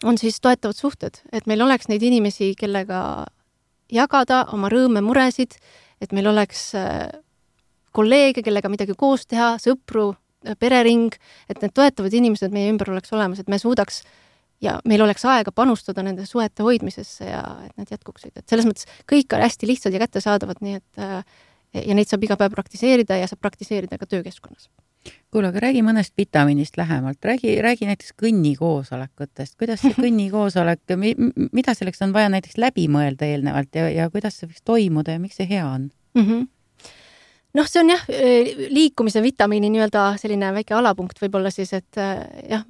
on 0.04 0.18
siis 0.18 0.40
toetavad 0.42 0.78
suhted, 0.78 1.22
et 1.32 1.48
meil 1.48 1.62
oleks 1.62 1.90
neid 1.92 2.04
inimesi, 2.04 2.54
kellega 2.60 3.26
jagada 3.92 4.46
oma 4.54 4.70
rõõme, 4.70 5.02
muresid, 5.06 5.58
et 6.02 6.12
meil 6.12 6.28
oleks 6.28 6.72
kolleege, 7.96 8.42
kellega 8.44 8.70
midagi 8.70 8.96
koos 8.98 9.24
teha, 9.30 9.54
sõpru, 9.62 10.16
perering, 10.60 11.14
et 11.50 11.62
need 11.62 11.74
toetavad 11.74 12.14
inimesed 12.14 12.52
meie 12.54 12.74
ümber 12.74 12.92
oleks 12.92 13.14
olemas, 13.14 13.40
et 13.40 13.48
me 13.50 13.60
suudaks 13.62 14.02
äh, 14.02 14.10
ja 14.64 14.78
meil 14.88 15.04
oleks 15.06 15.26
aega 15.30 15.52
panustada 15.56 16.04
nende 16.06 16.26
suhete 16.30 16.64
hoidmisesse 16.66 17.28
ja 17.28 17.44
et 17.66 17.76
nad 17.80 17.92
jätkuksid, 17.92 18.36
et 18.36 18.48
selles 18.50 18.68
mõttes 18.68 18.88
kõik 19.10 19.36
on 19.36 19.44
hästi 19.44 19.70
lihtsad 19.70 19.96
ja 19.96 20.02
kättesaadavad, 20.06 20.62
nii 20.66 20.80
et 20.80 21.02
äh, 21.02 21.18
ja 21.86 21.98
neid 21.98 22.10
saab 22.10 22.24
iga 22.24 22.38
päev 22.40 22.56
praktiseerida 22.56 23.20
ja 23.20 23.30
saab 23.32 23.42
praktiseerida 23.44 24.00
ka 24.00 24.08
töökeskkonnas. 24.08 24.70
Kuule, 25.34 25.52
aga 25.52 25.62
räägi 25.68 25.84
mõnest 25.86 26.14
vitamiinist 26.18 26.78
lähemalt, 26.80 27.20
räägi, 27.26 27.58
räägi 27.62 27.90
näiteks 27.90 28.14
kõnnikoosolekutest, 28.22 29.58
kuidas 29.60 29.84
see 29.84 29.96
kõnnikoosolek, 30.06 30.96
mida 31.52 31.76
selleks 31.78 32.02
on 32.06 32.16
vaja 32.16 32.32
näiteks 32.34 32.58
läbi 32.62 32.88
mõelda 32.92 33.28
eelnevalt 33.30 33.76
ja, 33.76 33.90
ja 33.92 34.10
kuidas 34.14 34.40
see 34.40 34.50
võiks 34.52 34.66
toimuda 34.66 35.18
ja 35.18 35.24
miks 35.24 35.42
see 35.42 35.50
hea 35.50 35.66
on 35.68 35.90
mm? 36.18 36.28
-hmm 36.28 36.46
noh, 37.56 37.68
see 37.72 37.80
on 37.80 37.90
jah, 37.94 38.02
liikumise 38.68 39.22
vitamiini 39.24 39.70
nii-öelda 39.72 40.18
selline 40.20 40.50
väike 40.58 40.74
alapunkt 40.76 41.22
võib-olla 41.22 41.48
siis, 41.56 41.70
et 41.74 42.00
äh, 42.04 42.26
jah, 42.50 42.66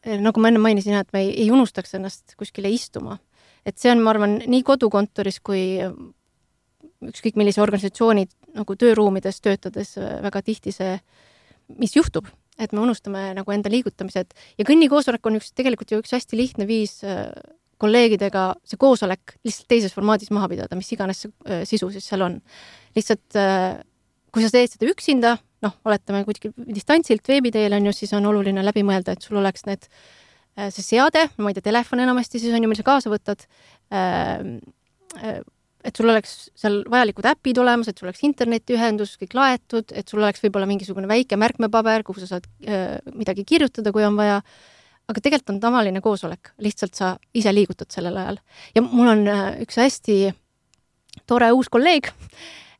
Eh, 0.00 0.16
nagu 0.16 0.40
ma 0.40 0.48
enne 0.48 0.60
mainisin, 0.64 0.96
et 0.96 1.10
me 1.12 1.20
ei, 1.26 1.32
ei 1.42 1.50
unustaks 1.52 1.92
ennast 1.98 2.32
kuskile 2.40 2.70
istuma. 2.72 3.18
et 3.68 3.76
see 3.76 3.90
on, 3.92 4.00
ma 4.00 4.14
arvan, 4.14 4.38
nii 4.48 4.62
kodukontoris 4.64 5.36
kui 5.44 5.76
ükskõik 7.08 7.38
millise 7.40 7.62
organisatsiooni 7.64 8.26
nagu 8.58 8.76
tööruumides 8.76 9.40
töötades 9.40 9.94
väga 9.96 10.42
tihti 10.44 10.74
see, 10.74 10.98
mis 11.80 11.94
juhtub, 11.96 12.28
et 12.60 12.74
me 12.76 12.82
unustame 12.82 13.30
nagu 13.36 13.54
enda 13.54 13.70
liigutamised 13.72 14.34
ja 14.58 14.66
kõnnikoosolek 14.68 15.26
on 15.26 15.38
üks, 15.38 15.54
tegelikult 15.56 15.92
ju 15.92 16.00
üks 16.02 16.12
hästi 16.16 16.36
lihtne 16.36 16.66
viis 16.68 16.98
äh, 17.06 17.30
kolleegidega 17.80 18.46
see 18.68 18.80
koosolek 18.80 19.36
lihtsalt 19.46 19.70
teises 19.70 19.94
formaadis 19.96 20.32
maha 20.34 20.50
pidada, 20.52 20.76
mis 20.78 20.90
iganes 20.92 21.24
see 21.24 21.32
äh, 21.48 21.62
sisu 21.68 21.90
siis 21.94 22.08
seal 22.10 22.26
on. 22.26 22.40
lihtsalt 22.96 23.38
äh, 23.40 23.80
kui 24.34 24.44
sa 24.44 24.52
teed 24.54 24.74
seda 24.74 24.88
üksinda, 24.90 25.36
noh, 25.64 25.76
oletame 25.88 26.22
kuskil 26.26 26.52
distantsilt 26.70 27.26
veebi 27.28 27.52
teel 27.54 27.74
on 27.76 27.88
ju, 27.88 27.94
siis 27.96 28.12
on 28.16 28.28
oluline 28.30 28.64
läbi 28.64 28.84
mõelda, 28.86 29.16
et 29.16 29.26
sul 29.26 29.40
oleks 29.40 29.66
need, 29.68 29.88
äh, 30.58 30.68
see 30.74 30.84
seade, 30.86 31.26
ma 31.38 31.50
ei 31.50 31.58
tea, 31.58 31.68
telefon 31.70 32.04
enamasti 32.04 32.42
siis 32.42 32.54
on 32.54 32.62
ju, 32.62 32.70
mille 32.70 32.82
sa 32.82 32.90
kaasa 32.92 33.12
võtad, 33.12 33.46
äh, 33.94 35.40
et 35.84 35.96
sul 35.96 36.10
oleks 36.10 36.50
seal 36.58 36.82
vajalikud 36.90 37.26
äpid 37.30 37.60
olemas, 37.62 37.88
et 37.88 37.98
sul 37.98 38.08
oleks 38.08 38.24
internetiühendus 38.26 39.16
kõik 39.20 39.36
laetud, 39.38 39.94
et 39.96 40.08
sul 40.08 40.22
oleks 40.22 40.42
võib-olla 40.44 40.68
mingisugune 40.70 41.08
väike 41.10 41.38
märkmepaber, 41.40 42.04
kuhu 42.06 42.22
sa 42.22 42.34
saad 42.34 42.48
äh, 42.66 42.98
midagi 43.14 43.46
kirjutada, 43.48 43.92
kui 43.94 44.04
on 44.06 44.18
vaja, 44.18 44.40
aga 45.10 45.24
tegelikult 45.24 45.56
on 45.56 45.60
tavaline 45.62 46.04
koosolek, 46.04 46.54
lihtsalt 46.62 46.94
sa 46.98 47.14
ise 47.34 47.52
liigutad 47.54 47.90
sellel 47.92 48.16
ajal. 48.20 48.40
ja 48.76 48.84
mul 48.86 49.14
on 49.16 49.26
üks 49.64 49.80
hästi 49.80 50.22
tore 51.26 51.50
uus 51.56 51.68
kolleeg, 51.72 52.12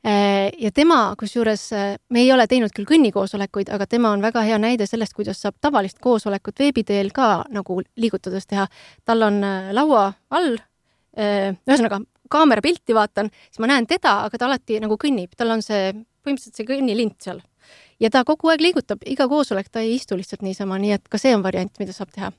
Äh, 0.07 0.49
ja 0.59 0.71
tema, 0.73 1.15
kusjuures 1.21 1.73
äh, 1.73 1.97
me 2.09 2.23
ei 2.23 2.31
ole 2.33 2.47
teinud 2.49 2.73
küll 2.73 2.87
kõnnikoosolekuid, 2.89 3.69
aga 3.69 3.85
tema 3.85 4.15
on 4.15 4.23
väga 4.25 4.41
hea 4.49 4.57
näide 4.57 4.87
sellest, 4.89 5.13
kuidas 5.13 5.43
saab 5.45 5.59
tavalist 5.61 5.99
koosolekut 6.01 6.57
veebi 6.63 6.87
teel 6.89 7.11
ka 7.13 7.43
nagu 7.53 7.83
liigutades 8.01 8.49
teha. 8.49 8.65
tal 9.05 9.27
on 9.29 9.45
äh, 9.45 9.69
laua 9.77 10.15
all, 10.31 10.57
ühesõnaga 11.17 12.01
kaamera 12.31 12.63
pilti 12.63 12.95
vaatan, 12.95 13.31
siis 13.51 13.63
ma 13.63 13.71
näen 13.71 13.89
teda, 13.91 14.21
aga 14.29 14.39
ta 14.39 14.47
alati 14.47 14.79
nagu 14.83 14.99
kõnnib, 15.01 15.33
tal 15.37 15.51
on 15.57 15.65
see, 15.67 15.91
põhimõtteliselt 16.23 16.61
see 16.61 16.69
kõnnilint 16.69 17.17
seal. 17.25 17.41
ja 18.01 18.11
ta 18.11 18.23
kogu 18.25 18.53
aeg 18.53 18.63
liigutab, 18.63 19.03
iga 19.07 19.27
koosolek, 19.29 19.69
ta 19.69 19.83
ei 19.83 19.97
istu 19.97 20.17
lihtsalt 20.17 20.45
niisama, 20.47 20.79
nii 20.79 20.95
et 20.99 21.09
ka 21.11 21.19
see 21.19 21.35
on 21.35 21.43
variant, 21.43 21.73
mida 21.83 21.93
saab 21.93 22.15
teha. 22.15 22.31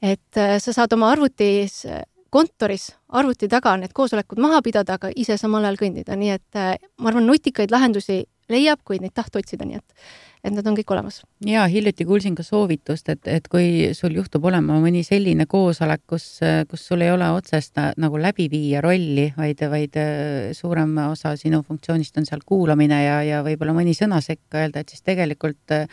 et 0.00 0.40
sa 0.64 0.72
saad 0.72 0.92
oma 0.96 1.12
arvutis 1.12 1.84
kontoris 2.30 2.90
arvuti 3.08 3.48
taga 3.50 3.74
need 3.76 3.92
koosolekud 3.94 4.40
maha 4.42 4.62
pidada, 4.62 4.96
aga 4.98 5.10
ise 5.16 5.36
samal 5.40 5.66
ajal 5.66 5.80
kõndida, 5.80 6.16
nii 6.18 6.34
et 6.36 6.58
äh, 6.58 6.74
ma 7.02 7.10
arvan, 7.10 7.26
nutikaid 7.26 7.74
lahendusi 7.74 8.22
leiab, 8.50 8.82
kui 8.84 9.00
neid 9.02 9.14
tahta 9.14 9.42
otsida, 9.42 9.68
nii 9.68 9.80
et 9.80 10.10
et 10.40 10.54
nad 10.54 10.64
on 10.66 10.76
kõik 10.76 10.88
olemas. 10.94 11.20
ja 11.44 11.66
hiljuti 11.68 12.04
kuulsin 12.08 12.34
ka 12.36 12.44
soovitust, 12.44 13.08
et, 13.12 13.28
et 13.28 13.48
kui 13.52 13.90
sul 13.96 14.14
juhtub 14.16 14.44
olema 14.48 14.78
mõni 14.80 15.02
selline 15.04 15.44
koosolek, 15.50 16.02
kus, 16.08 16.26
kus 16.70 16.86
sul 16.88 17.04
ei 17.04 17.12
ole 17.12 17.28
otsest 17.36 17.76
nagu 18.00 18.20
läbiviija 18.20 18.80
rolli, 18.84 19.28
vaid, 19.36 19.60
vaid 19.72 20.00
äh, 20.00 20.50
suurem 20.56 20.96
osa 21.04 21.34
sinu 21.40 21.60
funktsioonist 21.66 22.16
on 22.20 22.28
seal 22.28 22.44
kuulamine 22.46 23.02
ja, 23.04 23.20
ja 23.26 23.42
võib-olla 23.46 23.76
mõni 23.76 23.94
sõna 23.96 24.22
sekka 24.24 24.64
öelda, 24.64 24.80
et 24.80 24.94
siis 24.94 25.04
tegelikult 25.04 25.76
äh, 25.76 25.86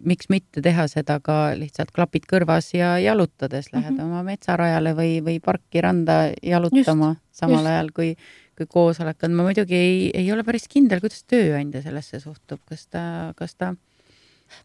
miks 0.00 0.30
mitte 0.32 0.64
teha 0.64 0.88
seda 0.88 1.20
ka 1.24 1.52
lihtsalt 1.60 1.92
klapid 1.92 2.28
kõrvas 2.30 2.72
ja 2.72 2.96
jalutades 3.02 3.72
lähed 3.74 3.92
mm 3.92 3.98
-hmm. 3.98 4.06
oma 4.06 4.24
metsarajale 4.24 4.96
või, 4.96 5.18
või 5.24 5.40
parki 5.44 5.84
randa 5.84 6.30
jalutama 6.42 7.16
just, 7.16 7.26
samal 7.42 7.60
just. 7.60 7.74
ajal, 7.74 7.92
kui 7.92 8.14
kui 8.60 8.68
koosolek 8.70 9.26
on, 9.26 9.36
ma 9.36 9.46
muidugi 9.46 9.76
ei, 9.76 10.00
ei 10.22 10.32
ole 10.32 10.44
päris 10.46 10.68
kindel, 10.70 11.02
kuidas 11.02 11.24
tööandja 11.28 11.82
sellesse 11.84 12.20
suhtub, 12.22 12.60
kas 12.68 12.86
ta, 12.92 13.02
kas 13.38 13.56
ta 13.56 13.72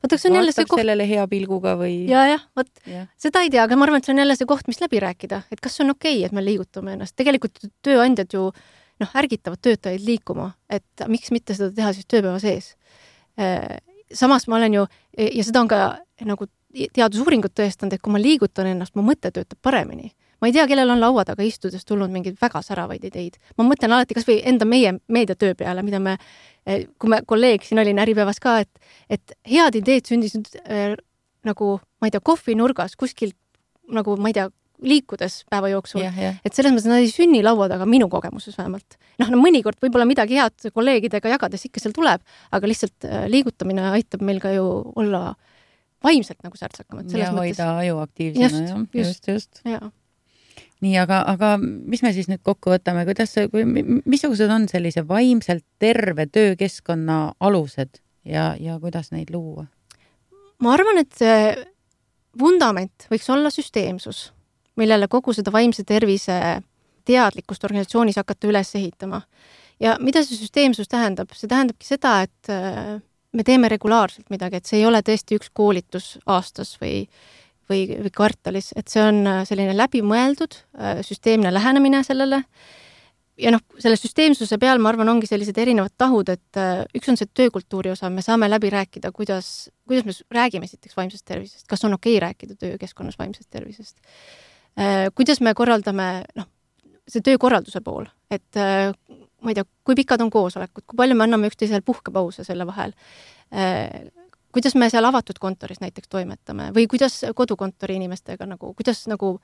vaata, 0.01 0.17
see 0.17 0.31
on 0.31 0.39
jälle 0.39 0.53
see 0.55 0.67
koht. 0.67 0.81
sellele 0.81 1.07
hea 1.09 1.25
pilguga 1.31 1.75
või? 1.79 1.97
ja, 2.09 2.25
jah, 2.33 2.45
vot 2.57 2.71
ja. 2.89 3.05
seda 3.21 3.45
ei 3.45 3.51
tea, 3.53 3.65
aga 3.65 3.77
ma 3.79 3.87
arvan, 3.87 4.03
et 4.03 4.09
see 4.09 4.15
on 4.15 4.23
jälle 4.23 4.37
see 4.39 4.49
koht, 4.49 4.67
mis 4.71 4.81
läbi 4.83 5.01
rääkida, 5.03 5.43
et 5.51 5.63
kas 5.63 5.77
see 5.77 5.85
on 5.85 5.95
okei 5.95 6.17
okay,, 6.19 6.25
et 6.27 6.35
me 6.35 6.43
liigutame 6.45 6.95
ennast, 6.97 7.15
tegelikult 7.19 7.63
tööandjad 7.85 8.35
ju 8.35 8.49
noh, 9.03 9.15
ärgitavad 9.21 9.61
töötajaid 9.63 10.03
liikuma, 10.07 10.51
et 10.71 11.07
miks 11.11 11.33
mitte 11.35 11.55
seda 11.57 11.71
teha 11.75 11.91
siis 11.95 12.07
tööpäeva 12.07 12.39
sees. 12.39 12.73
Äh, 13.39 13.79
samas 14.15 14.47
ma 14.47 14.59
olen 14.59 14.77
ju 14.79 14.85
ja 15.15 15.43
seda 15.43 15.63
on 15.63 15.71
ka 15.71 15.81
nagu 16.23 16.47
teadusuuringud 16.75 17.53
tõestanud, 17.55 17.95
et 17.95 18.03
kui 18.03 18.13
ma 18.13 18.19
liigutan 18.19 18.69
ennast, 18.71 18.95
mu 18.95 19.03
mõte 19.03 19.31
töötab 19.31 19.59
paremini 19.63 20.11
ma 20.45 20.51
ei 20.51 20.53
tea, 20.53 20.67
kellel 20.69 20.93
on 20.93 21.01
laua 21.01 21.25
taga 21.25 21.45
istudes 21.45 21.87
tulnud 21.89 22.13
mingeid 22.13 22.37
väga 22.41 22.61
säravaid 22.65 23.07
ideid. 23.09 23.39
ma 23.57 23.65
mõtlen 23.65 23.95
alati 23.95 24.17
kasvõi 24.17 24.41
enda 24.45 24.67
meie 24.69 24.93
meediatöö 25.09 25.55
peale, 25.57 25.81
mida 25.85 25.99
me, 25.99 26.17
eh, 26.65 26.85
kui 27.01 27.09
me 27.09 27.23
kolleeg 27.25 27.65
siin 27.65 27.81
olin 27.81 28.01
Äripäevas 28.03 28.39
ka, 28.43 28.59
et, 28.61 28.69
et 29.09 29.33
head 29.49 29.79
ideed 29.81 30.05
sündisid 30.05 30.53
äh, 30.61 30.93
nagu, 31.45 31.79
ma 32.01 32.09
ei 32.09 32.13
tea, 32.13 32.21
kohvinurgas 32.21 32.93
kuskil 32.99 33.33
nagu 33.89 34.17
ma 34.21 34.29
ei 34.29 34.37
tea, 34.37 34.45
liikudes 34.85 35.39
päeva 35.49 35.69
jooksul. 35.71 36.03
jah, 36.03 36.15
jah. 36.19 36.37
et 36.45 36.53
selles 36.53 36.73
mõttes 36.75 36.89
nad 36.91 37.01
ei 37.01 37.09
sünni 37.09 37.41
laua 37.45 37.69
taga, 37.71 37.87
minu 37.89 38.09
kogemuses 38.11 38.57
vähemalt. 38.59 38.97
noh, 39.21 39.31
no 39.33 39.41
mõnikord 39.41 39.79
võib-olla 39.81 40.05
midagi 40.05 40.37
head 40.37 40.69
kolleegidega 40.75 41.31
jagades 41.31 41.65
ikka 41.69 41.81
seal 41.81 41.95
tuleb, 41.95 42.23
aga 42.51 42.69
lihtsalt 42.69 43.07
äh, 43.07 43.25
liigutamine 43.31 43.89
aitab 43.95 44.21
meil 44.25 44.41
ka 44.43 44.51
ju 44.53 44.65
olla 44.99 45.29
vaimselt 46.05 46.43
nagu 46.45 46.59
särtsakamad. 46.59 47.11
ja 47.15 47.31
hoida 47.35 47.71
aju 47.81 48.01
aktiivsena, 48.03 48.65
jah, 48.67 48.83
just, 48.93 49.31
just, 49.31 49.63
just.. 49.63 49.95
Nii, 50.85 50.95
aga, 51.01 51.21
aga 51.33 51.55
mis 51.61 52.03
me 52.05 52.11
siis 52.15 52.29
nüüd 52.29 52.43
kokku 52.45 52.75
võtame, 52.75 53.05
kuidas, 53.07 53.33
missugused 54.05 54.51
on 54.53 54.67
sellise 54.71 55.05
vaimselt 55.07 55.65
terve 55.81 56.27
töökeskkonna 56.29 57.19
alused 57.39 58.01
ja, 58.25 58.53
ja 58.59 58.77
kuidas 58.81 59.11
neid 59.15 59.33
luua? 59.33 59.67
ma 60.63 60.71
arvan, 60.71 61.01
et 61.01 61.19
vundament 62.39 63.07
võiks 63.11 63.27
olla 63.31 63.51
süsteemsus, 63.51 64.29
millele 64.79 65.09
kogu 65.11 65.33
seda 65.35 65.51
vaimse 65.51 65.83
tervise 65.87 66.37
teadlikkust 67.05 67.63
organisatsioonis 67.67 68.19
hakata 68.19 68.49
üles 68.49 68.71
ehitama. 68.75 69.21
ja 69.79 69.97
mida 69.99 70.23
see 70.23 70.37
süsteemsus 70.39 70.87
tähendab, 70.87 71.33
see 71.35 71.49
tähendabki 71.51 71.87
seda, 71.87 72.21
et 72.25 72.51
äh, 72.51 72.95
me 73.35 73.43
teeme 73.43 73.69
regulaarselt 73.69 74.29
midagi, 74.31 74.59
et 74.61 74.69
see 74.69 74.79
ei 74.79 74.85
ole 74.87 75.01
tõesti 75.05 75.39
üks 75.39 75.51
koolitus 75.53 76.15
aastas 76.25 76.75
või 76.81 77.05
või, 77.69 77.85
või 77.89 78.13
kvartalis, 78.13 78.71
et 78.77 78.89
see 78.91 79.03
on 79.03 79.21
äh, 79.29 79.43
selline 79.47 79.75
läbimõeldud 79.77 80.57
äh, 80.57 80.99
süsteemne 81.05 81.53
lähenemine 81.53 82.03
sellele. 82.05 82.43
Ja 83.41 83.51
noh, 83.51 83.59
selle 83.83 83.97
süsteemsuse 83.99 84.55
peal 84.61 84.79
ma 84.79 84.93
arvan, 84.93 85.09
ongi 85.11 85.27
sellised 85.27 85.57
erinevad 85.59 85.91
tahud, 85.99 86.29
et 86.31 86.59
äh, 86.61 86.85
üks 86.95 87.11
on 87.11 87.19
see 87.19 87.27
töökultuuri 87.35 87.91
osa, 87.91 88.09
me 88.13 88.23
saame 88.23 88.47
läbi 88.47 88.71
rääkida, 88.71 89.11
kuidas, 89.15 89.69
kuidas 89.87 90.07
me 90.07 90.39
räägime 90.39 90.69
esiteks 90.69 90.95
vaimsest 90.97 91.25
tervisest, 91.27 91.65
kas 91.67 91.83
on 91.87 91.97
okei 91.97 92.15
okay 92.15 92.27
rääkida 92.29 92.55
töökeskkonnas 92.61 93.19
vaimsest 93.19 93.49
tervisest. 93.51 93.97
Kuidas 95.15 95.39
me 95.39 95.53
korraldame, 95.55 96.25
noh, 96.35 96.49
see 97.07 97.23
töökorralduse 97.23 97.79
pool, 97.79 98.09
et 98.27 98.57
ma 98.59 99.51
ei 99.51 99.55
tea, 99.55 99.63
kui 99.87 99.95
pikad 99.95 100.19
on 100.19 100.27
koosolekud, 100.33 100.83
kui 100.83 100.99
palju 100.99 101.15
me 101.15 101.23
anname 101.23 101.47
üksteisele 101.47 101.79
puhkepause 101.79 102.43
selle 102.43 102.67
vahel 102.67 102.91
kuidas 104.55 104.75
me 104.79 104.89
seal 104.91 105.05
avatud 105.07 105.39
kontoris 105.41 105.81
näiteks 105.83 106.09
toimetame 106.11 106.71
või 106.75 106.87
kuidas 106.91 107.21
kodukontori 107.35 107.99
inimestega 107.99 108.47
nagu, 108.49 108.73
kuidas 108.77 109.03
nagu 109.11 109.35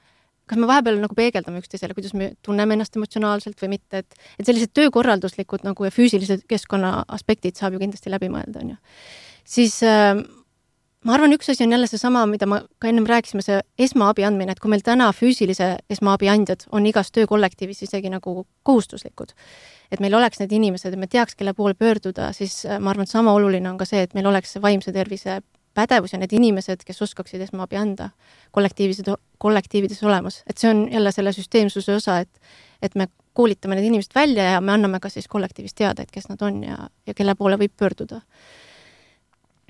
kas 0.50 0.60
me 0.60 0.68
vahepeal 0.68 1.00
nagu 1.00 1.16
peegeldame 1.16 1.62
üksteisele, 1.62 1.96
kuidas 1.96 2.16
me 2.18 2.32
tunneme 2.44 2.76
ennast 2.76 2.98
emotsionaalselt 3.00 3.62
või 3.62 3.76
mitte, 3.78 4.04
et, 4.04 4.22
et 4.40 4.48
sellised 4.48 4.74
töökorralduslikud 4.76 5.66
nagu 5.68 5.88
ja 5.88 5.94
füüsilised 5.94 6.44
keskkonna 6.50 7.02
aspektid 7.16 7.60
saab 7.60 7.78
ju 7.78 7.84
kindlasti 7.84 8.12
läbi 8.12 8.32
mõelda, 8.34 8.64
on 8.64 8.74
ju. 8.74 8.80
siis 9.58 9.78
äh, 9.88 10.16
ma 11.06 11.16
arvan, 11.16 11.34
üks 11.34 11.50
asi 11.50 11.66
on 11.66 11.72
jälle 11.74 11.88
seesama, 11.90 12.26
mida 12.30 12.48
ma 12.50 12.62
ka 12.82 12.90
ennem 12.92 13.08
rääkisime, 13.10 13.44
see 13.46 13.60
esmaabi 13.82 14.26
andmine, 14.28 14.54
et 14.54 14.62
kui 14.62 14.70
meil 14.72 14.84
täna 14.86 15.10
füüsilise 15.16 15.72
esmaabi 15.90 16.30
andjad 16.30 16.68
on 16.72 16.86
igas 16.86 17.12
töökollektiivis 17.16 17.82
isegi 17.88 18.12
nagu 18.14 18.46
kohustuslikud, 18.68 19.34
et 19.92 20.04
meil 20.04 20.16
oleks 20.20 20.42
need 20.44 20.54
inimesed 20.58 20.94
ja 20.94 21.00
me 21.02 21.10
teaks, 21.10 21.38
kelle 21.40 21.56
poole 21.58 21.74
pöörduda, 21.74 22.32
siis 22.38 22.62
äh, 22.66 22.80
ma 22.80 22.94
arvan, 22.94 23.10
et 23.10 23.14
sama 23.14 23.34
oluline 23.34 23.70
on 23.72 23.80
ka 23.82 23.90
see, 23.90 24.04
et 24.06 24.14
meil 24.18 24.30
oleks 24.30 24.54
see 24.56 24.62
vaimse 24.64 24.94
tervise 24.94 25.42
pädevus 25.74 26.14
ja 26.14 26.20
need 26.20 26.34
inimesed, 26.36 26.84
kes 26.86 27.02
oskaksid 27.02 27.42
esmaabi 27.48 27.80
anda, 27.80 28.10
kollektiivis, 28.52 29.02
kollektiivides 29.42 30.04
olemas, 30.04 30.42
et 30.48 30.60
see 30.62 30.70
on 30.70 30.86
jälle 30.92 31.14
selle 31.16 31.34
süsteemsuse 31.34 31.96
osa, 31.96 32.20
et 32.20 32.30
et 32.82 32.96
me 32.98 33.06
koolitame 33.38 33.78
need 33.78 33.86
inimesed 33.86 34.16
välja 34.16 34.44
ja 34.56 34.62
me 34.62 34.74
anname 34.74 35.00
ka 35.00 35.10
siis 35.10 35.28
kollektiivis 35.30 35.76
teada, 35.78 36.02
et 36.02 36.12
kes 36.12 36.28
nad 36.30 36.42
on 36.42 36.64
ja, 36.66 36.78
ja 37.08 37.14
kelle 37.14 37.36
poole 37.38 37.60
võib 37.62 37.74
pöörduda. 37.78 38.22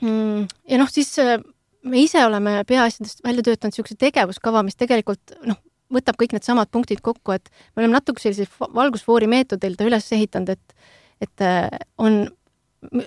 Ja 0.02 0.80
noh, 0.82 0.90
siis 0.90 1.12
äh, 1.22 1.38
me 1.84 2.02
ise 2.02 2.24
oleme 2.26 2.62
peaasjadest 2.68 3.24
välja 3.26 3.46
töötanud 3.46 3.76
niisuguse 3.76 4.00
tegevuskava, 4.02 4.64
mis 4.66 4.80
tegelikult 4.80 5.36
noh, 5.46 5.60
võtab 5.94 6.18
kõik 6.18 6.34
needsamad 6.34 6.72
punktid 6.74 7.04
kokku, 7.06 7.36
et 7.36 7.52
me 7.76 7.84
oleme 7.84 7.98
natuke 7.98 8.24
sellise 8.24 8.48
valgusfoori 8.74 9.30
meetodil 9.30 9.76
ta 9.78 9.88
üles 9.88 10.12
ehitanud, 10.18 10.56
et 10.56 10.78
et 11.22 11.44
äh, 11.46 11.70
on 12.02 12.24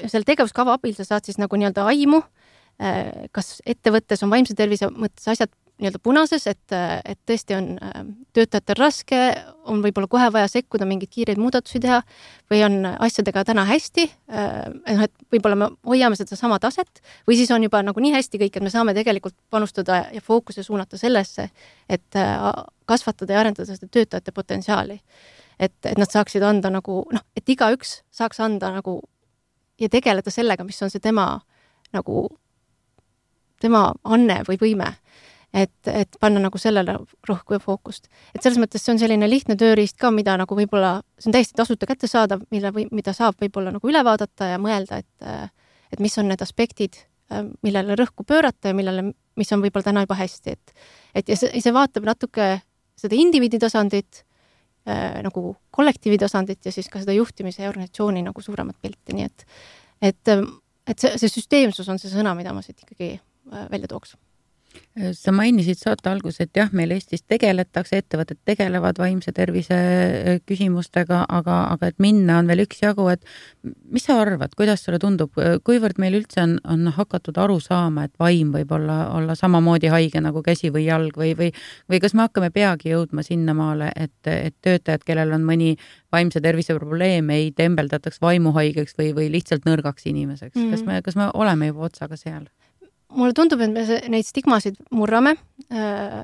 selle 0.06 0.22
tegevuskava 0.22 0.76
abil 0.78 0.94
sa 0.94 1.02
saad 1.08 1.26
siis 1.26 1.40
nagu 1.40 1.58
nii-öelda 1.58 1.82
aimu 1.90 2.20
Äh, 2.82 3.28
kas 3.30 3.60
ettevõttes 3.70 4.24
on 4.26 4.32
vaimse 4.32 4.54
tervise 4.58 4.88
mõttes 4.90 5.28
asjad 5.30 5.52
nii-öelda 5.80 5.98
punases, 6.02 6.46
et, 6.46 6.72
et 7.04 7.18
tõesti 7.26 7.56
on 7.56 7.72
äh, 7.82 7.94
töötajatel 8.36 8.78
raske, 8.78 9.20
on 9.70 9.80
võib-olla 9.82 10.06
kohe 10.10 10.28
vaja 10.32 10.48
sekkuda, 10.50 10.86
mingeid 10.86 11.10
kiireid 11.10 11.40
muudatusi 11.40 11.80
teha 11.82 11.98
või 12.52 12.60
on 12.66 12.86
asjadega 12.92 13.42
täna 13.48 13.64
hästi, 13.68 14.04
äh, 14.30 14.58
noh, 14.70 15.04
et 15.08 15.14
võib-olla 15.34 15.58
me 15.58 15.70
hoiame 15.88 16.18
sedasama 16.18 16.60
taset 16.62 17.02
või 17.28 17.38
siis 17.40 17.50
on 17.54 17.66
juba 17.66 17.82
nagu 17.82 18.04
nii 18.04 18.14
hästi 18.14 18.40
kõik, 18.44 18.58
et 18.58 18.66
me 18.66 18.72
saame 18.74 18.94
tegelikult 18.94 19.36
panustada 19.50 20.04
ja 20.14 20.22
fookuse 20.22 20.62
suunata 20.62 21.00
sellesse, 21.00 21.48
et 21.88 22.20
kasvatada 22.86 23.34
ja 23.34 23.42
arendada 23.42 23.66
seda 23.66 23.90
töötajate 23.90 24.32
potentsiaali. 24.32 25.00
et, 25.58 25.74
et 25.86 25.98
nad 25.98 26.10
saaksid 26.10 26.42
anda 26.42 26.70
nagu 26.70 27.04
noh, 27.12 27.26
et 27.36 27.48
igaüks 27.48 28.02
saaks 28.10 28.40
anda 28.40 28.70
nagu 28.74 29.00
ja 29.80 29.88
tegeleda 29.88 30.30
sellega, 30.30 30.64
mis 30.64 30.82
on 30.82 30.90
see 30.90 31.02
tema 31.02 31.40
nagu 31.94 32.28
tema 33.60 33.92
anne 34.04 34.42
või 34.48 34.58
võime. 34.60 34.90
Et, 35.54 35.72
et 35.86 36.18
panna 36.20 36.42
nagu 36.42 36.58
sellele 36.58 36.96
rohku 37.28 37.56
ja 37.56 37.62
fookust. 37.62 38.08
et 38.34 38.42
selles 38.42 38.58
mõttes 38.60 38.82
see 38.82 38.94
on 38.94 39.00
selline 39.00 39.28
lihtne 39.30 39.56
tööriist 39.60 39.96
ka, 40.00 40.10
mida 40.14 40.36
nagu 40.40 40.58
võib-olla, 40.58 40.98
see 41.18 41.30
on 41.30 41.36
täiesti 41.36 41.56
tasuta 41.58 41.88
kättesaadav, 41.90 42.44
mille 42.54 42.72
või 42.74 42.86
mida 42.92 43.14
saab 43.16 43.38
võib-olla 43.42 43.74
nagu 43.74 43.90
üle 43.90 44.04
vaadata 44.04 44.54
ja 44.54 44.60
mõelda, 44.62 45.02
et 45.02 45.50
et 45.94 46.00
mis 46.02 46.16
on 46.18 46.26
need 46.26 46.42
aspektid, 46.42 46.96
millele 47.62 47.94
rõhku 47.94 48.24
pöörata 48.26 48.72
ja 48.72 48.74
millele, 48.74 49.12
mis 49.38 49.52
on 49.54 49.62
võib-olla 49.62 49.86
täna 49.90 50.04
juba 50.06 50.18
hästi, 50.18 50.56
et 50.56 50.74
et 51.14 51.28
ja 51.28 51.38
see, 51.38 51.60
see 51.60 51.74
vaatab 51.74 52.06
natuke 52.08 52.48
seda 52.98 53.18
indiviidi 53.18 53.60
tasandit 53.62 54.24
äh,, 54.88 55.20
nagu 55.22 55.54
kollektiivi 55.74 56.18
tasandit 56.18 56.66
ja 56.66 56.72
siis 56.74 56.90
ka 56.90 57.02
seda 57.02 57.14
juhtimise 57.14 57.62
ja 57.62 57.70
organisatsiooni 57.70 58.24
nagu 58.26 58.42
suuremat 58.42 58.80
pilti, 58.82 59.14
nii 59.14 59.30
et 59.30 59.46
et, 60.02 60.34
et 60.90 60.98
see, 60.98 61.14
see 61.22 61.30
süsteemsus 61.38 61.88
on 61.88 62.02
see 62.02 62.10
sõna, 62.10 62.34
mida 62.36 62.52
ma 62.52 62.62
siit 62.62 62.82
ikkagi 62.82 63.14
Äh, 63.52 63.70
välja 63.70 63.88
tooks 63.88 64.16
sa 65.12 65.32
mainisid 65.34 65.78
saate 65.80 66.08
alguses, 66.10 66.44
et 66.44 66.56
jah, 66.56 66.70
meil 66.72 66.92
Eestis 66.94 67.24
tegeletakse, 67.26 67.98
ettevõtted 67.98 68.38
tegelevad 68.46 68.98
vaimse 69.02 69.32
tervise 69.34 69.74
äh, 69.74 70.38
küsimustega, 70.46 71.24
aga, 71.28 71.56
aga 71.74 71.90
et 71.90 71.98
minna 72.02 72.38
on 72.42 72.50
veel 72.50 72.62
üksjagu, 72.64 73.08
et 73.10 73.24
mis 73.90 74.06
sa 74.06 74.20
arvad, 74.22 74.54
kuidas 74.58 74.84
sulle 74.84 75.00
tundub, 75.02 75.34
kuivõrd 75.66 75.98
meil 76.02 76.18
üldse 76.20 76.42
on, 76.44 76.56
on 76.70 76.86
hakatud 76.94 77.38
aru 77.42 77.58
saama, 77.62 78.06
et 78.06 78.14
vaim 78.22 78.52
võib 78.54 78.70
olla, 78.76 78.98
olla 79.16 79.34
samamoodi 79.38 79.90
haige 79.92 80.22
nagu 80.22 80.44
käsi 80.46 80.70
või 80.74 80.86
jalg 80.86 81.18
või, 81.18 81.34
või, 81.38 81.50
või 81.90 82.00
kas 82.04 82.14
me 82.14 82.28
hakkame 82.28 82.50
peagi 82.54 82.94
jõudma 82.94 83.24
sinnamaale, 83.26 83.90
et, 83.96 84.16
et 84.30 84.56
töötajad, 84.62 85.02
kellel 85.06 85.34
on 85.34 85.46
mõni 85.46 85.74
vaimse 86.14 86.42
tervise 86.44 86.76
probleem, 86.78 87.30
ei 87.34 87.50
tembeldataks 87.56 88.22
vaimuhaigeks 88.22 88.98
või, 88.98 89.10
või 89.16 89.30
lihtsalt 89.34 89.66
nõrgaks 89.68 90.06
inimeseks 90.10 90.54
mm, 90.54 90.62
-hmm. 90.62 90.70
kas 90.76 90.86
me, 90.86 91.00
kas 91.02 91.18
me 91.18 91.30
oleme 91.34 91.72
juba 91.72 91.88
otsaga 91.90 92.20
seal? 92.20 92.46
Mulle 93.14 93.32
tundub, 93.36 93.62
et 93.64 93.72
me 93.72 93.84
neid 94.12 94.26
stigmasid 94.26 94.76
murrame. 94.94 95.36
Äh, 95.72 96.20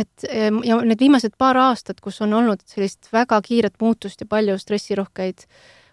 et 0.00 0.24
ja 0.64 0.76
need 0.86 1.00
viimased 1.00 1.34
paar 1.38 1.58
aastat, 1.58 1.98
kus 2.00 2.20
on 2.22 2.34
olnud 2.38 2.60
sellist 2.70 3.08
väga 3.12 3.40
kiiret 3.42 3.80
muutust 3.82 4.20
ja 4.22 4.26
palju 4.30 4.54
stressirohkeid 4.58 5.42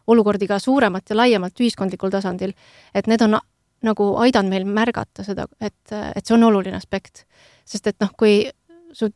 olukordi 0.08 0.48
ka 0.48 0.60
suuremat 0.62 1.10
ja 1.10 1.18
laiemalt 1.18 1.60
ühiskondlikul 1.60 2.14
tasandil, 2.14 2.54
et 2.94 3.10
need 3.10 3.24
on 3.26 3.40
nagu 3.86 4.08
aidanud 4.22 4.54
meil 4.54 4.68
märgata 4.70 5.26
seda, 5.26 5.48
et, 5.62 5.80
et 5.92 6.26
see 6.26 6.36
on 6.38 6.46
oluline 6.48 6.78
aspekt. 6.78 7.26
sest 7.66 7.88
et 7.88 7.98
noh, 8.00 8.14
kui 8.18 8.46
su 8.94 9.10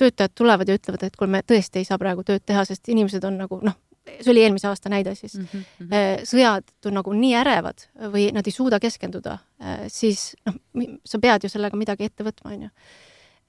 töötajad 0.00 0.32
tulevad 0.34 0.68
ja 0.68 0.78
ütlevad, 0.78 1.02
et 1.04 1.16
kuule, 1.16 1.30
me 1.30 1.42
tõesti 1.46 1.82
ei 1.82 1.84
saa 1.84 1.98
praegu 2.00 2.24
tööd 2.24 2.46
teha, 2.46 2.64
sest 2.64 2.88
inimesed 2.88 3.24
on 3.28 3.36
nagu 3.42 3.60
noh, 3.62 3.76
see 4.20 4.32
oli 4.32 4.42
eelmise 4.44 4.68
aasta 4.70 4.90
näide 4.92 5.14
siis 5.18 5.36
mm, 5.38 5.46
-hmm. 5.52 6.24
sõjad 6.28 6.88
on 6.88 6.98
nagu 7.00 7.12
nii 7.16 7.34
ärevad 7.40 7.86
või 8.14 8.30
nad 8.34 8.46
ei 8.46 8.54
suuda 8.54 8.80
keskenduda, 8.80 9.38
äh, 9.62 9.84
siis 9.88 10.34
noh, 10.46 10.58
sa 11.04 11.18
pead 11.18 11.44
ju 11.44 11.52
sellega 11.52 11.76
midagi 11.76 12.08
ette 12.08 12.24
võtma, 12.26 12.54
on 12.54 12.66
ju. 12.66 12.70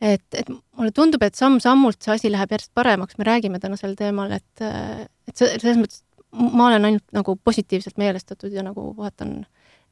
et, 0.01 0.25
et 0.33 0.49
mulle 0.49 0.91
tundub, 0.91 1.23
et 1.23 1.35
samm-sammult 1.35 2.01
see 2.01 2.13
asi 2.13 2.31
läheb 2.31 2.51
järjest 2.51 2.73
paremaks, 2.73 3.17
me 3.17 3.27
räägime 3.27 3.59
täna 3.59 3.77
sel 3.77 3.95
teemal, 3.95 4.31
et, 4.31 4.65
äh, 4.65 5.05
et 5.27 5.35
selles 5.37 5.77
mõttes 5.77 6.03
ma 6.31 6.67
olen 6.67 6.85
ainult 6.85 7.07
nagu 7.11 7.35
positiivselt 7.35 7.97
meelestatud 7.97 8.53
ja 8.53 8.63
nagu 8.63 8.93
vaatan 8.97 9.45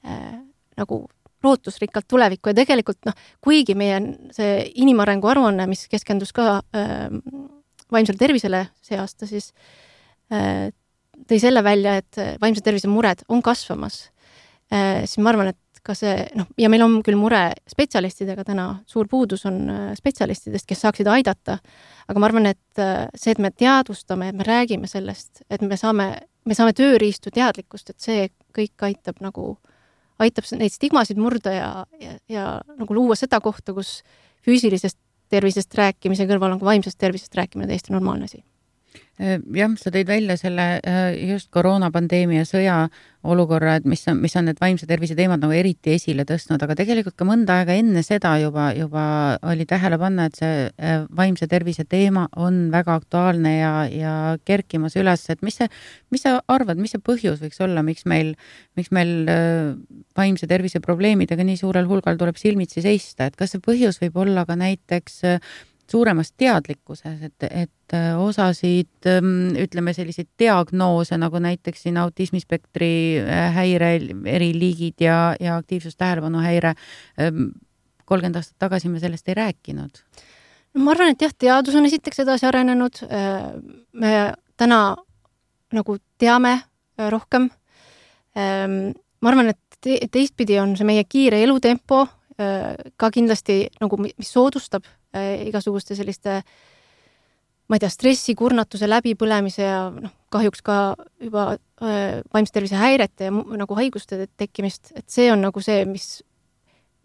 äh, 0.05 0.39
nagu 0.77 1.05
lootusrikkalt 1.43 2.07
tulevikku 2.07 2.51
ja 2.51 2.55
tegelikult 2.55 3.05
noh, 3.07 3.15
kuigi 3.41 3.75
meie 3.75 3.99
see 4.35 4.71
inimarengu 4.75 5.27
aruanne, 5.27 5.67
mis 5.67 5.87
keskendus 5.91 6.33
ka 6.35 6.61
äh, 6.75 7.07
vaimsele 7.91 8.17
tervisele 8.17 8.67
see 8.83 8.99
aasta, 8.99 9.27
siis 9.27 9.53
Äh, 9.53 9.88
tõi 10.29 11.39
selle 11.41 11.63
välja, 11.65 11.97
et 11.99 12.19
vaimse 12.41 12.63
tervise 12.65 12.89
mured 12.91 13.23
on 13.29 13.41
kasvamas, 13.45 14.09
äh, 14.73 15.05
siis 15.05 15.21
ma 15.23 15.33
arvan, 15.33 15.51
et 15.53 15.81
ka 15.85 15.95
see 15.95 16.25
noh, 16.35 16.49
ja 16.59 16.69
meil 16.71 16.83
on 16.83 16.97
küll 17.05 17.17
mure 17.17 17.53
spetsialistidega 17.71 18.43
täna, 18.45 18.67
suur 18.89 19.07
puudus 19.09 19.45
on 19.49 19.61
äh, 19.71 19.87
spetsialistidest, 19.97 20.67
kes 20.69 20.83
saaksid 20.85 21.09
aidata, 21.09 21.57
aga 22.09 22.21
ma 22.21 22.29
arvan, 22.29 22.49
et 22.51 22.83
see, 23.15 23.33
et 23.33 23.41
me 23.41 23.51
teadvustame, 23.51 24.29
et 24.29 24.37
me 24.37 24.47
räägime 24.47 24.89
sellest, 24.91 25.43
et 25.49 25.63
me 25.65 25.77
saame, 25.79 26.11
me 26.45 26.57
saame 26.57 26.75
tööriistu 26.77 27.33
teadlikkust, 27.33 27.93
et 27.93 27.99
see 28.03 28.29
kõik 28.55 28.87
aitab 28.89 29.21
nagu, 29.23 29.53
aitab 30.19 30.47
neid 30.59 30.73
stigmasid 30.75 31.19
murda 31.21 31.53
ja, 31.55 31.69
ja, 32.01 32.15
ja 32.29 32.47
nagu 32.79 32.97
luua 32.97 33.17
seda 33.19 33.39
kohta, 33.43 33.75
kus 33.77 34.01
füüsilisest 34.45 34.99
tervisest 35.29 35.75
rääkimise 35.77 36.25
kõrval 36.29 36.55
on 36.55 36.61
ka 36.61 36.67
vaimsest 36.71 36.97
tervisest 36.99 37.35
rääkimine 37.37 37.69
täiesti 37.69 37.93
normaalne 37.93 38.25
asi. 38.29 38.41
Äh, 38.41 38.58
jah, 39.19 39.71
sa 39.79 39.91
tõid 39.91 40.07
välja 40.07 40.35
selle 40.39 40.65
äh, 40.79 41.13
just 41.27 41.49
koroonapandeemia 41.51 42.45
sõja 42.47 42.85
olukorra, 43.27 43.73
et 43.75 43.87
mis 43.89 43.99
on, 44.07 44.21
mis 44.23 44.35
on 44.39 44.45
need 44.47 44.59
vaimse 44.61 44.87
tervise 44.87 45.15
teemad 45.17 45.41
nagu 45.43 45.51
eriti 45.51 45.91
esile 45.97 46.23
tõstnud, 46.27 46.61
aga 46.63 46.77
tegelikult 46.79 47.17
ka 47.19 47.27
mõnda 47.27 47.57
aega 47.59 47.75
enne 47.75 47.99
seda 48.07 48.37
juba, 48.39 48.69
juba 48.77 49.03
oli 49.51 49.65
tähele 49.67 49.99
panna, 49.99 50.29
et 50.29 50.39
see 50.39 50.69
äh, 50.69 51.01
vaimse 51.15 51.49
tervise 51.51 51.83
teema 51.83 52.29
on 52.39 52.69
väga 52.71 52.95
aktuaalne 53.01 53.53
ja, 53.57 53.73
ja 53.91 54.13
kerkimas 54.47 54.95
üles, 54.99 55.25
et 55.33 55.43
mis 55.43 55.59
see, 55.59 55.67
mis 56.15 56.23
sa 56.23 56.37
arvad, 56.47 56.79
mis 56.79 56.95
see 56.95 57.03
põhjus 57.03 57.43
võiks 57.43 57.59
olla, 57.65 57.83
miks 57.83 58.07
meil, 58.07 58.37
miks 58.79 58.93
meil 58.95 59.27
vaimse 60.15 60.47
tervise 60.47 60.79
probleemidega 60.83 61.43
nii 61.43 61.59
suurel 61.59 61.89
hulgal 61.91 62.15
tuleb 62.19 62.39
silmitsi 62.39 62.85
seista, 62.85 63.27
et 63.27 63.35
kas 63.39 63.51
see 63.51 63.63
põhjus 63.63 63.99
võib 63.99 64.23
olla 64.23 64.47
ka 64.47 64.55
näiteks 64.59 65.19
suuremas 65.91 66.31
teadlikkuses, 66.37 67.21
et, 67.25 67.45
et 67.49 67.93
äh, 67.93 68.13
osasid 68.19 69.07
ähm, 69.09 69.55
ütleme, 69.57 69.93
selliseid 69.93 70.29
diagnoose 70.39 71.17
nagu 71.17 71.41
näiteks 71.41 71.85
siin 71.87 71.97
autismispektri 72.01 72.91
äh, 73.21 73.47
häire 73.55 73.95
eriliigid 74.35 75.01
ja, 75.03 75.35
ja 75.39 75.57
aktiivsus-tähelepanuhäire, 75.57 76.75
ähm, 77.21 77.49
kolmkümmend 78.05 78.41
aastat 78.41 78.59
tagasi 78.61 78.89
me 78.89 79.01
sellest 79.01 79.29
ei 79.29 79.37
rääkinud. 79.39 80.03
no 80.73 80.83
ma 80.83 80.93
arvan, 80.93 81.15
et 81.15 81.25
jah, 81.25 81.33
teadus 81.33 81.75
on 81.75 81.89
esiteks 81.89 82.21
edasi 82.25 82.45
arenenud, 82.49 83.01
äh, 83.09 83.49
me 83.93 84.13
täna 84.57 84.83
nagu 85.73 85.97
teame 86.17 86.59
rohkem. 87.09 87.49
Ähm, 88.37 88.93
ma 89.21 89.33
arvan, 89.33 89.53
et 89.53 90.09
teistpidi 90.11 90.59
on 90.59 90.75
see 90.77 90.85
meie 90.85 91.05
kiire 91.07 91.39
elutempo 91.43 92.05
ka 92.39 93.09
kindlasti 93.11 93.65
nagu, 93.81 93.97
mis 93.99 94.29
soodustab 94.31 94.85
igasuguste 95.17 95.95
selliste 95.97 96.41
ma 97.69 97.77
ei 97.77 97.83
tea, 97.83 97.91
stressi, 97.93 98.33
kurnatuse, 98.37 98.89
läbipõlemise 98.89 99.61
ja 99.61 99.81
noh, 99.93 100.13
kahjuks 100.33 100.63
ka 100.65 100.77
juba 101.21 101.51
äh, 101.53 102.21
vaimse 102.33 102.53
tervise 102.55 102.79
häirete 102.79 103.29
ja 103.29 103.33
nagu 103.33 103.77
haiguste 103.77 104.25
tekkimist, 104.39 104.93
et 104.97 105.05
see 105.09 105.29
on 105.33 105.43
nagu 105.45 105.61
see, 105.63 105.83
mis, 105.89 106.07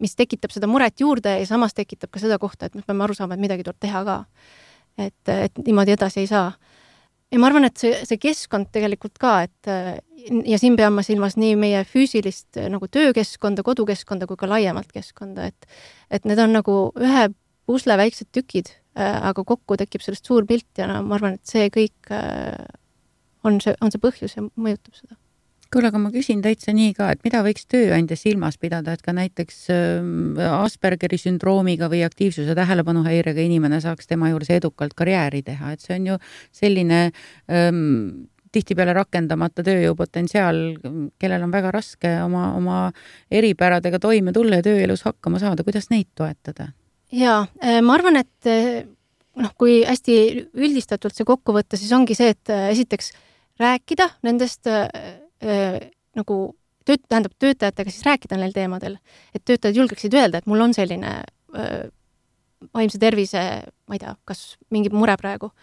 mis 0.01 0.17
tekitab 0.17 0.53
seda 0.53 0.69
muret 0.69 1.01
juurde 1.01 1.37
ja 1.37 1.45
samas 1.49 1.77
tekitab 1.77 2.13
ka 2.13 2.21
seda 2.23 2.39
kohta, 2.41 2.69
et 2.69 2.77
me 2.77 2.85
peame 2.85 3.05
aru 3.05 3.17
saama, 3.17 3.37
et 3.37 3.45
midagi 3.45 3.65
tuleb 3.67 3.77
teha 3.85 4.01
ka. 4.07 4.23
et, 4.97 5.29
et 5.29 5.61
niimoodi 5.61 5.93
edasi 5.93 6.23
ei 6.23 6.31
saa. 6.33 6.49
ja 7.29 7.39
ma 7.39 7.51
arvan, 7.51 7.69
et 7.69 7.77
see, 7.77 7.93
see 8.07 8.17
keskkond 8.17 8.73
tegelikult 8.73 9.21
ka, 9.21 9.37
et 9.45 9.69
ja 10.49 10.57
siin 10.57 10.77
pean 10.79 10.97
ma 10.97 11.05
silmas 11.05 11.37
nii 11.37 11.53
meie 11.61 11.85
füüsilist 11.85 12.57
nagu 12.73 12.89
töökeskkonda, 12.89 13.61
kodukeskkonda 13.61 14.25
kui 14.25 14.39
ka 14.39 14.49
laiemalt 14.49 14.89
keskkonda, 14.89 15.51
et 15.53 15.69
et 16.09 16.25
need 16.25 16.41
on 16.41 16.57
nagu 16.57 16.79
ühe 16.97 17.29
pusle 17.65 17.97
väiksed 17.99 18.31
tükid, 18.35 18.71
äh, 18.97 19.19
aga 19.29 19.43
kokku 19.43 19.77
tekib 19.81 20.03
sellest 20.05 20.25
suur 20.25 20.47
pilt 20.49 20.69
ja 20.77 20.89
no 20.91 21.01
ma 21.05 21.19
arvan, 21.19 21.39
et 21.39 21.45
see 21.49 21.69
kõik 21.73 22.13
äh, 22.13 22.65
on 23.45 23.61
see, 23.61 23.75
on 23.81 23.93
see 23.93 24.01
põhjus 24.01 24.37
ja 24.37 24.45
mõjutab 24.45 24.97
seda 24.97 25.19
kuule, 25.75 25.89
aga 25.89 25.99
ma 25.99 26.11
küsin 26.13 26.39
täitsa 26.43 26.71
nii 26.75 26.93
ka, 26.95 27.09
et 27.11 27.23
mida 27.25 27.41
võiks 27.43 27.65
tööandja 27.71 28.15
silmas 28.19 28.55
pidada, 28.61 28.93
et 28.95 29.01
ka 29.03 29.11
näiteks 29.15 29.57
ähm, 29.73 30.37
Aspergeri 30.39 31.17
sündroomiga 31.19 31.89
või 31.91 32.03
aktiivsuse 32.05 32.55
tähelepanuhäirega 32.55 33.43
inimene 33.43 33.81
saaks 33.83 34.07
tema 34.07 34.29
juures 34.31 34.53
edukalt 34.55 34.95
karjääri 34.95 35.43
teha, 35.43 35.73
et 35.75 35.83
see 35.83 35.97
on 35.97 36.07
ju 36.13 36.17
selline 36.55 37.01
ähm, 37.51 38.29
tihtipeale 38.55 38.95
rakendamata 38.95 39.65
tööjõupotentsiaal, 39.67 40.61
kellel 41.19 41.43
on 41.43 41.51
väga 41.51 41.73
raske 41.75 42.13
oma, 42.23 42.47
oma 42.55 42.79
eripäradega 43.27 43.99
toime 43.99 44.31
tulla 44.35 44.61
ja 44.61 44.69
tööelus 44.69 45.03
hakkama 45.07 45.43
saada, 45.43 45.67
kuidas 45.67 45.91
neid 45.91 46.13
toetada? 46.15 46.71
Jaa, 47.13 47.45
äh, 47.63 47.81
ma 47.85 47.95
arvan, 47.97 48.19
et 48.21 48.49
äh, 48.49 48.83
noh, 49.39 49.53
kui 49.59 49.81
hästi 49.85 50.17
üldistatult 50.53 51.15
see 51.17 51.27
kokku 51.27 51.55
võtta, 51.55 51.79
siis 51.79 51.93
ongi 51.95 52.17
see, 52.17 52.33
et 52.35 52.53
äh, 52.53 52.69
esiteks 52.73 53.11
rääkida 53.61 54.09
nendest 54.27 54.67
nagu 54.67 56.37
tööt-, 56.83 57.05
tähendab 57.07 57.31
töötajatega 57.39 57.91
siis 57.91 58.03
rääkida 58.03 58.39
neil 58.39 58.51
teemadel, 58.55 58.97
et 59.31 59.45
töötajad 59.47 59.77
julgeksid 59.79 60.17
öelda, 60.17 60.41
et 60.41 60.49
mul 60.51 60.63
on 60.65 60.73
selline 60.75 61.13
vaimse 62.75 62.99
tervise, 62.99 63.43
ma 63.87 63.95
ei 63.95 64.01
tea, 64.01 64.11
kas 64.27 64.41
mingi 64.75 64.91
mure 64.91 65.15
praegu. 65.21 65.53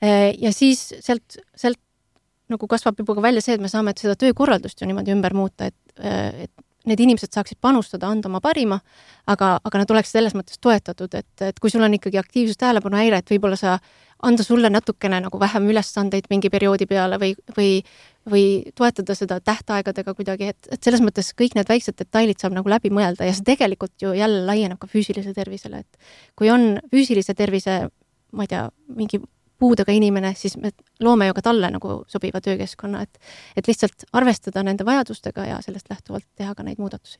Ja 0.00 0.52
siis 0.54 0.86
sealt, 1.04 1.36
sealt 1.58 1.80
nagu 2.48 2.68
kasvab 2.72 3.02
juba 3.02 3.18
ka 3.18 3.26
välja 3.26 3.44
see, 3.44 3.58
et 3.58 3.64
me 3.64 3.68
saame 3.68 3.92
seda 3.98 4.16
töökorraldust 4.16 4.80
ju 4.80 4.88
niimoodi 4.88 5.12
ümber 5.12 5.36
muuta, 5.36 5.68
et, 5.68 5.76
et 6.46 6.65
need 6.86 7.02
inimesed 7.02 7.34
saaksid 7.34 7.58
panustada, 7.60 8.08
anda 8.08 8.30
oma 8.30 8.40
parima, 8.44 8.80
aga, 9.26 9.56
aga 9.64 9.82
nad 9.82 9.94
oleksid 9.94 10.18
selles 10.18 10.36
mõttes 10.38 10.60
toetatud, 10.62 11.14
et, 11.18 11.30
et 11.42 11.62
kui 11.62 11.72
sul 11.72 11.84
on 11.86 11.94
ikkagi 11.98 12.20
aktiivsus 12.20 12.58
tähelepanuhäire, 12.62 13.20
et 13.20 13.32
võib-olla 13.34 13.58
sa, 13.60 13.78
anda 14.26 14.44
sulle 14.46 14.70
natukene 14.72 15.18
nagu 15.26 15.38
vähem 15.40 15.66
ülesandeid 15.68 16.30
mingi 16.32 16.48
perioodi 16.50 16.86
peale 16.88 17.18
või, 17.20 17.34
või 17.56 17.70
või 18.30 18.72
toetada 18.74 19.14
seda 19.14 19.38
tähtaegadega 19.44 20.14
kuidagi, 20.14 20.50
et, 20.50 20.68
et 20.74 20.82
selles 20.82 21.02
mõttes 21.04 21.28
kõik 21.38 21.54
need 21.54 21.68
väiksed 21.70 21.94
detailid 21.98 22.40
saab 22.42 22.56
nagu 22.56 22.70
läbi 22.70 22.90
mõelda 22.90 23.26
ja 23.26 23.34
see 23.36 23.46
tegelikult 23.46 23.94
ju 24.02 24.12
jälle 24.18 24.42
laieneb 24.48 24.80
ka 24.82 24.90
füüsilisele 24.90 25.34
tervisele, 25.36 25.84
et 25.84 26.10
kui 26.38 26.50
on 26.50 26.80
füüsilise 26.90 27.36
tervise, 27.38 27.84
ma 28.34 28.46
ei 28.46 28.50
tea, 28.50 28.64
mingi 28.98 29.20
puudega 29.58 29.92
inimene, 29.92 30.32
siis 30.36 30.56
me 30.60 30.72
loome 31.00 31.28
ju 31.28 31.36
ka 31.36 31.44
talle 31.48 31.70
nagu 31.72 32.02
sobiva 32.10 32.40
töökeskkonna, 32.44 33.02
et 33.02 33.18
et 33.56 33.68
lihtsalt 33.68 34.06
arvestada 34.12 34.62
nende 34.66 34.84
vajadustega 34.84 35.46
ja 35.48 35.62
sellest 35.64 35.90
lähtuvalt 35.90 36.26
teha 36.36 36.54
ka 36.54 36.62
neid 36.66 36.78
muudatusi. 36.82 37.18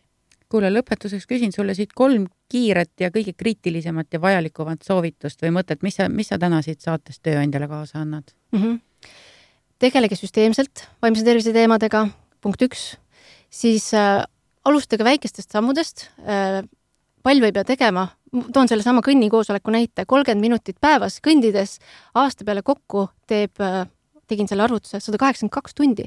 kuule, 0.48 0.70
lõpetuseks 0.70 1.26
küsin 1.26 1.52
sulle 1.52 1.74
siit 1.74 1.92
kolm 1.92 2.28
kiiret 2.48 2.92
ja 3.00 3.10
kõige 3.10 3.32
kriitilisemat 3.34 4.12
ja 4.12 4.20
vajalikumat 4.20 4.82
soovitust 4.82 5.42
või 5.42 5.50
mõtet, 5.58 5.82
mis 5.82 5.96
sa, 5.96 6.08
mis 6.08 6.28
sa 6.28 6.38
täna 6.38 6.62
siit 6.62 6.80
saatest 6.80 7.22
tööandjale 7.22 7.68
kaasa 7.68 7.98
annad 8.04 8.30
mm? 8.52 8.62
-hmm. 8.62 9.10
tegelege 9.78 10.16
süsteemselt 10.16 10.86
vaimse 11.02 11.24
tervise 11.24 11.52
teemadega, 11.52 12.08
punkt 12.40 12.62
üks, 12.62 12.96
siis 13.50 13.94
äh, 13.94 14.22
alustage 14.64 15.04
väikestest 15.04 15.50
sammudest 15.50 16.10
äh,, 16.20 16.62
palju 17.26 17.48
ei 17.48 17.54
pea 17.54 17.66
tegema, 17.66 18.06
toon 18.54 18.68
sellesama 18.70 19.02
kõnnikoosoleku 19.04 19.72
näite, 19.74 20.04
kolmkümmend 20.06 20.44
minutit 20.44 20.78
päevas 20.82 21.18
kõndides 21.24 21.78
aasta 22.14 22.46
peale 22.46 22.62
kokku 22.66 23.08
teeb, 23.26 23.58
tegin 24.30 24.50
selle 24.50 24.66
arvutuse, 24.66 25.00
sada 25.02 25.18
kaheksakümmend 25.22 25.54
kaks 25.54 25.74
tundi. 25.74 26.06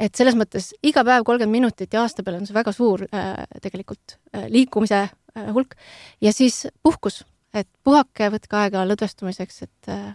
et 0.00 0.14
selles 0.16 0.36
mõttes 0.36 0.70
iga 0.82 1.04
päev 1.04 1.24
kolmkümmend 1.28 1.56
minutit 1.56 1.92
ja 1.92 2.04
aasta 2.04 2.24
peale 2.24 2.40
on 2.40 2.48
see 2.48 2.56
väga 2.56 2.72
suur 2.76 3.06
äh, 3.08 3.44
tegelikult 3.62 4.16
äh, 4.34 4.48
liikumise 4.52 5.00
äh, 5.04 5.52
hulk. 5.54 5.76
ja 6.20 6.32
siis 6.32 6.66
puhkus, 6.82 7.22
et 7.54 7.68
puhake, 7.84 8.30
võtke 8.32 8.60
aega 8.64 8.84
lõdvestumiseks, 8.88 9.62
et 9.68 9.92
äh, 9.92 10.12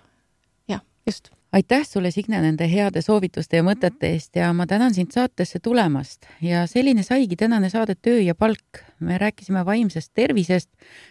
jah, 0.70 0.86
just 1.10 1.35
aitäh 1.56 1.86
sulle, 1.88 2.12
Signe, 2.12 2.40
nende 2.44 2.68
heade 2.70 3.02
soovituste 3.04 3.60
ja 3.60 3.64
mõtete 3.64 4.10
eest 4.16 4.36
ja 4.36 4.50
ma 4.56 4.66
tänan 4.68 4.94
sind 4.96 5.14
saatesse 5.16 5.62
tulemast 5.64 6.28
ja 6.44 6.66
selline 6.68 7.04
saigi 7.06 7.38
tänane 7.40 7.70
saade 7.72 7.96
Töö 7.96 8.20
ja 8.20 8.36
palk. 8.36 8.84
me 9.00 9.18
rääkisime 9.20 9.66
vaimsest 9.66 10.14
tervisest, 10.16 10.70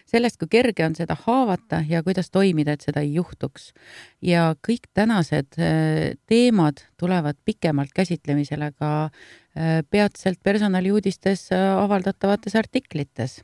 sellest, 0.09 0.39
kui 0.41 0.47
kerge 0.49 0.85
on 0.85 0.95
seda 0.97 1.15
haavata 1.25 1.83
ja 1.87 2.01
kuidas 2.03 2.31
toimida, 2.31 2.73
et 2.73 2.81
seda 2.81 3.01
ei 3.05 3.13
juhtuks. 3.13 3.73
ja 4.21 4.55
kõik 4.67 4.89
tänased 4.93 5.57
äh, 5.57 6.13
teemad 6.27 6.85
tulevad 6.97 7.37
pikemalt 7.45 7.93
käsitlemisele 7.95 8.71
ka 8.77 8.93
äh, 9.05 9.81
peatselt 9.89 10.39
personaliuudistes 10.43 11.51
äh, 11.51 11.77
avaldatavates 11.77 12.55
artiklites 12.55 13.41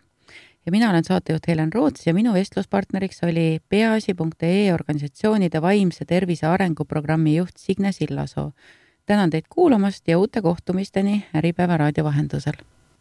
ja 0.66 0.72
mina 0.72 0.89
olen 0.89 1.03
saatejuht 1.03 1.47
Helen 1.47 1.74
Roots 1.74 2.07
ja 2.07 2.14
minu 2.14 2.34
vestluspartneriks 2.34 3.24
oli 3.24 3.59
peaasi.ee 3.70 4.74
organisatsioonide 4.74 5.62
vaimse 5.62 6.05
tervise 6.05 6.47
arenguprogrammi 6.47 7.36
juht 7.36 7.57
Signe 7.57 7.91
Sillasoo. 7.91 8.51
tänan 9.05 9.30
teid 9.30 9.45
kuulamast 9.49 10.07
ja 10.07 10.20
uute 10.20 10.41
kohtumisteni 10.41 11.26
Äripäeva 11.36 11.78
raadio 11.78 12.03
vahendusel 12.03 12.53